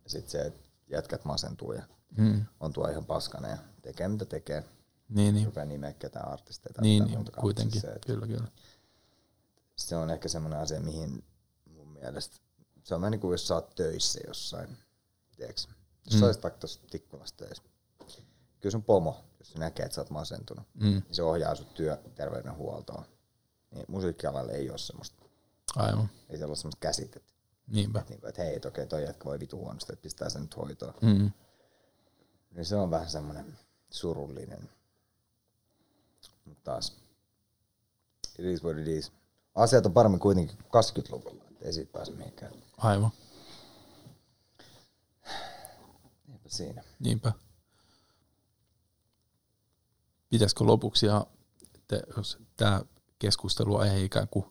[0.05, 1.83] Ja sitten se, että jätkät masentuu ja
[2.17, 2.45] Mm.
[2.61, 4.65] on tuo ihan paskana ja tekee mitä tekee.
[5.09, 5.47] Niin, niin.
[5.47, 6.75] Rupea nimeä ketään artisteja.
[6.75, 7.81] tai Niin, niin kuitenkin.
[7.81, 8.49] Se, että Kyllä, kyllä.
[9.77, 11.25] se on ehkä semmoinen asia, mihin
[11.75, 12.37] mun mielestä,
[12.85, 14.77] se on vähän niin kuin jos sä oot töissä jossain,
[15.37, 15.63] tiedätkö?
[16.05, 16.21] Jos mm.
[16.21, 17.63] sä olisit vaikka tuossa Tikkulassa töissä,
[18.61, 20.87] kyllä sun pomo jos se näkee, että sä oot masentunut, Mm.
[20.87, 23.05] niin se ohjaa sut työterveydenhuoltoon.
[23.71, 25.25] Niin musiikkialalle ei ole semmoista,
[25.77, 26.11] Aivan.
[26.29, 27.33] ei siellä ole semmoista käsitettä.
[27.67, 27.99] Niinpä.
[27.99, 30.57] Että, niinku, että hei, että okei, toi jätkä voi vitu huonosti, että pistää sen nyt
[30.57, 30.95] hoitoon.
[31.03, 31.31] Mm.
[32.51, 33.59] Niin se on vähän semmoinen
[33.91, 34.71] surullinen.
[36.45, 36.97] Mutta taas,
[38.39, 39.13] it is what it is.
[39.55, 42.53] Asiat on paremmin kuitenkin kuin 20-luvulla, että ei siitä pääse mihinkään.
[42.79, 43.11] Aivan.
[46.33, 46.85] Eipä siinä.
[46.99, 47.33] Niinpä.
[50.31, 51.27] Pitäisikö lopuksi ihan,
[51.75, 52.83] että jos tämä
[53.19, 54.45] keskustelu aihe ikään kuin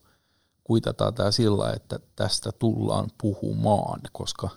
[0.63, 4.49] kuitataan tämä sillä, että tästä tullaan puhumaan, koska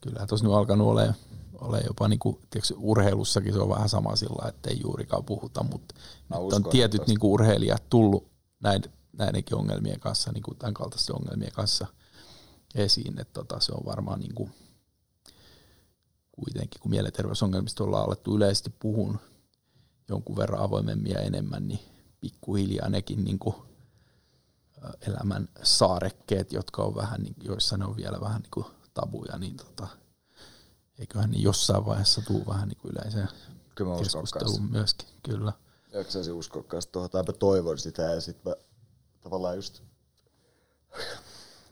[0.00, 1.14] kyllähän tuossa nyt alkanut olemaan
[1.60, 5.62] ole jopa niin kuin, tiedätkö, urheilussakin se on vähän sama sillä, että ei juurikaan puhuta,
[5.62, 5.94] mutta
[6.28, 8.30] Mä nyt uskon, on tietyt niin kuin urheilijat tullut
[8.62, 11.86] näiden, näidenkin ongelmien kanssa, niin kuin tämän kaltaisten ongelmien kanssa
[12.74, 14.50] esiin, että tota, se on varmaan niin kuin,
[16.32, 19.18] kuitenkin, kun mielenterveysongelmista ollaan alettu yleisesti puhun
[20.08, 21.80] jonkun verran avoimemmin ja enemmän, niin
[22.20, 23.54] pikkuhiljaa nekin niin kuin,
[25.00, 29.56] elämän saarekkeet, jotka on vähän, niin- joissa ne on vielä vähän niin kuin tabuja, niin
[29.56, 29.88] tota,
[30.98, 33.28] eiköhän niin jossain vaiheessa tuu vähän niin kuin yleiseen
[33.74, 35.52] Kyllä mä keskusteluun myöskin, kyllä.
[35.92, 38.54] Jaksaisin uskoa kanssa tuohon, tai mä toivon sitä ja sit mä
[39.20, 39.82] tavallaan just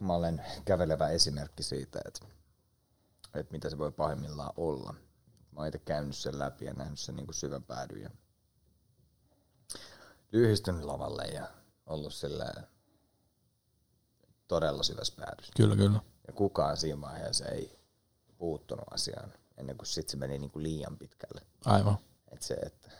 [0.01, 2.27] mä olen kävelevä esimerkki siitä, että,
[3.35, 4.94] että mitä se voi pahimmillaan olla.
[5.53, 8.11] Mä oon itse käynyt sen läpi ja nähnyt sen niin kuin syvän päädyn ja
[10.32, 11.49] lyhistynyt lavalle ja
[11.86, 12.53] ollut sillä
[14.49, 15.53] todella syvässä päädyssä.
[15.57, 16.01] Kyllä, kyllä.
[16.27, 17.82] Ja kukaan siinä vaiheessa ei
[18.43, 21.40] puuttunut asiaan ennen kuin sit se meni niin kuin liian pitkälle.
[21.64, 21.97] Aivan.
[22.32, 22.90] Et se, että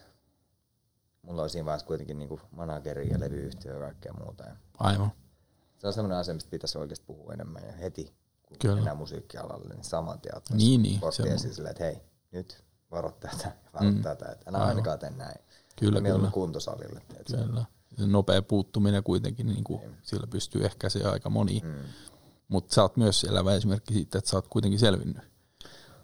[1.23, 4.45] mulla on siinä vaiheessa kuitenkin niinku manageri ja levyyhtiö ja kaikkea muuta.
[4.45, 5.13] Ja Aivan.
[5.79, 8.75] se on semmoinen asia, mistä pitäisi oikeasti puhua enemmän ja heti, kun Kyllä.
[8.75, 11.99] mennään musiikkialalle, niin saman tien Niin, niin, kortti se on- esiin silleen, että hei,
[12.33, 14.03] nyt varo tätä, varo Mm.
[14.03, 14.69] tätä, että älä Aivan.
[14.69, 15.41] ainakaan tee näin.
[15.77, 16.35] Kyllä, Mieluummin kyllä.
[16.35, 17.03] kuntosalille.
[17.27, 17.65] Kyllä.
[17.99, 21.61] Se nopea puuttuminen kuitenkin, niin kuin, sillä pystyy ehkäisemään aika moni.
[21.65, 21.75] Mm.
[22.49, 25.32] Mutta sä oot myös elävä esimerkki siitä, että sä oot kuitenkin selvinnyt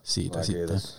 [0.09, 0.69] siitä Vai sitten.
[0.69, 0.97] kiitos.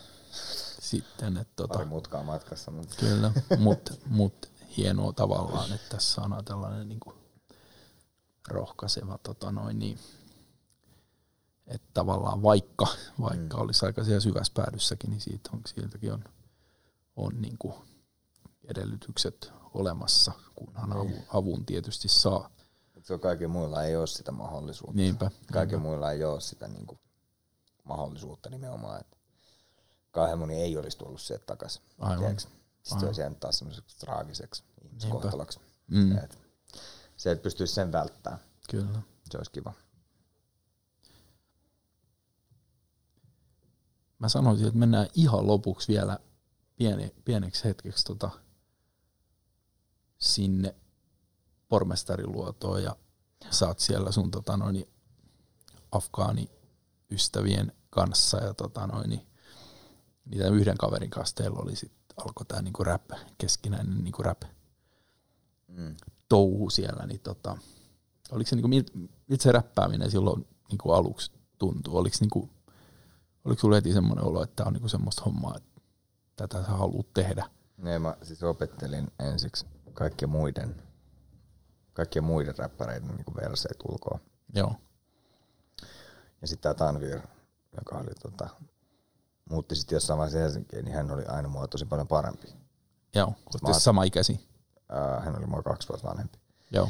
[0.80, 6.46] sitten että tota, Pari mutkaa matkassa, mutta kyllä, mutta mut hienoa tavallaan, että tässä saadaan
[6.46, 7.16] tällainen niin kuin
[8.48, 10.00] rohkaiseva tota noin, niin,
[11.68, 12.88] että tavallaan vaikka,
[13.22, 13.64] vaikka mm.
[13.64, 16.24] olisi aika siellä syvässä päädyssäkin, niin siitä on, siltäkin on,
[17.16, 17.76] on niin kuin
[18.64, 22.50] edellytykset olemassa, kunhan avun, avun tietysti saa.
[23.04, 24.96] se on kaikilla muilla ei ole sitä mahdollisuutta.
[24.96, 25.32] Niinpä.
[25.54, 27.00] Kaikilla muilla ei ole sitä niinku
[27.90, 29.18] mahdollisuutta nimenomaan, että
[30.12, 31.82] kauhean moni ei olisi tullut sieltä takaisin.
[32.00, 32.40] Aivan.
[32.40, 33.08] Sitten se Aivan.
[33.08, 35.60] olisi jäänyt taas semmoiseksi traagiseksi ihmiskohtaloksi.
[35.88, 36.18] Mm.
[36.18, 36.38] Et
[37.18, 39.02] se, että pystyisi sen välttämään, Kyllä.
[39.32, 39.74] se olisi kiva.
[44.20, 46.20] Mä sanoisin, että mennään ihan lopuksi vielä
[46.76, 48.30] pieni, pieneksi hetkeksi tota,
[50.18, 50.76] sinne
[51.70, 52.96] pormestariluotoon ja
[53.50, 54.86] saat siellä sun tota, noin,
[55.92, 56.52] afgaani
[57.12, 59.28] ystävien kanssa ja tota, noin, niin
[60.26, 64.42] niitä yhden kaverin kanssa teillä oli sit, alkoi tää niinku rap, keskinäinen niinku rap
[65.68, 65.96] Mm.
[66.30, 67.58] touhu siellä, niin tota,
[68.32, 68.92] oliko se niinku, miltä,
[69.40, 71.94] se räppääminen silloin niinku aluksi tuntui?
[71.94, 72.50] Oliko, niinku,
[73.46, 75.82] oliko sulla heti semmoinen olo, että tää on niinku semmoista hommaa, että
[76.36, 77.50] tätä sä haluat tehdä?
[77.78, 80.76] Ne mä siis opettelin ensiksi kaikkien muiden,
[81.94, 84.20] kaikkien muiden räppäreiden niin verseet ulkoa.
[84.56, 84.76] Joo,
[86.42, 87.20] Ja sitten tämä Tanvir,
[87.78, 88.50] joka oli tota,
[89.50, 92.54] muutti sitten jossain vaiheessa Helsinkiin, niin hän oli aina mua tosi paljon parempi.
[93.16, 93.28] joo.
[93.28, 94.38] Olette oot- sama ikäisiä?
[94.90, 96.40] Ää, hän oli mua kaksi vuotta vanhempi.
[96.72, 96.90] Joo,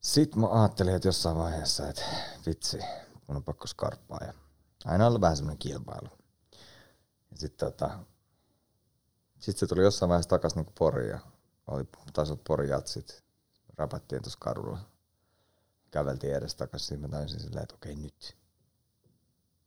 [0.00, 2.02] Sitten mä ajattelin, että jossain vaiheessa, että
[2.46, 2.78] vitsi,
[3.26, 4.18] mun on pakko skarppaa.
[4.26, 4.34] Ja
[4.84, 6.08] aina ollut vähän semmoinen kilpailu.
[7.30, 7.98] Ja sitten tota,
[9.38, 11.18] sit se tuli jossain vaiheessa takas niinku Poriin ja
[11.66, 13.24] oli taisi olla Porin jatsit.
[13.76, 14.78] Rapattiin tuossa kadulla.
[15.90, 16.86] Käveltiin edes takas.
[16.86, 18.36] Sitten mä tajusin silleen, että okei nyt.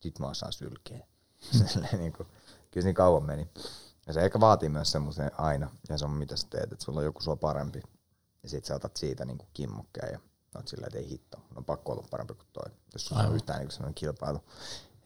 [0.04, 1.08] Nyt mä osaan sylkeä.
[1.68, 2.24] Silleen niinku,
[2.72, 3.48] kyllä se niin kauan meni.
[4.08, 5.72] Ja se ehkä vaatii myös semmoisen aina.
[5.90, 7.82] Ja se on mitä sä teet, että sulla on joku sua parempi.
[8.44, 10.20] Ja sit sä otat siitä niinku kimmokkeen ja
[10.56, 12.72] oot silleen, että ei hitto, on pakko olla parempi kuin toi.
[12.94, 14.40] Jos sulla on yhtään niinku sellainen kilpailu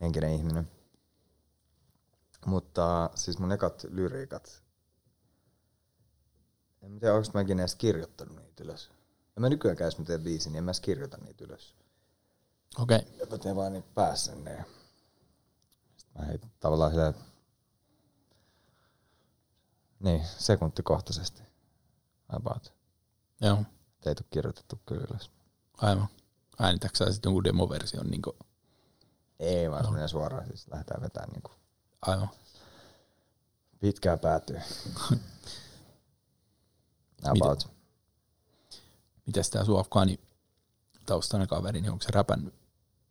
[0.02, 0.72] henkinen ihminen.
[2.46, 4.62] Mutta siis mun ekat lyriikat,
[6.82, 8.90] en tiedä, onko mä ikinä edes kirjoittanut niitä ylös.
[9.38, 11.76] En mä nykyäänkään, jos mä teen biisin, niin en mä edes kirjoita niitä ylös.
[12.80, 12.98] okei.
[12.98, 13.30] Okay.
[13.30, 14.66] Mä teen vaan niitä päässä ne.
[16.28, 17.14] Heitän tavallaan silleen,
[20.00, 21.42] niin, sekuntikohtaisesti.
[22.30, 22.74] About.
[23.42, 23.58] Joo,
[24.06, 25.32] Ei ole kirjoitettu kyllä ylös.
[25.78, 26.08] aivan.
[26.60, 28.08] Äänitätkö sä sitten jonkun demoversion?
[28.08, 28.36] Niin kuin,
[29.40, 31.52] Ei vaan se menee suoraan, siis lähdetään vetämään niinku
[32.02, 32.30] aivan.
[33.80, 34.60] Pitkään päätyy.
[37.24, 37.70] About.
[39.26, 40.20] Mites tää sun afgaani
[41.06, 42.54] taustainen kaveri, niin onko se räpännyt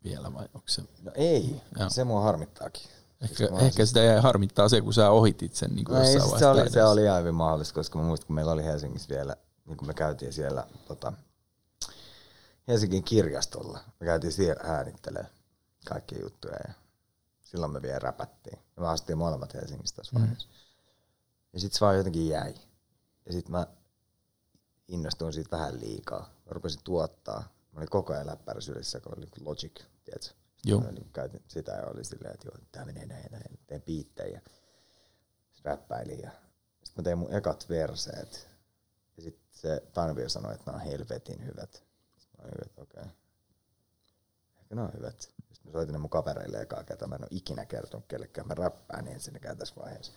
[0.04, 0.82] vielä vai onko se...
[1.02, 1.90] No ei, Joo.
[1.90, 2.82] se mua harmittaakin.
[3.20, 6.14] Ehkä, Mä oon ehkä sitä jäi harmittaa se, kun sä ohitit sen niin No ei,
[6.14, 9.08] jossain sit se, oli, se oli hyvin mahdollista, koska mä muistan, kun meillä oli Helsingissä
[9.08, 9.36] vielä,
[9.66, 11.12] niin kun me käytiin siellä tota,
[12.68, 13.80] Helsingin kirjastolla.
[14.00, 15.32] Me käytiin siellä äänittelemään
[15.88, 16.74] kaikkia juttuja ja
[17.42, 18.58] silloin me vielä räpättiin.
[18.76, 20.48] Ja me asuttiin molemmat Helsingissä tässä vaiheessa.
[21.52, 22.54] Ja sit se vaan jotenkin jäi.
[23.26, 23.66] Ja sit mä
[24.88, 26.20] innostuin siitä vähän liikaa.
[26.20, 27.44] Mä rupesin tuottaa.
[27.72, 30.34] Mä olin koko ajan läppärisyydessä, kun oli Logic, tiedätkö?
[30.64, 30.80] Joo.
[30.80, 33.58] Mä niin käytin sitä ja oli silleen, että joo, tää menee näin ja näin.
[33.66, 34.40] Teen biittejä.
[35.64, 36.30] Räppäilin ja
[36.82, 38.48] sitten mä tein mun ekat verseet.
[39.16, 41.84] Ja sitten se Tanvir sanoi, että nämä on helvetin hyvät.
[42.18, 43.02] Sitten mä olin, että okei.
[43.02, 43.14] Okay.
[44.60, 45.20] Ehkä ne on hyvät.
[45.20, 47.08] Sitten mä soitin ne mun kavereille ekaa kertaa.
[47.08, 48.48] Mä en ole ikinä kertonut kellekään.
[48.48, 50.12] Mä räppään niin ensinnäkään tässä vaiheessa.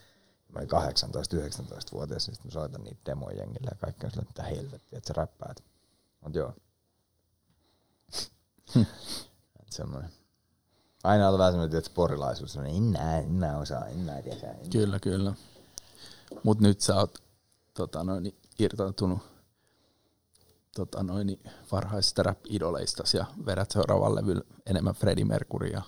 [0.50, 5.08] Mä olin 18-19-vuotias, sitten mä soitan niitä demoja jengille ja kaikkea sillä, mitä helvettiä, että
[5.08, 5.64] sä räppäät.
[6.22, 6.54] Mut joo.
[9.70, 10.10] Semmoinen.
[11.04, 14.52] Aina on vähän semmoinen, että porilaisuus on, en näe, en mä osaa, en mä tiedä.
[14.52, 14.70] En.
[14.70, 15.34] Kyllä, kyllä.
[16.44, 17.20] Mut nyt sä oot
[17.74, 19.20] tota noin, irtautunut
[20.76, 21.40] tota noin,
[21.72, 24.22] varhaisista rap-idoleista ja vedät seuraavalle
[24.66, 25.82] enemmän Freddie Mercury ja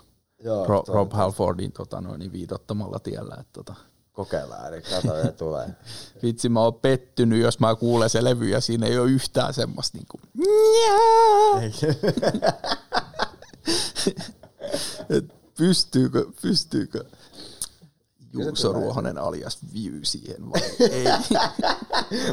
[0.44, 3.38] Joo, Ro- Rob Halfordin tota noin, viitottamalla tiellä.
[3.40, 3.76] Et, tota,
[4.16, 5.68] Kokeillaan, eli katsotaan, tulee.
[6.24, 9.98] vitsi, mä oon pettynyt, jos mä kuulen se levy ja siinä ei ole yhtään semmoista
[9.98, 10.20] niinku,
[15.10, 15.26] et
[15.58, 17.04] pystyykö, pystyykö
[18.34, 18.74] Juuso.
[18.74, 20.62] Ruohonen alias View siihen vai
[20.92, 21.04] ei.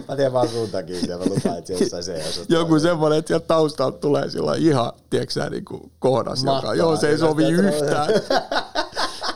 [0.08, 2.24] mä tiedän vaan sun takia, ja mä lupaan, että se jossain se.
[2.48, 6.96] Joku semmoinen, että sieltä taustalta tulee sillä ihan, tiedätkö sä, niin kuin kohdas, joka, joo,
[6.96, 8.08] se ei sovi että- yhtään.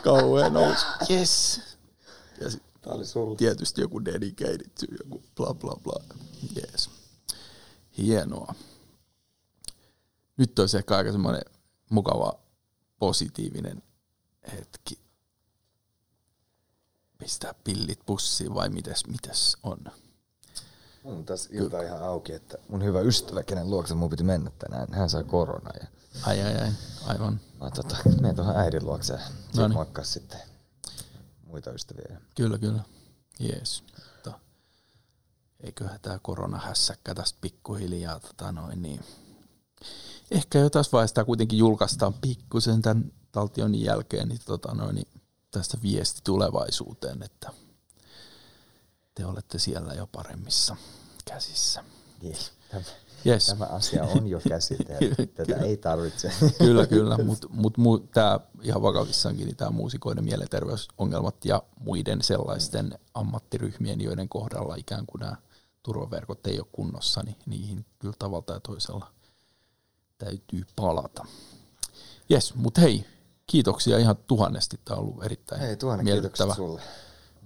[0.02, 0.86] Kauhean nousi.
[1.10, 1.60] Yes.
[2.41, 3.37] Ja sit Tää oli sulla.
[3.37, 6.05] tietysti joku dedicated to, joku bla bla bla.
[6.57, 6.91] Yes.
[7.99, 8.55] Hienoa.
[10.37, 11.43] Nyt olisi ehkä aika semmoinen
[11.91, 12.33] mukava
[12.99, 13.83] positiivinen
[14.53, 14.99] hetki.
[17.19, 19.79] Pistää pillit pussiin vai mites, mites on?
[21.03, 24.89] Mun tässä ilta ihan auki, että mun hyvä ystävä, kenen luokse mun piti mennä tänään,
[24.93, 25.87] hän sai korona ja
[26.23, 26.73] Ai ai ai,
[27.07, 27.41] aivan.
[27.61, 29.19] mä tota, menen tuohon äidin luokse ja
[29.53, 30.41] sit moikkaa sitten
[31.57, 32.20] muita ystäviä.
[32.35, 32.81] Kyllä, kyllä.
[33.39, 33.85] Jees.
[34.12, 34.41] Mutta
[35.61, 39.05] eiköhän tämä koronahässäkkä tästä pikkuhiljaa tota noin, niin
[40.31, 45.09] ehkä jo tässä vaiheessa kuitenkin julkaistaan pikkusen tämän taltionin jälkeen, niin, tota noin, niin
[45.51, 47.53] tästä viesti tulevaisuuteen, että
[49.15, 50.77] te olette siellä jo paremmissa
[51.24, 51.85] käsissä.
[52.24, 52.53] Yes.
[53.26, 53.47] Yes.
[53.47, 55.26] tämä asia on jo käsitelty.
[55.26, 55.66] Tätä Kyllä.
[55.66, 56.32] ei tarvitse.
[56.59, 62.98] Kyllä, kyllä, mutta mut, mut, tämä ihan vakavissaankin niin tämä muusikoiden mielenterveysongelmat ja muiden sellaisten
[63.14, 65.36] ammattiryhmien, joiden kohdalla ikään kuin nämä
[65.82, 69.06] turvaverkot ei ole kunnossa, niin niihin kyllä tavalla tai toisella
[70.18, 71.26] täytyy palata.
[72.28, 73.05] Jes, mutta hei,
[73.47, 74.80] kiitoksia ihan tuhannesti.
[74.84, 76.82] Tämä on ollut erittäin Hei, tuhannen miellyttävä, sulle.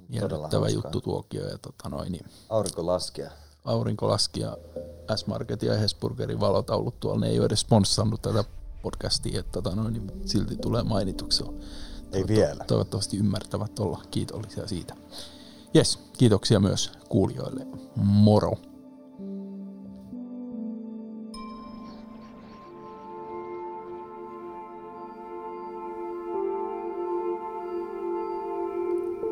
[0.08, 1.48] Miellyttävä juttu tuokio.
[1.48, 3.30] Ja tota noin, niin Aurinko laskea.
[3.64, 4.40] aurinko laski
[5.16, 8.44] S-Market ja Hesburgerin valotaulut tuolla, ne ei ole edes sponssannut tätä
[8.82, 11.44] podcastia, että tota noin, niin silti tulee mainituksi.
[12.12, 12.64] Ei vielä.
[12.64, 14.94] Toivottavasti ymmärtävät olla kiitollisia siitä.
[15.74, 17.66] Jes, kiitoksia myös kuulijoille.
[17.96, 18.52] Moro!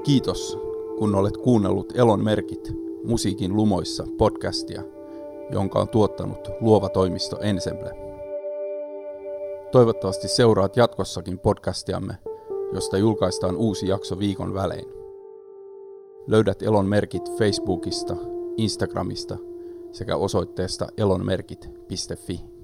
[0.05, 0.59] Kiitos,
[0.99, 2.73] kun olet kuunnellut Elon merkit
[3.05, 4.83] musiikin lumoissa podcastia,
[5.51, 7.91] jonka on tuottanut luova toimisto Ensemble.
[9.73, 12.15] Toivottavasti seuraat jatkossakin podcastiamme,
[12.73, 14.89] josta julkaistaan uusi jakso viikon välein.
[16.27, 18.17] Löydät Elon merkit Facebookista,
[18.57, 19.39] Instagramista
[19.93, 22.58] sekä osoitteesta elonmerkit.fi.